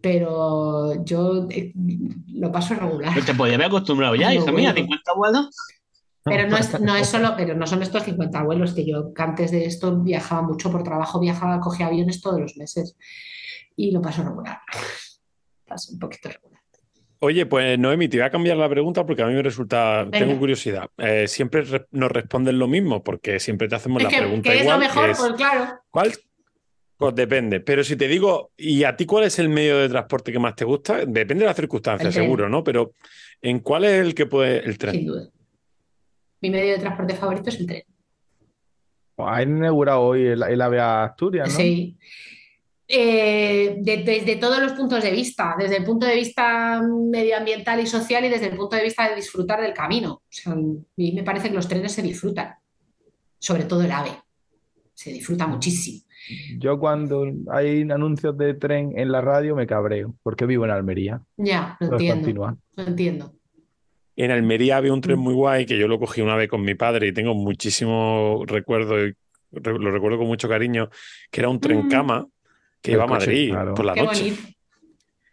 [0.00, 1.72] pero yo eh,
[2.34, 3.12] lo paso regular.
[3.14, 5.48] Pero te podía haber acostumbrado ya, hija mía, 50 vuelos.
[6.24, 9.50] Pero no es, no es solo, pero no son estos 50 vuelos, que yo antes
[9.50, 12.96] de esto viajaba mucho por trabajo, viajaba, cogía aviones todos los meses
[13.74, 14.60] y lo paso regular.
[15.66, 16.51] Paso un poquito regular.
[17.24, 20.18] Oye, pues Noemi, te voy a cambiar la pregunta porque a mí me resulta, Venga.
[20.18, 20.88] tengo curiosidad.
[20.98, 24.50] Eh, siempre re- nos responden lo mismo porque siempre te hacemos Es la que, pregunta
[24.50, 24.80] que es igual.
[24.80, 25.80] lo mejor, es, pues claro.
[25.90, 26.12] ¿Cuál?
[26.96, 27.60] Pues depende.
[27.60, 30.56] Pero si te digo, ¿y a ti cuál es el medio de transporte que más
[30.56, 30.98] te gusta?
[31.06, 32.24] Depende de las circunstancias, El tren.
[32.24, 32.64] seguro, ¿no?
[32.64, 32.92] Pero
[33.40, 35.06] ¿en cuál es el que puede el Sin tren?
[35.06, 35.28] duda.
[36.40, 37.82] Mi medio de transporte favorito es el tren.
[39.14, 41.54] Pues han inaugurado hoy el, el AVE a Asturias, ¿no?
[41.56, 41.96] Sí.
[42.88, 47.86] Eh, de- desde todos los puntos de vista, desde el punto de vista medioambiental y
[47.86, 50.14] social y desde el punto de vista de disfrutar del camino.
[50.14, 52.54] O sea, a mí me parece que los trenes se disfrutan,
[53.38, 54.10] sobre todo el AVE,
[54.94, 56.00] se disfruta muchísimo.
[56.58, 61.20] Yo cuando hay anuncios de tren en la radio me cabreo, porque vivo en Almería.
[61.36, 63.32] Ya, lo entiendo, lo entiendo.
[64.16, 66.74] En Almería había un tren muy guay que yo lo cogí una vez con mi
[66.74, 69.14] padre y tengo muchísimo recuerdo y
[69.52, 70.90] re- lo recuerdo con mucho cariño,
[71.30, 71.88] que era un tren Mm.
[71.88, 72.26] cama
[72.82, 73.74] que iba a coche, Madrid claro.
[73.74, 74.22] por la Qué noche.
[74.24, 74.42] bonito.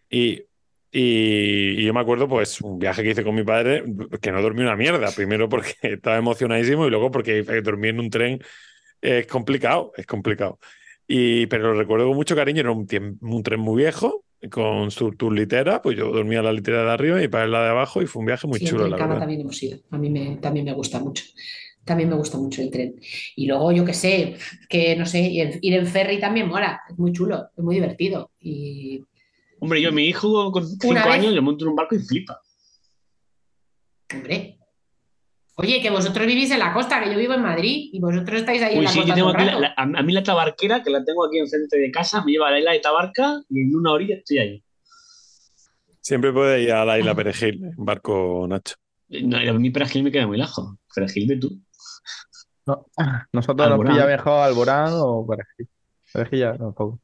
[0.10, 0.44] Y,
[0.92, 3.84] y- y yo me acuerdo, pues, un viaje que hice con mi padre,
[4.22, 5.12] que no dormí una mierda.
[5.12, 8.40] Primero porque estaba emocionadísimo y luego porque dormir en un tren
[9.02, 10.60] es complicado, es complicado.
[11.08, 12.88] Y, pero lo recuerdo con mucho cariño, era un,
[13.22, 16.92] un tren muy viejo, con su, tus literas, pues yo dormía en la litera de
[16.92, 19.08] arriba y para la de abajo y fue un viaje muy Sí, chulo, la cama
[19.16, 19.22] verdad.
[19.22, 19.80] también hemos ido.
[19.92, 21.24] A mí me, también me gusta mucho.
[21.86, 22.96] También me gusta mucho el tren.
[23.36, 24.36] Y luego, yo qué sé,
[24.70, 25.22] que no sé,
[25.62, 26.82] ir en- ferry también mola.
[26.90, 28.32] Es muy chulo, es muy divertido.
[28.40, 29.04] Y
[29.60, 32.00] Hombre, yo, mi hijo con 5 Una vez- años, le monto en un barco y
[32.00, 32.40] flipa.
[34.14, 34.56] Hombre.
[35.56, 38.62] Oye, que vosotros vivís en la costa, que yo vivo en Madrid y vosotros estáis
[38.62, 39.92] ahí en la sí, yo costa tengo todo el aquí la- rato.
[39.92, 42.48] la- a, a mí la tabarquera, que la tengo aquí enfrente de casa, me lleva
[42.48, 44.64] a la isla de Tabarca y en una orilla estoy allí.
[46.02, 48.76] Siempre puedes ir a la isla Perejil, en barco Nacho.
[49.10, 50.76] No, a mí Perejil me queda muy lejos.
[50.96, 51.60] Perejil de tú.
[52.70, 52.86] No,
[53.34, 53.94] nosotros nos Alborán.
[53.94, 55.68] pilla mejor Alborán o Perejil.
[56.14, 57.00] Perejil tampoco.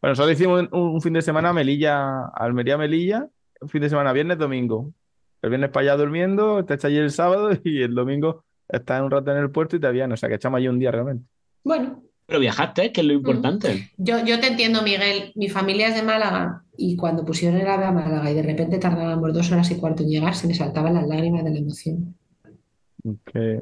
[0.00, 3.28] Bueno, nosotros hicimos un, un fin de semana Melilla, Almería Melilla,
[3.60, 4.92] un fin de semana viernes, domingo.
[5.40, 9.10] El viernes para allá durmiendo, te echas allí el sábado y el domingo estás un
[9.10, 10.12] rato en el puerto y te avían.
[10.12, 11.24] O sea que echamos allí un día realmente.
[11.64, 13.90] Bueno, Pero viajaste, que es lo importante.
[13.96, 15.32] yo, yo te entiendo, Miguel.
[15.36, 18.78] Mi familia es de Málaga y cuando pusieron el AVE a Málaga y de repente
[18.78, 22.16] tardábamos dos horas y cuarto en llegar, se me saltaban las lágrimas de la emoción.
[23.26, 23.60] Que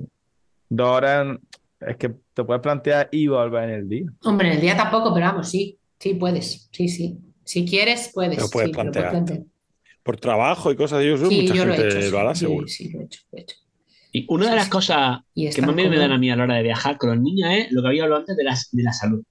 [0.70, 1.36] dos horas
[1.80, 4.06] es que te puedes plantear y volver en el día.
[4.24, 7.18] Hombre, en el día tampoco, pero vamos, sí, sí puedes, sí, sí.
[7.44, 8.38] Si quieres, puedes.
[8.38, 9.10] Lo puedes sí, te lo plantear.
[9.10, 9.40] plantear.
[10.02, 12.34] Por trabajo y cosas de ellos, Sí, mucha yo lo he gente hecho, lo hará
[12.34, 12.66] sí, seguro.
[12.68, 13.56] sí, lo he hecho, lo he hecho.
[14.12, 16.56] Y una de las cosas Y que más me dan a mí a la hora
[16.56, 18.92] de viajar con los niños es lo que había hablado antes de, las, de la
[18.92, 19.22] salud.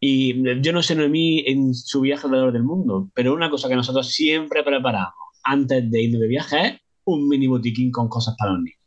[0.00, 3.76] Y yo no sé Noemí en su viaje alrededor del mundo, pero una cosa que
[3.76, 5.14] nosotros siempre preparamos
[5.44, 8.80] antes de ir de viaje es un mini botiquín con cosas para los niños.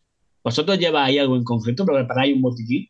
[0.44, 1.86] ¿Vosotros lleváis algo en concreto?
[1.86, 2.88] ¿Pero preparáis un botiquín?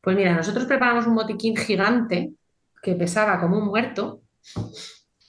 [0.00, 2.32] Pues mira, nosotros preparamos un botiquín gigante
[2.82, 4.22] que pesaba como un muerto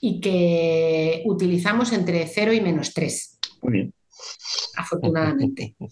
[0.00, 3.94] y que utilizamos entre 0 y menos 3, Muy bien.
[4.76, 5.74] afortunadamente.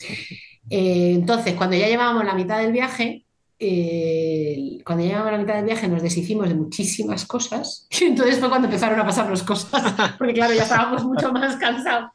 [0.71, 3.27] Eh, entonces, cuando ya llevábamos la mitad del viaje,
[3.59, 8.39] eh, cuando ya llevábamos la mitad del viaje nos deshicimos de muchísimas cosas y entonces
[8.39, 12.13] fue cuando empezaron a pasarnos cosas, porque claro, ya estábamos mucho más cansados.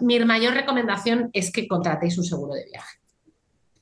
[0.00, 2.98] Mi mayor recomendación es que contratéis un seguro de viaje,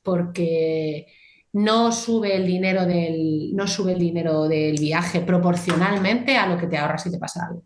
[0.03, 1.07] porque
[1.53, 6.67] no sube el dinero del, no sube el dinero del viaje proporcionalmente a lo que
[6.67, 7.63] te ahorras si te pasa algo.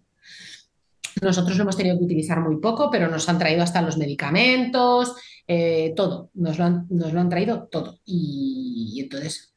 [1.22, 5.16] Nosotros lo hemos tenido que utilizar muy poco, pero nos han traído hasta los medicamentos,
[5.46, 7.98] eh, todo, nos lo, han, nos lo han traído todo.
[8.04, 9.54] Y, y entonces,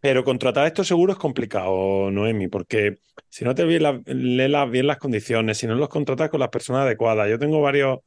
[0.00, 2.98] Pero contratar estos seguros es complicado, Noemi, porque
[3.28, 7.28] si no te lees bien las condiciones, si no los contratas con las personas adecuadas.
[7.28, 8.00] Yo tengo varios,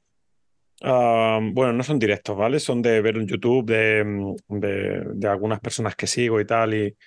[1.53, 2.59] bueno, no son directos, ¿vale?
[2.59, 6.73] Son de ver en YouTube de, mm, de- de algunas personas que sigo y tal,
[6.73, 6.97] y,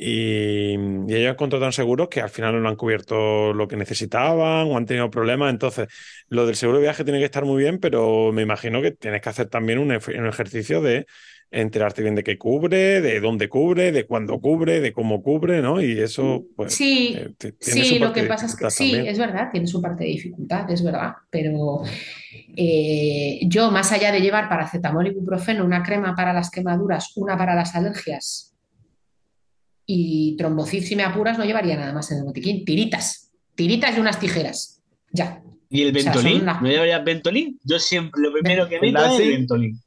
[0.00, 0.74] y,
[1.08, 4.86] y ellos contratan seguros que al final no han cubierto lo que necesitaban o han
[4.86, 5.50] tenido problemas.
[5.50, 5.88] Entonces,
[6.28, 9.20] lo del seguro de viaje tiene que estar muy bien, pero me imagino que tienes
[9.20, 11.06] que hacer también un, un ejercicio de
[11.50, 15.82] enterarte bien de qué cubre, de dónde cubre, de cuándo cubre, de cómo cubre, ¿no?
[15.82, 16.74] Y eso, pues.
[16.74, 19.12] Sí, eh, tiene sí, su lo que pasa es que sí, también.
[19.12, 21.82] es verdad, tiene su parte de dificultad, es verdad, pero
[22.56, 27.36] eh, yo más allá de llevar paracetamol y ibuprofeno, una crema para las quemaduras, una
[27.36, 28.47] para las alergias
[29.90, 34.00] y trombocid si me apuras, no llevaría nada más en el botiquín, tiritas, tiritas y
[34.00, 35.42] unas tijeras, ya.
[35.70, 36.42] ¿Y el O sea, Ventolin?
[36.42, 37.58] una- ¿No llevarías Ventolin?
[37.64, 39.28] Yo siempre lo primero que ¿El meto es el Lassi?
[39.28, 39.80] Ventolin.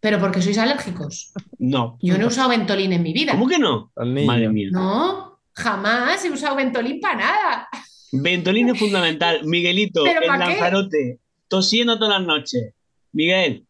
[0.00, 1.32] Pero porque sois alérgicos.
[1.58, 1.98] No.
[2.02, 3.32] Yo no he usado Ventolin en mi vida.
[3.32, 3.90] ¿Cómo que no?
[3.96, 4.68] Madre mía.
[4.70, 7.68] No, jamás he usado Ventolin para nada.
[8.12, 9.40] Ventolin es fundamental.
[9.44, 10.44] Miguelito, ¿Pero el pa' qué?
[10.44, 11.18] Lanzarote,
[11.48, 12.74] tosiendo todas las noches.
[13.12, 13.64] Miguel,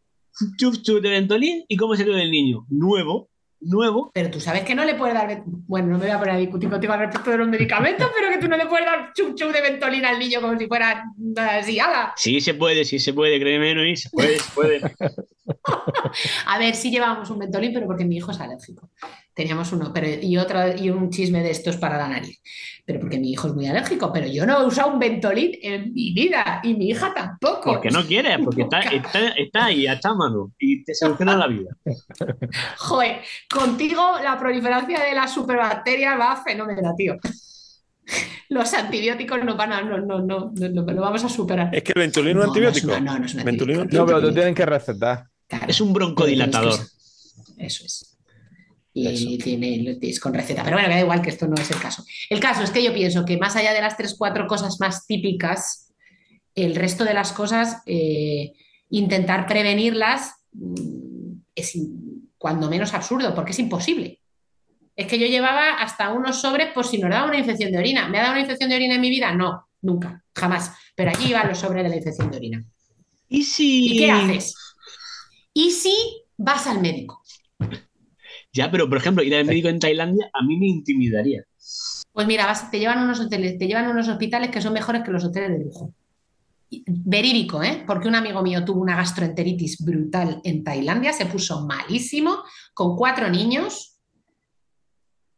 [0.58, 2.66] chuf chuf de Ventolin y cómo se quedó el niño.
[2.68, 3.30] Nuevo,
[3.60, 4.10] nuevo.
[4.14, 5.42] Pero tú sabes que no le puedes dar.
[5.44, 8.30] Bueno, no me voy a poner a discutir contigo al respecto de los medicamentos, pero
[8.30, 11.04] que tú no le puedes dar chup chup de ventolina al niño como si fuera
[11.36, 12.12] así, ¡hala!
[12.16, 14.80] Sí se puede, sí se puede, créeme, Noí, se puede, se puede.
[16.46, 18.90] A ver, sí llevábamos un ventolín, pero porque mi hijo es alérgico.
[19.38, 22.40] Teníamos uno, pero y otro, y un chisme de estos para la nariz.
[22.84, 25.92] Pero porque mi hijo es muy alérgico, pero yo no he usado un ventolín en
[25.94, 27.70] mi vida, y mi hija tampoco.
[27.74, 31.70] Porque no quieres, porque está, está, está ahí, a mano y te soluciona la vida.
[32.78, 37.16] Joder, contigo la proliferación de las superbacterias va fenómeno, tío.
[38.48, 41.72] Los antibióticos no van a, no, no, no, no, no, lo vamos a superar.
[41.72, 42.98] Es que el Ventolin No, es no antibiótico.
[42.98, 44.02] no, no es un Ventolin antibiótico.
[44.02, 44.34] No, pero te Ventolin.
[44.34, 45.26] tienen que recetar.
[45.46, 46.74] Claro, Es un broncodilatador.
[47.56, 48.07] Eso es.
[49.06, 50.62] Y tiene es con receta.
[50.64, 52.04] Pero bueno, me da igual que esto no es el caso.
[52.28, 55.06] El caso es que yo pienso que más allá de las tres, cuatro cosas más
[55.06, 55.94] típicas,
[56.54, 58.52] el resto de las cosas, eh,
[58.90, 61.78] intentar prevenirlas mm, es
[62.36, 64.20] cuando menos absurdo, porque es imposible.
[64.96, 68.08] Es que yo llevaba hasta unos sobres por si nos daba una infección de orina.
[68.08, 69.32] ¿Me ha dado una infección de orina en mi vida?
[69.32, 70.72] No, nunca, jamás.
[70.96, 72.64] Pero allí iban los sobres de la infección de orina.
[73.28, 73.94] ¿Y si...
[73.94, 74.54] ¿Y qué haces?
[75.52, 75.94] ¿Y si
[76.36, 77.22] vas al médico?
[78.52, 81.44] Ya, pero por ejemplo, ir al médico en Tailandia a mí me intimidaría.
[82.12, 85.10] Pues mira, vas- te llevan unos hoteles, te llevan unos hospitales que son mejores que
[85.10, 85.94] los hoteles de lujo.
[86.86, 87.84] Verídico, ¿eh?
[87.86, 92.42] Porque un amigo mío tuvo una gastroenteritis brutal en Tailandia, se puso malísimo,
[92.74, 93.98] con cuatro niños,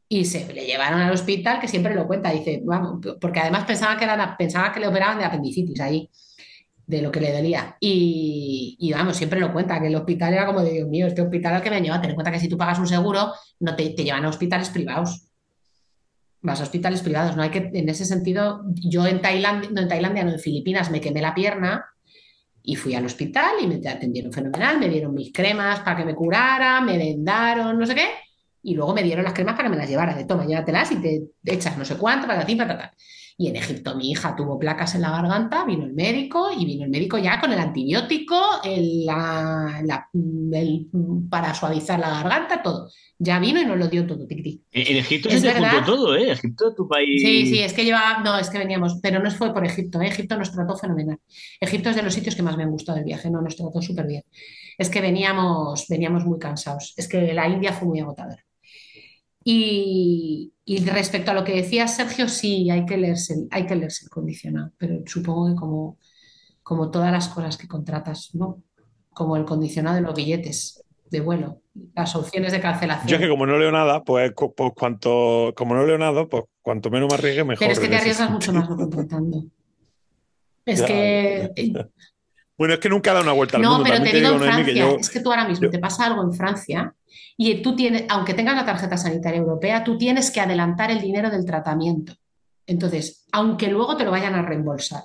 [0.08, 3.96] y se le llevaron al hospital, que siempre lo cuenta, dice, vamos, porque además pensaba
[3.96, 6.10] que, era, pensaba que le operaban de apendicitis ahí,
[6.90, 7.76] de lo que le dolía.
[7.78, 11.54] Y, y vamos, siempre lo cuenta, que el hospital era como Dios mío, este hospital
[11.54, 13.76] al que me han llevado, ten en cuenta que si tú pagas un seguro, no
[13.76, 15.28] te, te llevan a hospitales privados.
[16.42, 19.88] Vas a hospitales privados, no hay que, en ese sentido, yo en Tailandia, no en
[19.88, 21.84] Tailandia, no en Filipinas, me quemé la pierna
[22.62, 26.14] y fui al hospital y me atendieron fenomenal, me dieron mis cremas para que me
[26.14, 28.08] curara, me vendaron, no sé qué,
[28.62, 30.96] y luego me dieron las cremas para que me las llevara, de toma, llévatelas y
[30.96, 32.90] te echas no sé cuánto, para ti, para tal.
[33.40, 36.84] Y en Egipto mi hija tuvo placas en la garganta, vino el médico y vino
[36.84, 40.88] el médico ya con el antibiótico, el, la- la- el-
[41.30, 42.90] para suavizar la garganta, todo.
[43.18, 44.62] Ya vino y nos lo dio todo, tiquití.
[44.72, 46.30] En en Egipto Es se juntó todo, ¿eh?
[46.32, 47.22] Egipto tu país.
[47.22, 50.08] Sí, sí, es que llevaba, no, es que veníamos, pero no fue por Egipto, ¿eh?
[50.08, 51.18] Egipto nos trató fenomenal.
[51.60, 53.80] Egipto es de los sitios que más me han gustado del viaje, no, nos trató
[53.80, 54.22] súper bien.
[54.76, 58.44] Es que veníamos, veníamos muy cansados, es que la India fue muy agotadora.
[59.42, 63.74] Y, y respecto a lo que decía Sergio, sí, hay que leerse, el- hay que
[63.76, 65.98] leerse el condicionado, pero supongo que como,
[66.62, 68.62] como todas las cosas que contratas, ¿no?
[69.10, 71.62] Como el condicionado de los billetes de vuelo,
[71.94, 73.08] las opciones de cancelación.
[73.08, 76.44] Yo es que como no leo nada, pues, pues cuanto, como no leo nada, pues
[76.62, 77.58] cuanto menos me arriesgue, mejor.
[77.60, 79.44] Pero es que te arriesgas mucho más no contratando.
[80.66, 81.50] Es Ya, que
[82.56, 83.84] Bueno, es que nunca he dado una vuelta al No, mundo.
[83.84, 85.70] pero También te digo en Noemí, que Francia, yo- es que tú ahora mismo yo-
[85.70, 86.94] te pasa algo en Francia
[87.36, 91.30] y tú tienes, aunque tengas la tarjeta sanitaria europea, tú tienes que adelantar el dinero
[91.30, 92.14] del tratamiento.
[92.66, 95.04] Entonces, aunque luego te lo vayan a reembolsar.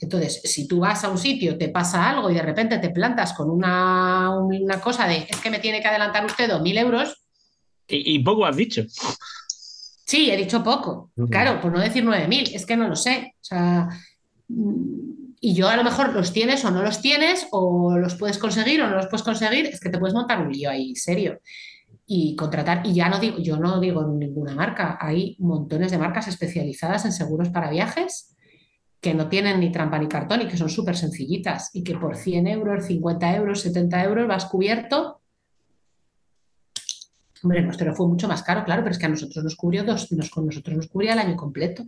[0.00, 3.32] Entonces, si tú vas a un sitio, te pasa algo y de repente te plantas
[3.32, 7.20] con una, una cosa de es que me tiene que adelantar usted 2.000 euros,
[7.88, 8.84] Y, y poco has dicho.
[10.06, 11.10] Sí, he dicho poco.
[11.28, 13.34] Claro, por no decir 9.000, es que no lo sé.
[13.34, 13.88] O sea,
[14.48, 18.38] mm, y yo a lo mejor los tienes o no los tienes, o los puedes
[18.38, 21.40] conseguir o no los puedes conseguir, es que te puedes montar un lío ahí, serio.
[22.06, 26.28] Y contratar, y ya no digo, yo no digo ninguna marca, hay montones de marcas
[26.28, 28.34] especializadas en seguros para viajes
[29.00, 32.16] que no tienen ni trampa ni cartón y que son súper sencillitas y que por
[32.16, 35.18] 100 euros, 50 euros, 70 euros vas cubierto
[37.42, 40.10] Hombre, nuestro fue mucho más caro, claro, pero es que a nosotros nos cubrió dos,
[40.12, 41.86] nos, con nosotros nos cubría el año completo,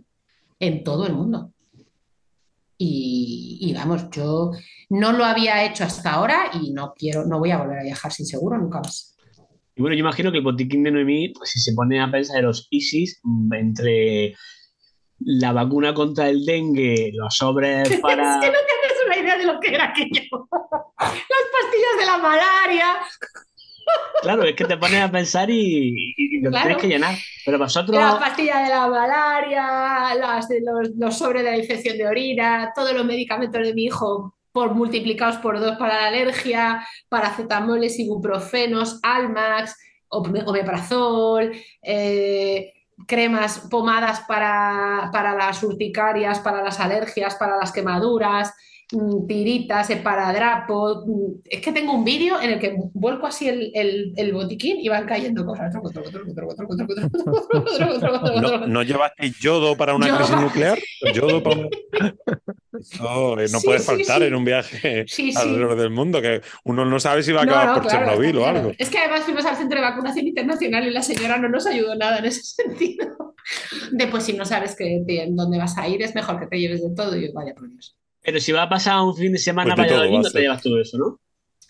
[0.59, 1.51] en todo el mundo.
[2.83, 4.51] Y, y vamos, yo
[4.89, 8.11] no lo había hecho hasta ahora y no quiero, no voy a volver a viajar
[8.11, 9.15] sin seguro nunca más.
[9.75, 12.45] Y bueno, yo imagino que el botiquín de Noemí, si se pone a pensar en
[12.45, 13.21] los ISIS,
[13.51, 14.35] entre
[15.19, 18.39] la vacuna contra el dengue, los sobres para.
[18.39, 20.47] Es que no tienes una idea de lo que era aquello.
[20.99, 22.97] Las pastillas de la malaria.
[24.21, 26.65] Claro, es que te pones a pensar y, y- y lo Claro.
[26.67, 27.15] tienes que llenar.
[27.43, 32.05] Pero vosotros, La pastilla de la malaria, las los, los sobres de la infección de
[32.07, 37.97] orina, todos los medicamentos de mi hijo por multiplicados por dos para la alergia, paracetamoles,
[37.99, 39.75] ibuprofenos, Almax,
[40.09, 41.51] ome- omeprazol,
[41.81, 42.73] eh,
[43.07, 48.53] cremas, pomadas para, para las urticarias, para las alergias, para las quemaduras,
[49.27, 51.03] tiritas, esparadrapo.
[51.45, 53.71] Es que tengo un vídeo en el que vuelco así el,
[54.15, 55.73] el, botiquín y van cayendo cosas.
[58.67, 60.79] ¿No, llevaste yodo para una crisis nuclear?
[61.13, 61.69] Yodo para...
[62.79, 65.05] Eso, no sí, puede faltar en un viaje
[65.35, 68.05] alrededor del mundo, que uno no sabe si va a acabar no, no, por claro,
[68.07, 68.71] Chernobyl o algo.
[68.77, 71.95] Es que además fuimos al centro de vacunación internacional y la señora no nos ayudó
[71.95, 73.35] nada en ese sentido.
[73.91, 76.59] De pues si no sabes que, en dónde vas a ir, es mejor que te
[76.59, 79.39] lleves de todo y vaya por Dios pero si va a pasar un fin de
[79.39, 81.19] semana Pues de para todo Valladolid, no te llevas todo eso, ¿no?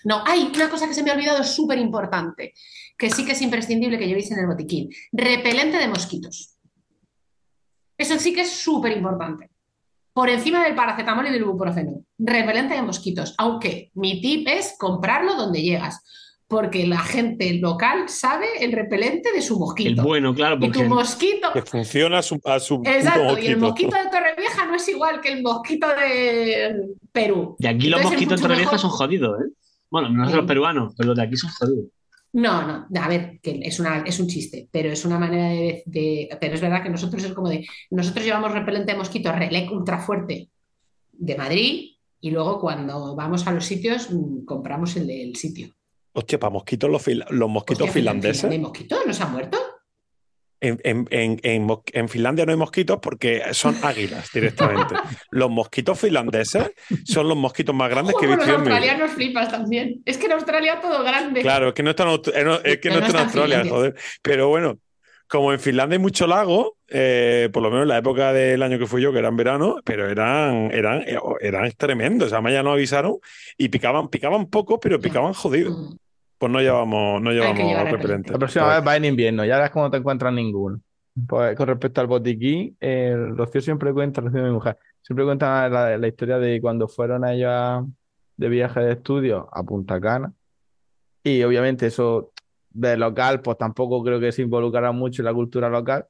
[0.03, 2.53] No, hay una cosa que se me ha olvidado súper importante,
[2.98, 4.90] que sí que es imprescindible que llevéis en el botiquín.
[5.11, 6.56] Repelente de mosquitos.
[7.98, 9.52] Eso sí que es súper importante.
[10.14, 12.03] Por encima del paracetamol y del ibuprofeno.
[12.18, 13.36] Repelente de mosquitos.
[13.38, 16.03] Aunque mi tip es comprarlo donde llegas.
[16.52, 20.03] Porque la gente local sabe el repelente de su El mosquito.
[20.03, 21.48] bueno, claro, Y tu porque mosquito.
[21.53, 23.95] Que funciona a su, a su Exacto, y el mosquito.
[23.95, 26.76] de Torrevieja no es igual que el mosquito de
[27.11, 27.56] Perú.
[27.57, 29.53] de aquí los Entonces, mosquitos mucho Torrevieja mejor- son jodidos, ¿eh?
[29.90, 30.48] Bueno, nosotros los Mm.
[30.48, 31.86] peruanos, pero los de aquí son jodidos.
[32.34, 35.84] No, no, a ver, que es una, es un chiste, pero es una manera de,
[35.86, 37.65] de- Pero es verdad que nosotros es como de.
[37.90, 40.49] Nosotros llevamos repelente de mosquito Relec ultra fuerte
[41.14, 41.91] de Madrid
[42.22, 45.73] y luego cuando vamos a los sitios mm, compramos el del sitio.
[46.13, 48.49] Hostia, para mosquitos, los, los mosquitos Hostia, finlandeses.
[48.49, 48.99] ¿De mosquitos?
[49.05, 49.57] ¿No se han muerto?
[50.63, 51.07] En, en-
[51.41, 54.93] en- en Finlandia no hay mosquitos porque son águilas directamente.
[55.31, 56.71] Los mosquitos finlandeses
[57.03, 58.75] son los mosquitos más grandes que he los visto en mi vida.
[58.75, 60.03] australianos flipas también.
[60.05, 61.41] Es que en Australia todo grande.
[61.41, 62.59] Claro, es que no está en, no,
[62.91, 63.95] No, no no Australia, joder.
[64.21, 64.77] Pero bueno,
[65.32, 68.78] como en Finlandia hay mucho lago, eh, por lo menos en la época del año
[68.78, 72.26] que fui yo, que era en verano, pero eran, eran, eh, eran tremendos.
[72.26, 73.16] O sea, además ya nos avisaron
[73.58, 75.72] y picaban, picaban poco, pero picaban jodido.
[75.72, 75.98] Mm.
[76.38, 77.91] Pues no llevamos, no llevamos repelente.
[77.91, 78.32] repelente.
[78.34, 80.82] La próxima vez va en invierno, ya verás cómo te encuentras ninguno.
[81.26, 85.98] Pues con respecto al botiquín, eh, Rocío siempre cuenta, Rocío mi mujer, siempre cuenta la,
[85.98, 87.86] la historia de cuando fueron ellos
[88.36, 90.34] de viaje de estudio a Punta Cana.
[91.24, 92.34] Y obviamente eso
[92.73, 96.06] de local, pues tampoco creo que se involucrara mucho en la cultura local.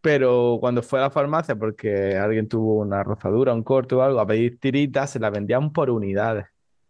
[0.00, 4.20] Pero cuando fue a la farmacia, porque alguien tuvo una rozadura, un corte o algo,
[4.20, 6.46] a pedir tiritas, se las vendían por unidades.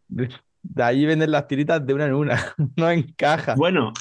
[0.62, 3.57] De, allí venden las tiritas de una en una, no en cajas.
[3.57, 3.95] Bueno,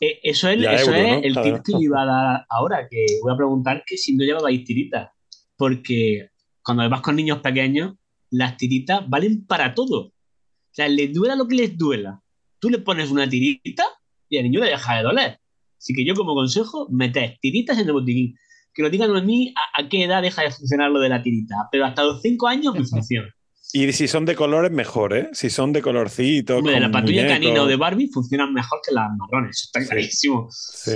[0.00, 1.42] eh, eso es, Y a eso euro, es ¿no?
[1.42, 4.62] el tip que iba a dar ahora, que voy a preguntar que si no llevabais
[4.64, 5.10] tiritas.
[5.56, 6.30] Porque
[6.62, 7.94] cuando vas con niños pequeños,
[8.30, 10.06] las tiritas valen para todo.
[10.06, 12.22] O sea, les duela lo que les duela.
[12.60, 13.84] Tú le pones una tirita
[14.28, 15.38] y al niño le deja de doler.
[15.78, 18.36] Así que yo como consejo, meted tiritas en el botiquín.
[18.72, 21.22] Que nos digan a mí a, a qué edad deja de funcionar lo de la
[21.22, 21.54] tirita.
[21.72, 23.28] Pero hasta los 5 años me funciona.
[23.72, 25.28] Y si son de colores, mejor, ¿eh?
[25.32, 28.80] Si son de colorcitos, Hombre, de la con patrulla canina o de Barbie funcionan mejor
[28.86, 29.56] que las marrones.
[29.56, 29.86] Eso está Sí.
[29.88, 30.48] clarísimo.
[30.50, 30.92] Sí.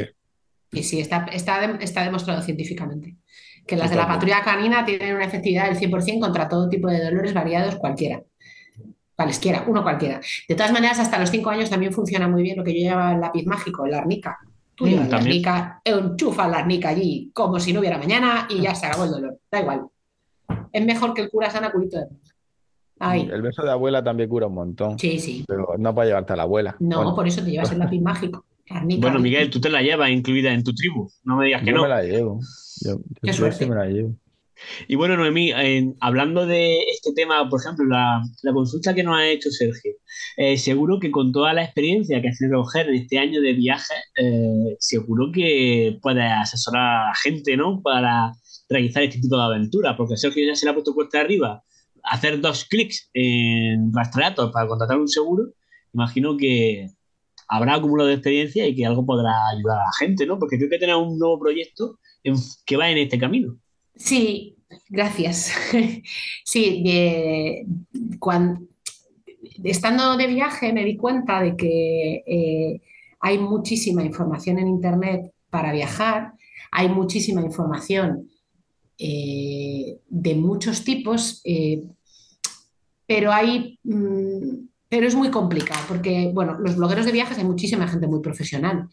[0.73, 3.17] Y sí, está, está, de- está demostrado científicamente
[3.67, 7.03] que las de la patrulla canina tienen una efectividad del 100% contra todo tipo de
[7.03, 8.23] dolores variados cualquiera.
[9.17, 10.21] Cualesquiera, uno cualquiera.
[10.49, 13.13] De todas maneras, hasta los 5 años también funciona muy bien lo que yo llevaba
[13.15, 14.39] el lápiz mágico, la arnica.
[14.75, 18.61] Tú Mm, llevas la arnica, enchufa la arnica allí como si no hubiera mañana y
[18.61, 19.39] ya se acabó el dolor.
[19.51, 19.83] Da igual.
[20.73, 22.07] Es mejor que el cura sana culito de.
[22.99, 23.29] Ahí.
[23.33, 25.45] El beso de abuela también cura un montón, Sí, sí.
[25.47, 26.77] pero no para llevarte a la abuela.
[26.81, 28.45] No, Bueno, por eso te llevas el lápiz mágico.
[28.71, 29.19] arnica Bueno.
[29.21, 31.09] Miguel, tú te la llevas incluida en tu tribu.
[31.25, 31.83] No me digas que yo no.
[31.83, 32.41] me la llevo.
[32.81, 33.65] Yo, yo- Qué yo suerte.
[33.65, 34.17] sí me la llevo.
[34.89, 38.23] Y bueno, Noemí, en- hablando de este tema, por ejemplo, la,
[38.53, 39.93] consulta que nos ha hecho Sergio,
[40.37, 43.53] eh, seguro que con toda la experiencia que ha tenido Roger en este año de
[43.53, 47.83] viaje, eh, seguro que puede asesorar a la gente, ¿no?
[47.83, 48.33] Para
[48.69, 51.63] realizar este tipo de aventuras, porque Sergio ya se le ha puesto cuesta arriba
[52.05, 55.45] hacer dos clics en Rastreator para contratar un seguro.
[55.93, 56.89] Imagino que
[57.49, 60.39] habrá acumulado experiencia y que algo podrá ayudar a la gente, ¿no?
[60.39, 61.99] Porque creo que tenemos un nuevo proyecto
[62.67, 63.59] que va en este camino.
[63.97, 64.57] Sí,
[64.89, 65.51] gracias.
[66.45, 66.83] Sí,
[68.19, 68.69] cuan-
[69.65, 72.81] estando de viaje me di cuenta de que eh,
[73.21, 76.35] hay muchísima información en Internet para viajar,
[76.73, 78.31] hay muchísima información
[78.99, 81.83] eh, de muchos tipos, eh,
[83.07, 87.89] pero hay, mm, pero es muy complicado porque, bueno, los blogueros de viajes hay muchísima
[87.89, 88.89] gente muy profesional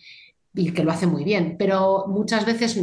[0.54, 2.78] y que lo hace muy bien, pero muchas veces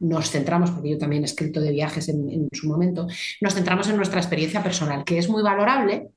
[0.00, 3.06] nos centramos, porque yo también he escrito de viajes en, su momento,
[3.40, 6.08] nos centramos en nuestra experiencia personal, que es muy valorable,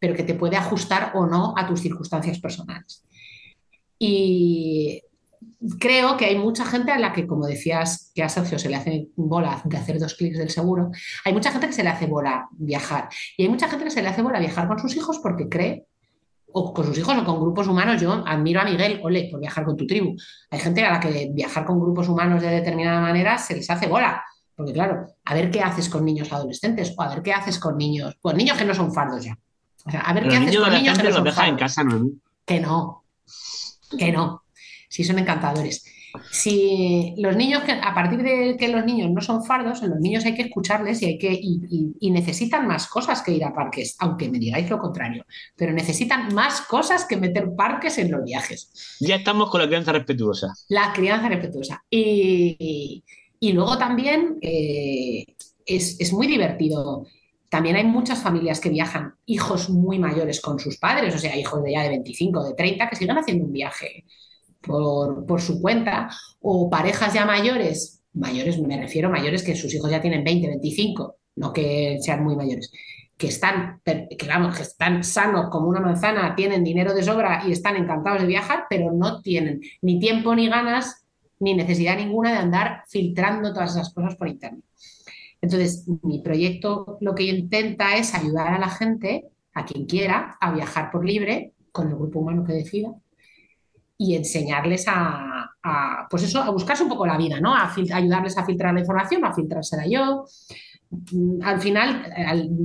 [0.00, 3.04] pero que te puede ajustar o no a tus circunstancias personales.
[3.98, 5.02] Y
[5.78, 8.76] creo que hay mucha gente a la que, como decías, que a Sergio se le
[8.76, 10.90] hace bola de hacer dos clics del seguro,
[11.24, 13.08] hay mucha gente que se le hace bola viajar.
[13.36, 15.86] Y hay mucha gente que se le hace bola viajar con sus hijos porque cree,
[16.56, 19.64] o con sus hijos o con grupos humanos, yo admiro a Miguel, ole, por viajar
[19.64, 20.16] con tu tribu.
[20.50, 23.88] Hay gente a la que viajar con grupos humanos de determinada manera se les hace
[23.88, 24.24] bola.
[24.54, 27.76] Porque claro, a ver qué haces con niños adolescentes o a ver qué haces con
[27.76, 29.36] niños, pues niños que no son fardos ya.
[29.84, 31.48] O sea, a ver qué haces con niños que no son fardos.
[31.48, 32.10] en casa, ¿no?
[32.46, 33.04] Que no,
[33.98, 34.44] que no
[34.94, 35.84] sí son encantadores.
[36.30, 40.00] Si los niños, que, a partir de que los niños no son fardos, en los
[40.00, 43.96] niños hay que escucharles y, hay que, y, necesitan más cosas que ir a parques,
[43.98, 45.24] aunque me digáis lo contrario,
[45.56, 48.98] pero necesitan más cosas que meter parques en los viajes.
[49.00, 50.54] Ya estamos con la crianza respetuosa.
[50.68, 51.84] La crianza respetuosa.
[51.90, 53.02] Y,
[53.40, 55.26] luego también eh,
[55.66, 57.06] es, es muy divertido
[57.54, 61.62] también hay muchas familias que viajan, hijos muy mayores con sus padres, o sea, hijos
[61.62, 64.04] de ya de 25, de 30, que siguen haciendo un viaje
[64.66, 66.08] por, su cuenta,
[66.40, 71.16] o parejas ya mayores, mayores me refiero mayores que sus hijos ya tienen 20, 25,
[71.36, 72.70] no que sean muy mayores,
[73.16, 77.52] que están, que vamos, que están sanos como una manzana, tienen dinero de sobra y
[77.52, 81.04] están encantados de viajar, pero no tienen ni tiempo ni ganas
[81.40, 84.64] ni necesidad ninguna de andar filtrando todas esas cosas por internet.
[85.40, 90.52] Entonces, mi proyecto lo que intenta es ayudar a la gente, a quien quiera, a
[90.52, 92.94] viajar por libre con el grupo humano que decida
[93.96, 95.50] y enseñarles a,
[96.10, 97.54] pues eso, a buscarse un poco la vida, ¿no?
[97.54, 100.24] A ayudarles a filtrar la información, a filtrársela yo.
[100.90, 102.04] Mm, al final,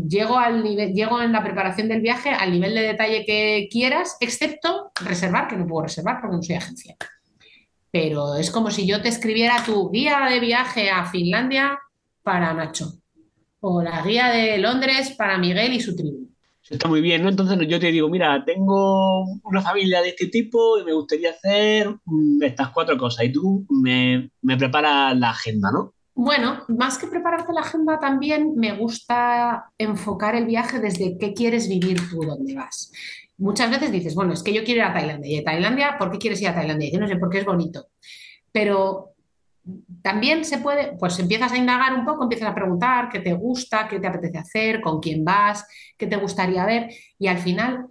[0.08, 4.92] llego, al llego en la preparación del viaje al nivel de detalle que quieras, excepto
[5.04, 6.96] reservar, que no puedo reservar porque no soy agencia.
[7.92, 11.80] Pero es como si yo te escribiera tu guía de viaje a Finlandia
[12.24, 12.94] para Nacho
[13.62, 16.29] o la guía de Londres para Miguel y su tribu
[16.70, 17.30] está muy bien, ¿no?
[17.30, 21.96] Entonces yo te digo, mira, tengo una familia de este tipo y me gustaría hacer
[22.42, 25.94] estas cuatro cosas y tú me, me preparas la agenda, ¿no?
[26.22, 31.70] Bueno, más que prepararte la agenda también me gusta enfocar el viaje desde qué quieres
[31.70, 32.92] vivir tú, dónde vas.
[33.38, 35.32] Muchas veces dices, bueno, es que yo quiero ir a Tailandia.
[35.32, 35.98] ¿Y a Tailandia?
[35.98, 36.92] ¿Por qué quieres ir a Tailandia?
[36.92, 37.88] yo no sé, por qué es bonito.
[38.52, 39.14] Pero
[40.02, 43.88] también se puede, pues empiezas a indagar un poco, empiezas a preguntar qué te gusta,
[43.88, 45.66] qué te apetece hacer, con quién vas,
[45.98, 47.88] qué te gustaría ver y al final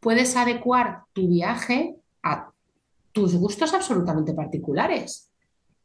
[0.00, 2.50] puedes adecuar tu viaje a
[3.12, 5.30] tus gustos absolutamente particulares.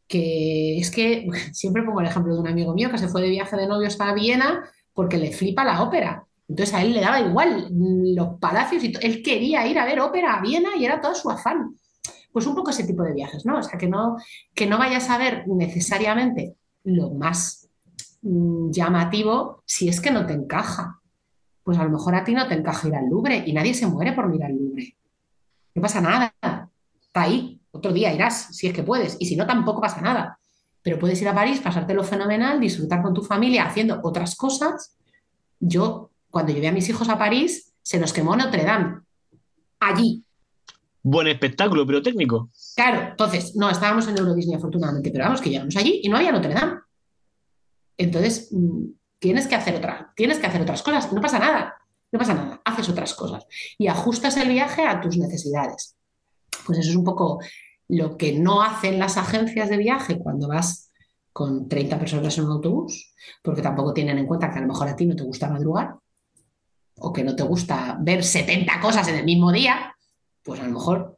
[0.07, 3.29] Que es que siempre pongo el ejemplo de un amigo mío que se fue de
[3.29, 6.25] viaje de novios a Viena porque le flipa la ópera.
[6.47, 10.35] Entonces a él le daba igual los palacios y él quería ir a ver ópera
[10.35, 11.75] a Viena y era todo su afán
[12.35, 13.59] pues un poco ese tipo de viajes, ¿no?
[13.59, 14.17] O sea, que no,
[14.53, 17.69] que no vayas a ver necesariamente lo más
[18.23, 20.99] mm, llamativo si es que no te encaja.
[21.63, 23.87] Pues a lo mejor a ti no te encaja ir al Louvre y nadie se
[23.87, 24.97] muere por mirar al Louvre.
[25.75, 26.35] No pasa nada.
[26.99, 27.61] Está ahí.
[27.71, 29.15] Otro día irás, si es que puedes.
[29.17, 30.37] Y si no, tampoco pasa nada.
[30.81, 34.97] Pero puedes ir a París, pasártelo fenomenal, disfrutar con tu familia haciendo otras cosas.
[35.61, 38.99] Yo, cuando llevé a mis hijos a París, se nos quemó Notre Dame.
[39.79, 40.24] Allí,
[41.05, 42.49] buen espectáculo pero técnico.
[42.75, 46.17] Claro, entonces, no, estábamos en Euro Disney afortunadamente, pero vamos que llegamos allí y no
[46.17, 46.79] había Notre Dame.
[47.95, 48.85] Entonces, mm,
[49.19, 51.75] tienes que hacer otra, tienes que hacer otras cosas, no pasa nada,
[52.11, 53.45] no pasa nada, haces otras cosas
[53.77, 55.95] y ajustas el viaje a tus necesidades.
[56.65, 57.39] Pues eso es un poco
[57.87, 60.91] lo que no hacen las agencias de viaje cuando vas
[61.31, 63.13] con 30 personas en un autobús,
[63.43, 65.97] porque tampoco tienen en cuenta que a lo mejor a ti no te gusta madrugar
[66.97, 69.94] o que no te gusta ver 70 cosas en el mismo día,
[70.45, 71.17] pues a lo mejor.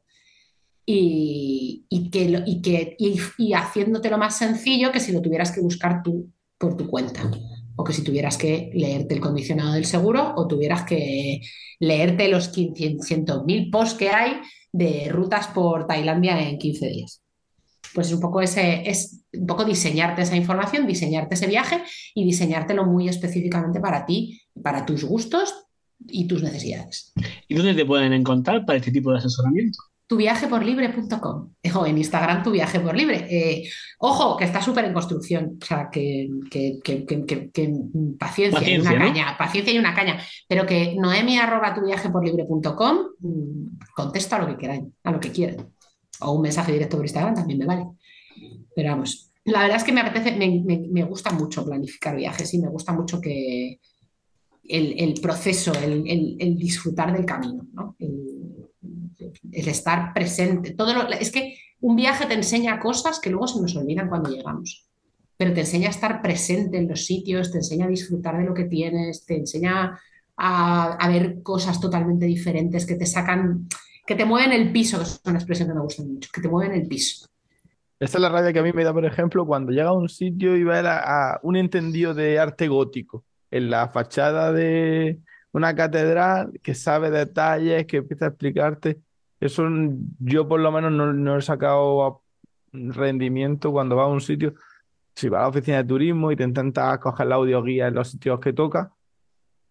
[0.85, 6.77] Y, y, que, y, lo más sencillo que si lo tuvieras que buscar tú por
[6.77, 7.29] tu cuenta.
[7.75, 11.41] O que si tuvieras que leerte el condicionado del seguro o tuvieras que
[11.79, 14.37] leerte los 500.000 posts que hay
[14.71, 17.21] de rutas por Tailandia en 15 días.
[17.93, 21.83] Pues es un poco ese, es un poco diseñarte esa información, diseñarte ese viaje
[22.15, 25.66] y diseñártelo muy específicamente para ti, para tus gustos
[26.07, 27.14] y tus necesidades.
[27.48, 29.80] ¿Y dónde te pueden encontrar para este tipo de asesoramiento?
[30.07, 33.28] tuviajeporlibre.com o en Instagram tu viaje por libre.
[33.30, 33.69] Eh,
[33.99, 36.30] ojo, que está súper en construcción, o sea, que,
[38.18, 40.18] paciencia, y una caña, paciencia y una caña,
[40.48, 45.74] pero que noemi arroba tuviajeporlibre.com mm, contesta a lo que quieran, a lo que quieran.
[46.22, 47.86] O un mensaje directo por Instagram también me vale.
[48.74, 52.69] Pero vamos, la verdad es que me apetece, me gusta mucho planificar viajes y me
[52.69, 53.80] gusta mucho que,
[54.68, 60.73] el, proceso, el, disfrutar del camino, el, estar presente.
[60.73, 64.88] Todo es que un viaje te enseña cosas que luego se nos olvidan cuando llegamos,
[65.38, 68.53] pero te enseña a estar presente en los sitios, te enseña a disfrutar de lo
[68.53, 69.99] que tienes, te enseña
[70.35, 73.68] a, ver cosas totalmente diferentes que te sacan
[74.06, 76.48] que te mueven el piso, que es una expresión que me gusta mucho, que te
[76.48, 77.27] mueven el piso.
[77.99, 80.07] Esa es la rabia que a mí me da, por ejemplo, cuando llega a un
[80.07, 85.19] sitio y ver a, a un entendido de arte gótico en la fachada de
[85.52, 88.99] una catedral que sabe detalles, que empieza a explicarte.
[89.40, 89.68] Eso
[90.19, 92.24] yo por lo menos no, no he sacado
[92.72, 94.53] rendimiento cuando vas a un sitio.
[95.15, 98.11] Si vas a la oficina de turismo y te intentas coger la audioguía en los
[98.11, 98.94] sitios que toca,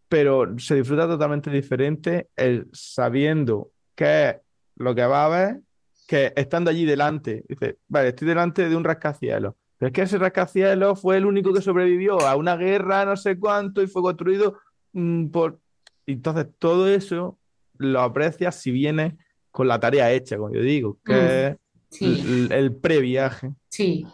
[0.08, 4.36] pero se disfruta totalmente diferente el sabiendo qué es
[4.76, 5.60] lo que va a ver
[6.06, 7.44] que estando allí delante.
[7.48, 9.54] Dice, vale, estoy delante de un rascacielos.
[9.78, 13.38] Pero es que ese rascacielos fue el único que sobrevivió a una guerra, no sé
[13.38, 14.58] cuánto, y fue construido
[14.92, 15.60] mm, por.
[16.06, 17.38] Entonces, todo eso
[17.78, 19.14] lo aprecias si vienes
[19.50, 21.56] con la tarea hecha, como yo digo, que Mm, es
[21.88, 23.52] Sí, el, el previaje.
[23.68, 24.06] sí.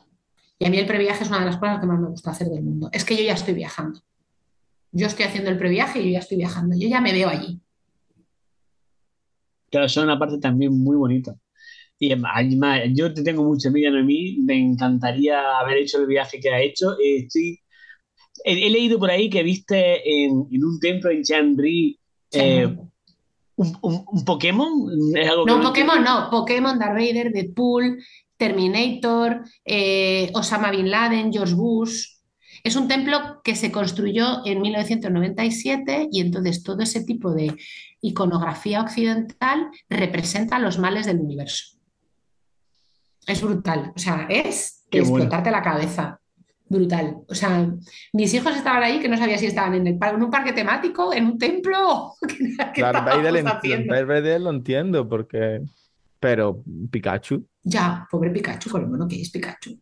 [0.59, 2.47] Y a mí el previaje es una de las cosas que más me gusta hacer
[2.49, 2.89] del mundo.
[2.93, 4.01] Es que yo ya estoy viajando.
[4.93, 6.77] Yo estoy haciendo el previaje y yo ya estoy viajando.
[6.79, 7.61] Yo ya me veo allí.
[9.71, 11.35] Claro, eso es una parte también muy bonita.
[12.03, 14.39] Y además, yo te tengo mucha envidia, Noemí.
[14.43, 16.93] Me encantaría haber hecho el viaje que has hecho.
[16.99, 17.61] Eh, estoy,
[18.45, 22.01] he, he leído por ahí que viste en, en un templo en Chiang-Ri
[22.33, 22.67] eh,
[23.55, 24.71] un, un- un Pokémon.
[25.15, 26.29] Es algo no Pokémon no.
[26.29, 28.03] Pokémon, Darth Vader, Deadpool,
[28.37, 32.07] Terminator, eh, Osama Bin Laden, George Bush.
[32.65, 37.55] Es un templo que se construyó en 1997 y entonces todo ese tipo de
[38.01, 41.79] iconografía occidental representa los males del universo.
[43.27, 43.93] Es brutal.
[43.95, 45.35] O sea, es Qué bueno.
[45.35, 46.19] explotarte la cabeza.
[46.69, 47.19] Brutal.
[47.29, 47.71] O sea,
[48.15, 51.13] mis hijos estaban ahí que no sabía si estaban en, el, en un parque temático,
[51.13, 52.15] en un templo.
[52.29, 53.95] ¿Qué, qué Darth Vader, estábamos en- haciendo?
[53.95, 55.63] Darth Vader lo entiendo, porque.
[56.21, 57.47] Pero Pikachu.
[57.65, 59.79] Ya, pobre Pikachu, con lo bueno que es Pikachu.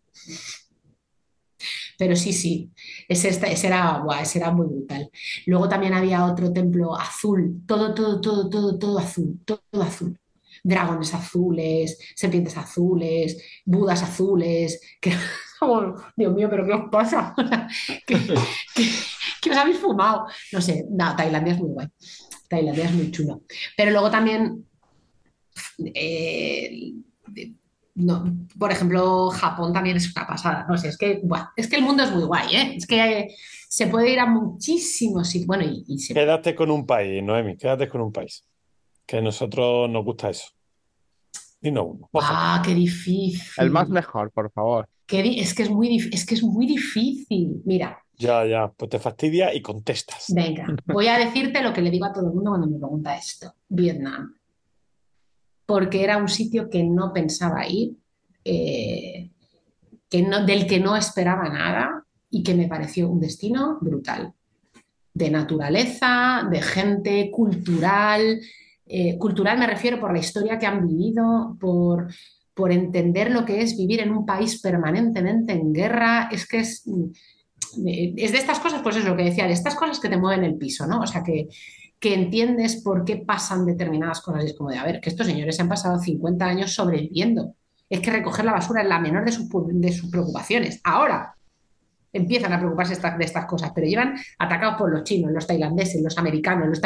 [1.99, 2.73] Pero sí, sí,
[3.09, 5.11] ese, ese era, guau, ese era muy brutal.
[5.47, 10.19] Luego también había otro templo azul, todo, todo, todo, todo, todo azul, todo azul.
[10.63, 14.81] Dragones azules, serpientes azules, budas azules.
[16.17, 17.35] Dios mío, pero ¿qué os pasa?
[18.07, 20.27] ¿Qué, os habéis fumado?
[20.53, 21.89] No sé, no, Tailandia es muy guay.
[22.49, 23.43] Tailandia es muy chulo.
[23.77, 24.65] Pero luego también
[25.95, 26.93] eh,
[28.59, 30.67] por ejemplo, Japón también es una pasada.
[30.69, 32.75] No sé, es que, buah, es que el mundo es muy guay, ¿eh?
[32.77, 33.29] Es que
[33.69, 35.33] se puede ir a muchísimos.
[35.47, 38.45] Bueno, y, y se- Quédate con un país, Noemi, quédate con un país.
[39.11, 40.51] Que a nosotros nos gusta eso.
[41.61, 42.09] Dinos uno.
[42.15, 43.43] ¡Ah, qué difícil!
[43.65, 44.89] El más mejor, por favor.
[45.05, 47.61] Qué di- es que es muy, es que es muy difícil.
[47.65, 50.27] Mira, Ya, ya, pues te fastidia y contestas.
[50.29, 53.17] venga, voy a decirte lo que le digo a todo el mundo cuando me pregunta
[53.17, 53.53] esto.
[53.69, 54.37] Vietnam.
[55.67, 57.97] Porque era un sitio que no pensaba ir,
[58.45, 59.31] eh,
[60.09, 64.35] que no, del que no esperaba nada y que me pareció un destino brutal.
[65.13, 68.41] De naturaleza, de gente, cultural.
[68.93, 72.13] Eh, cultural me refiero por la historia que han vivido, por,
[72.55, 76.29] por entender lo que es vivir en un país permanentemente en guerra.
[76.33, 76.85] Es que es,
[77.87, 80.17] eh, es de estas cosas, pues es lo que decía, de estas cosas que te
[80.17, 81.03] mueven el piso, ¿no?
[81.03, 81.47] O sea, que,
[82.01, 84.45] que entiendes por qué pasan determinadas cosas.
[84.45, 87.55] Es como de, a ver, que estos señores se han pasado 50 años sobreviviendo.
[87.89, 90.81] Es que recoger la basura es la menor de sus, de sus preocupaciones.
[90.83, 91.37] Ahora
[92.13, 96.03] empiezan a preocuparse esta- de estas cosas, pero llevan atacados por los chinos, los tailandeses,
[96.03, 96.81] los americanos, los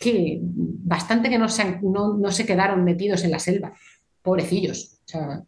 [0.00, 3.72] que bastante que no se, han- no, no se quedaron metidos en la selva,
[4.22, 4.98] pobrecillos.
[5.04, 5.42] O sea,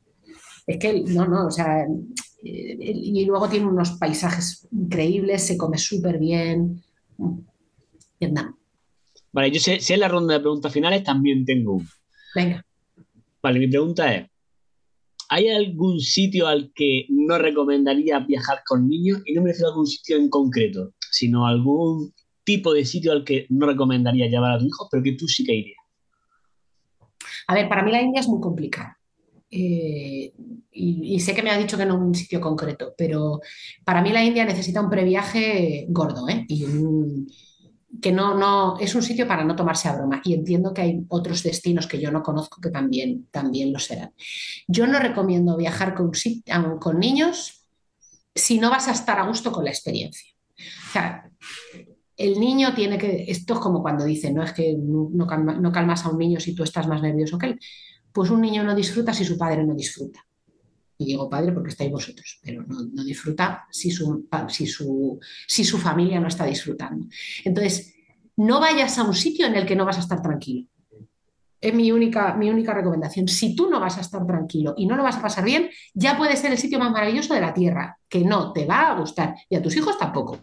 [0.67, 5.79] es que no, no, o sea, eh, y luego tiene unos paisajes increíbles, se come
[5.79, 6.83] súper bien.
[8.19, 8.57] Vietnam.
[9.33, 11.91] Vale, yo sé, si es la ronda de preguntas finales, también tengo una.
[12.35, 12.67] Venga.
[13.43, 14.27] Vale, mi pregunta es,
[15.29, 19.21] ¿hay algún sitio al que no recomendaría viajar con niños?
[19.27, 22.13] Y no me refiero a algún sitio en concreto, sino algún
[22.47, 25.45] tipo de sitio al que no recomendaría llevar a tu hijo, pero que tú sí
[25.45, 25.85] que irías.
[27.49, 28.99] A ver, para mí la India es muy complicada.
[29.51, 30.33] Eh,
[30.73, 33.41] y, sé que me has dicho que no en un sitio concreto, pero
[33.85, 36.45] para mí la India necesita un previaje gordo, ¿eh?
[36.49, 37.27] Y un-
[38.01, 40.21] que no, no, es un sitio para no tomarse a broma.
[40.25, 44.13] Y entiendo que hay otros destinos que yo no conozco que también, también lo serán.
[44.69, 46.11] Yo no recomiendo viajar con,
[46.79, 47.67] con niños
[48.35, 50.31] si no vas a estar a gusto con la experiencia.
[50.89, 51.31] O sea,
[52.17, 55.59] el niño tiene que, esto es como cuando dicen, no es que no, no calma-
[55.59, 57.61] no calmas a un niño si tú estás más nervioso que él.
[58.13, 60.25] Pues un niño no disfruta si su padre no disfruta.
[60.99, 65.63] Y digo padre porque estáis vosotros, pero no, no disfruta si su, si, su, si
[65.65, 67.07] su familia no está disfrutando.
[67.45, 67.95] Entonces,
[68.37, 70.67] no vayas a un sitio en el que no vas a estar tranquilo.
[71.61, 73.29] Es mi única, mi única recomendación.
[73.29, 76.17] Si tú no vas a estar tranquilo y no lo vas a pasar bien, ya
[76.17, 79.35] puede ser el sitio más maravilloso de la Tierra, que no te va a gustar
[79.51, 80.39] y a tus hijos tampoco.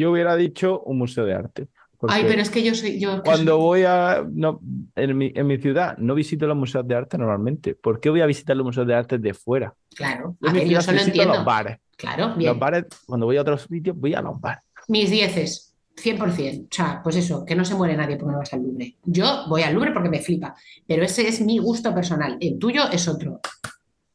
[0.00, 1.68] Yo hubiera dicho un museo de arte,
[2.08, 2.98] Ay, pero es que yo soy.
[2.98, 4.24] Yo, Cuando voy a.
[4.32, 4.60] No,
[4.96, 7.74] en, mi, en mi ciudad no visito los museos de arte normalmente.
[7.74, 9.74] ¿Por qué voy a visitar los museos de arte de fuera?
[9.94, 11.34] Claro, Yo a yo solo entiendo.
[11.34, 11.78] los bares.
[11.96, 12.52] Claro, bien.
[12.52, 14.62] Los bares, cuando voy a otros sitios, voy a los bares.
[14.88, 16.64] Mis dieces, 100%.
[16.64, 18.96] O sea, pues eso, que no se muere nadie porque no vas al Louvre.
[19.04, 20.54] Yo voy al Louvre porque me flipa,
[20.86, 22.38] pero ese es mi gusto personal.
[22.40, 23.40] El tuyo es otro.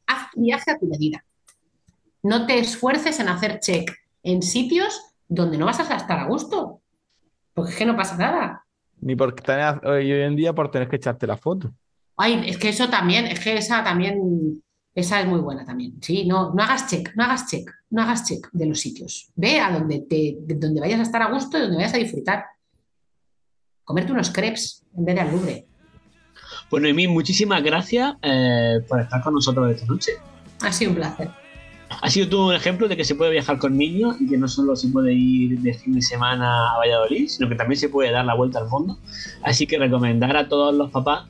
[0.08, 1.24] Haz viaje a tu medida.
[2.24, 3.92] No te esfuerces en hacer check
[4.24, 6.80] en sitios donde no vas a estar a gusto.
[7.54, 8.64] Porque es que no pasa nada.
[9.00, 11.72] Ni porque tener, hoy hoy en día por tener que echarte la foto.
[12.16, 14.62] Ay, es que eso también, es que esa también,
[14.94, 15.94] esa es muy buena también.
[16.00, 19.30] Sí, no, no hagas check, no hagas check, no hagas check de los sitios.
[19.34, 21.98] Ve a donde te, de donde vayas a estar a gusto y donde vayas a
[21.98, 22.44] disfrutar.
[23.84, 25.66] Comerte unos crepes en vez de al Louvre.
[26.70, 30.12] Pues Noemí, muchísimas gracias eh, por estar con nosotros esta noche.
[30.62, 31.45] Ha sido un placer.
[31.88, 34.48] Ha sido tú un ejemplo de que se puede viajar con niños y que no
[34.48, 38.10] solo se puede ir de fin de semana a Valladolid, sino que también se puede
[38.10, 38.98] dar la vuelta al mundo.
[39.42, 41.26] Así que recomendar a todos los papás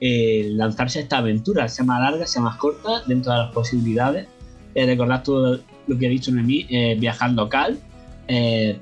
[0.00, 4.26] eh, lanzarse a esta aventura, sea más larga, sea más corta, dentro de las posibilidades.
[4.74, 7.78] Eh, recordar todo lo que ha dicho Noemí, eh, viajar local,
[8.28, 8.78] eh,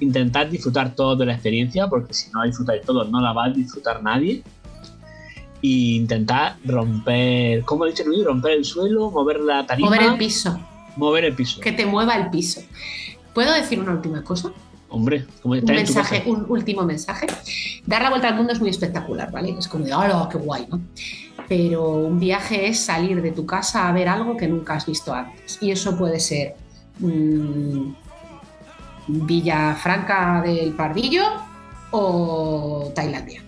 [0.00, 3.50] intentar disfrutar todo de la experiencia, porque si no disfrutáis todo, no la va a
[3.50, 4.42] disfrutar nadie.
[5.60, 10.16] Y intentar romper, como ha dicho Noemí, romper el suelo, mover la tarima, Mover el
[10.16, 10.58] piso,
[10.96, 11.60] mover el piso.
[11.60, 12.60] que te mueva el piso.
[13.34, 14.52] ¿Puedo decir una última cosa?
[14.88, 16.22] Hombre, como Un está tu casa.
[16.26, 17.26] un último mensaje.
[17.86, 19.54] Dar la vuelta al mundo es muy espectacular, ¿vale?
[19.58, 20.80] Es como de, ¡hola, qué guay, ¿no?
[21.48, 25.14] Pero un viaje es salir de tu casa a ver algo que nunca has visto
[25.14, 25.58] antes.
[25.62, 26.56] Y eso puede ser
[26.98, 27.92] mm,
[29.08, 31.24] Villafranca del Pardillo
[31.90, 33.42] o Tailandia.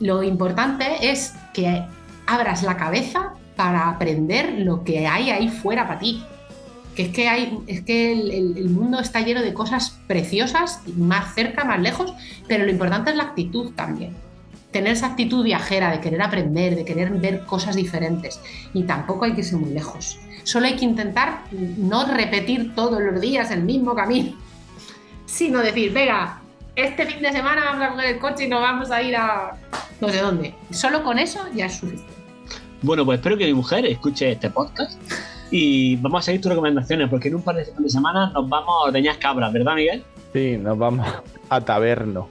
[0.00, 1.82] Lo importante es que
[2.26, 6.24] abras la cabeza para aprender lo que hay ahí fuera para ti.
[6.94, 11.64] Que es que, hay, es que el, mundo está lleno de cosas preciosas, más cerca,
[11.64, 12.12] más lejos,
[12.46, 14.14] pero lo importante es la actitud también.
[14.72, 18.40] Tener esa actitud viajera de querer aprender, de querer ver cosas diferentes.
[18.74, 20.18] Y tampoco hay que irse muy lejos.
[20.44, 24.32] Solo hay que intentar no repetir todos los días el mismo camino,
[25.26, 26.40] sino decir, venga,
[26.76, 29.56] este fin de semana vamos a coger el coche y nos vamos a ir a
[30.00, 30.54] no sé dónde.
[30.70, 32.12] Solo con eso ya es suficiente.
[32.82, 35.00] Bueno, pues espero que mi mujer escuche este podcast
[35.52, 38.68] y vamos a seguir tus recomendaciones porque en un par de, de semanas nos vamos
[38.70, 40.02] a ordeñar cabras, ¿verdad, Miguel?
[40.32, 41.06] Sí, nos vamos
[41.48, 42.28] a Taberno,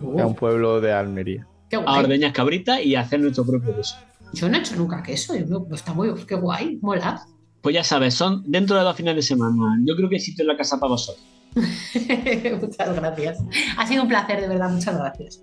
[0.00, 1.46] que es un pueblo de Almería.
[1.68, 2.00] Qué A guay.
[2.04, 3.96] ordeñar cabritas y a hacer nuestro propio queso.
[4.32, 7.22] Yo no he hecho nunca queso, yo no- está muy qué guay, mola.
[7.60, 9.78] Pues ya sabes, son dentro de dos fines de semana.
[9.84, 11.24] Yo creo que existe en la casa para vosotros.
[11.54, 13.38] muchas gracias.
[13.76, 15.42] Ha sido un placer, de verdad, muchas gracias.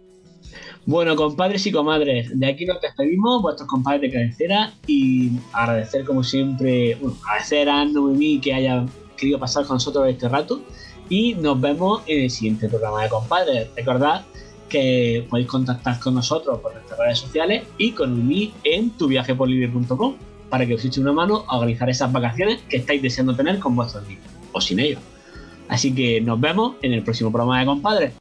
[0.86, 6.24] Bueno, compadres y comadres, de aquí nos despedimos, vuestros compadres de cabecera, y agradecer como
[6.24, 8.86] siempre, bueno, agradecer a Noemí que haya
[9.16, 10.62] querido pasar con nosotros este rato,
[11.10, 13.68] y nos vemos en el siguiente programa de compadres.
[13.76, 14.26] Recordad
[14.70, 18.32] que podéis contactar con nosotros por nuestras redes sociales y con
[18.64, 20.16] en tuviajepolibre.com
[20.50, 23.76] para que os eche una mano a organizar esas vacaciones que estáis deseando tener con
[23.76, 25.02] vuestros niños, o sin ellos.
[25.68, 28.14] Así que nos vemos en el próximo programa de compadres.